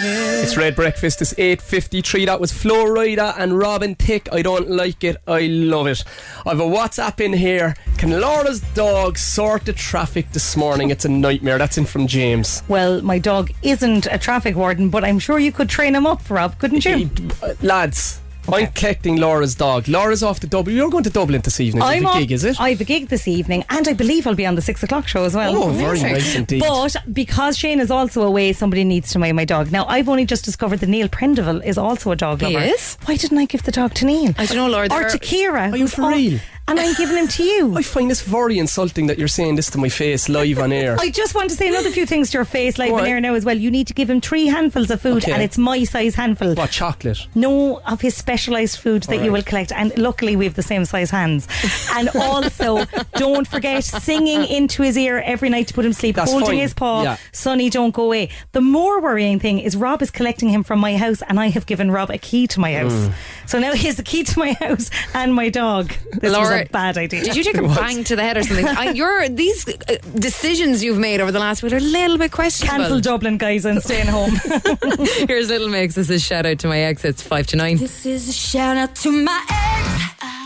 It's 0.00 0.56
Red 0.56 0.74
Breakfast. 0.74 1.20
It's 1.20 1.34
8.53. 1.34 2.26
That 2.26 2.40
was 2.40 2.50
Flo 2.52 2.84
Rida 2.86 3.34
and 3.38 3.58
Robin 3.58 3.94
Thicke. 3.94 4.28
I 4.32 4.40
don't 4.42 4.70
like 4.70 5.04
it. 5.04 5.16
I 5.26 5.42
love 5.42 5.86
it. 5.86 6.02
I 6.46 6.50
have 6.50 6.60
a 6.60 6.64
WhatsApp 6.64 7.20
in 7.20 7.32
here. 7.34 7.74
Can 7.98 8.18
Laura's 8.20 8.60
dog 8.74 9.18
sort 9.18 9.66
the 9.66 9.72
traffic 9.72 10.32
this 10.32 10.56
morning? 10.56 10.90
It's 10.90 11.04
a 11.04 11.08
nightmare. 11.10 11.58
That's 11.58 11.76
in 11.76 11.84
from 11.84 12.06
James. 12.06 12.62
well, 12.68 13.02
my 13.02 13.18
dog 13.18 13.52
isn't 13.62 14.06
a 14.10 14.18
traffic 14.18 14.56
warden, 14.56 14.88
but 14.88 15.04
I'm 15.04 15.18
sure 15.18 15.38
you 15.38 15.52
could 15.52 15.68
train 15.68 15.94
him 15.94 16.06
up, 16.06 16.28
Rob, 16.30 16.58
couldn't 16.58 16.84
you? 16.84 17.10
Uh, 17.42 17.54
lads, 17.60 18.20
I'm 18.48 18.66
collecting 18.72 19.16
Laura's 19.16 19.54
dog. 19.54 19.86
Laura's 19.88 20.22
off 20.22 20.40
to 20.40 20.46
Dublin. 20.46 20.74
You're 20.76 20.90
going 20.90 21.04
to 21.04 21.10
Dublin 21.10 21.40
this 21.42 21.60
evening. 21.60 21.82
I'm 21.82 21.98
It's 21.98 22.04
a 22.04 22.08
off- 22.08 22.18
gig, 22.20 22.32
is 22.32 22.44
it? 22.44 22.60
I 22.60 22.70
have 22.70 22.80
a 22.80 22.84
gig 22.84 23.08
this 23.08 23.28
evening, 23.28 23.64
and 23.70 23.86
I 23.86 23.92
believe 23.92 24.26
I'll 24.26 24.34
be 24.34 24.46
on 24.46 24.54
the 24.56 24.62
six 24.62 24.82
o'clock 24.82 25.06
show 25.08 25.24
as 25.24 25.34
well. 25.34 25.56
Oh, 25.56 25.70
very 25.70 26.00
nice 26.00 26.34
indeed. 26.34 26.60
But 26.60 26.96
because 27.12 27.56
Shane 27.56 27.80
is 27.80 27.90
also 27.90 28.22
away, 28.22 28.52
somebody 28.52 28.84
needs 28.84 29.10
to 29.12 29.18
mind 29.18 29.36
my 29.36 29.44
dog. 29.44 29.70
Now, 29.70 29.86
I've 29.86 30.08
only 30.08 30.24
just 30.24 30.44
discovered 30.44 30.80
that 30.80 30.88
Neil 30.88 31.08
Prendeville 31.08 31.64
is 31.64 31.78
also 31.78 32.10
a 32.10 32.16
dog 32.16 32.40
He 32.42 32.52
lover. 32.54 32.66
is? 32.66 32.96
Why 33.04 33.16
didn't 33.16 33.38
I 33.38 33.44
give 33.46 33.62
the 33.62 33.72
dog 33.72 33.94
to 33.94 34.06
Neil? 34.06 34.34
I 34.36 34.46
don't 34.46 34.56
know, 34.56 34.68
Laura. 34.68 34.86
Or 34.86 34.88
there- 34.88 35.08
to 35.10 35.18
Ciara. 35.18 35.70
Are 35.70 35.76
you 35.76 35.86
for 35.88 36.02
all- 36.02 36.10
real? 36.10 36.40
And 36.68 36.78
I'm 36.80 36.94
giving 36.94 37.16
him 37.16 37.28
to 37.28 37.42
you. 37.42 37.74
I 37.76 37.82
find 37.82 38.10
this 38.10 38.22
very 38.22 38.58
insulting 38.58 39.06
that 39.08 39.18
you're 39.18 39.28
saying 39.28 39.56
this 39.56 39.68
to 39.70 39.78
my 39.78 39.88
face 39.88 40.28
live 40.28 40.58
on 40.58 40.72
air. 40.72 40.96
I 41.00 41.10
just 41.10 41.34
want 41.34 41.50
to 41.50 41.56
say 41.56 41.68
another 41.68 41.90
few 41.90 42.06
things 42.06 42.30
to 42.30 42.38
your 42.38 42.44
face, 42.44 42.78
live 42.78 42.88
Go 42.90 42.94
on 42.96 43.00
on. 43.02 43.06
air 43.08 43.20
now 43.20 43.34
as 43.34 43.44
well. 43.44 43.56
You 43.58 43.70
need 43.70 43.88
to 43.88 43.94
give 43.94 44.08
him 44.08 44.20
three 44.20 44.46
handfuls 44.46 44.90
of 44.90 45.00
food, 45.00 45.18
Okay. 45.24 45.32
and 45.32 45.42
it's 45.42 45.58
my 45.58 45.84
size 45.84 46.14
handful. 46.14 46.54
what, 46.54 46.70
chocolate? 46.70 47.26
No 47.34 47.80
of 47.80 48.00
his 48.00 48.16
specialised 48.16 48.78
food 48.78 49.02
that 49.04 49.22
you 49.24 49.32
will 49.32 49.42
collect, 49.42 49.72
and 49.72 49.96
luckily 49.98 50.36
we 50.36 50.44
have 50.44 50.54
the 50.54 50.62
same 50.62 50.84
size 50.84 51.10
hands. 51.10 51.46
And 51.94 52.08
also, 52.14 52.84
don't 53.16 53.46
forget 53.46 53.84
singing 53.84 54.44
into 54.44 54.82
his 54.82 54.96
ear 54.96 55.18
every 55.18 55.50
night 55.50 55.68
to 55.68 55.74
put 55.74 55.84
him 55.84 55.92
to 55.92 55.98
sleep, 55.98 56.16
That's 56.16 56.30
holding 56.30 56.48
fine. 56.50 56.58
his 56.58 56.72
paw. 56.74 57.02
Yeah. 57.02 57.16
Sonny, 57.32 57.68
don't 57.68 57.92
go 57.92 58.04
away. 58.04 58.30
The 58.52 58.62
more 58.62 59.00
worrying 59.02 59.38
thing 59.40 59.58
is 59.58 59.76
Rob 59.76 60.00
is 60.00 60.10
collecting 60.10 60.48
him 60.48 60.62
from 60.62 60.78
my 60.80 60.96
house, 60.96 61.22
and 61.28 61.38
I 61.38 61.48
have 61.48 61.66
given 61.66 61.90
Rob 61.90 62.08
a 62.10 62.16
key 62.18 62.46
to 62.46 62.60
my 62.60 62.72
house. 62.74 62.92
Mm. 62.94 63.12
So 63.46 63.58
now 63.58 63.72
he 63.74 63.86
has 63.88 63.96
the 63.96 64.02
key 64.02 64.22
to 64.24 64.38
my 64.38 64.52
house 64.54 64.90
and 65.12 65.34
my 65.34 65.48
dog. 65.50 65.92
This 66.20 66.32
Laura, 66.32 66.51
a 66.60 66.64
bad 66.66 66.98
idea. 66.98 67.24
Did 67.24 67.36
you 67.36 67.44
take 67.44 67.56
a 67.56 67.62
bang 67.80 68.04
to 68.04 68.16
the 68.16 68.22
head 68.22 68.36
or 68.36 68.42
something? 68.42 68.66
I, 68.66 68.92
your 68.92 69.28
these 69.28 69.66
uh, 69.68 69.96
decisions 70.14 70.82
you've 70.82 70.98
made 70.98 71.20
over 71.20 71.32
the 71.32 71.38
last 71.38 71.62
week 71.62 71.72
are 71.72 71.76
a 71.76 71.80
little 71.80 72.18
bit 72.18 72.32
questionable. 72.32 72.78
Cancel 72.78 73.00
Dublin, 73.00 73.38
guys, 73.38 73.64
and 73.64 73.82
staying 73.82 74.06
home. 74.06 74.32
Here's 75.28 75.48
Little 75.48 75.68
Mix. 75.68 75.94
This 75.94 76.10
is 76.10 76.22
shout 76.22 76.46
out 76.46 76.58
to 76.60 76.68
my 76.68 76.78
ex. 76.78 77.04
It's 77.04 77.22
five 77.22 77.46
to 77.48 77.56
nine. 77.56 77.76
This 77.76 78.06
is 78.06 78.28
a 78.28 78.32
shout 78.32 78.76
out 78.76 78.94
to 78.96 79.10
my 79.10 79.44
ex. 79.50 80.41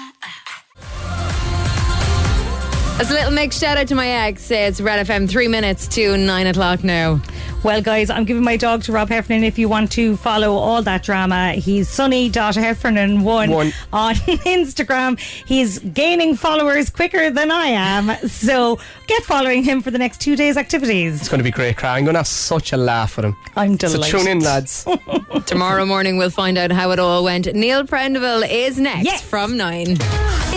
As 2.99 3.11
a 3.11 3.15
little 3.15 3.31
mix, 3.31 3.59
shout 3.59 3.77
out 3.77 3.89
to 3.89 3.95
my 3.95 4.09
ex. 4.09 4.51
It's 4.51 4.81
Red 4.81 5.07
FM, 5.07 5.29
three 5.29 5.49
minutes 5.49 5.87
to 5.89 6.17
nine 6.17 6.47
o'clock 6.47 6.83
now. 6.83 7.21
Well, 7.63 7.83
guys, 7.83 8.09
I'm 8.09 8.25
giving 8.25 8.43
my 8.43 8.57
dog 8.57 8.85
to 8.85 8.93
Rob 8.93 9.11
Heffernan 9.11 9.45
if 9.45 9.59
you 9.59 9.69
want 9.69 9.93
to 9.93 10.17
follow 10.17 10.55
all 10.55 10.81
that 10.83 11.03
drama. 11.03 11.53
He's 11.53 11.91
Sunny.Heffernan1 11.91 13.23
One. 13.23 13.73
on 13.93 14.15
Instagram. 14.15 15.21
He's 15.21 15.79
gaining 15.81 16.37
followers 16.37 16.89
quicker 16.89 17.29
than 17.31 17.51
I 17.51 17.67
am. 17.67 18.17
So 18.29 18.79
get 19.09 19.23
following 19.25 19.63
him 19.63 19.83
for 19.83 19.91
the 19.91 19.99
next 19.99 20.23
two 20.23 20.35
days' 20.35 20.57
activities. 20.57 21.21
It's 21.21 21.29
going 21.29 21.41
to 21.41 21.45
be 21.45 21.51
great, 21.51 21.77
crack. 21.77 21.99
I'm 21.99 22.05
going 22.05 22.15
to 22.15 22.21
have 22.21 22.27
such 22.27 22.73
a 22.73 22.79
laugh 22.79 23.17
with 23.17 23.27
him. 23.27 23.37
I'm 23.57 23.77
delighted. 23.77 24.11
So 24.11 24.19
tune 24.19 24.29
in, 24.29 24.41
lads. 24.41 24.87
Tomorrow 25.47 25.85
morning, 25.85 26.17
we'll 26.17 26.31
find 26.31 26.57
out 26.57 26.71
how 26.71 26.93
it 26.93 26.99
all 26.99 27.25
went. 27.25 27.53
Neil 27.55 27.85
Prendeville 27.85 28.49
is 28.49 28.79
next 28.79 29.23
from 29.23 29.59
nine. 29.59 29.99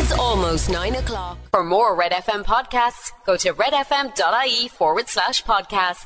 It's 0.09 0.17
almost 0.17 0.71
nine 0.71 0.95
o'clock. 0.95 1.37
For 1.51 1.63
more 1.63 1.93
Red 1.93 2.13
FM 2.13 2.43
podcasts, 2.43 3.11
go 3.27 3.37
to 3.37 3.53
redfm.ie 3.53 4.67
forward 4.69 5.07
slash 5.07 5.43
podcast. 5.43 5.97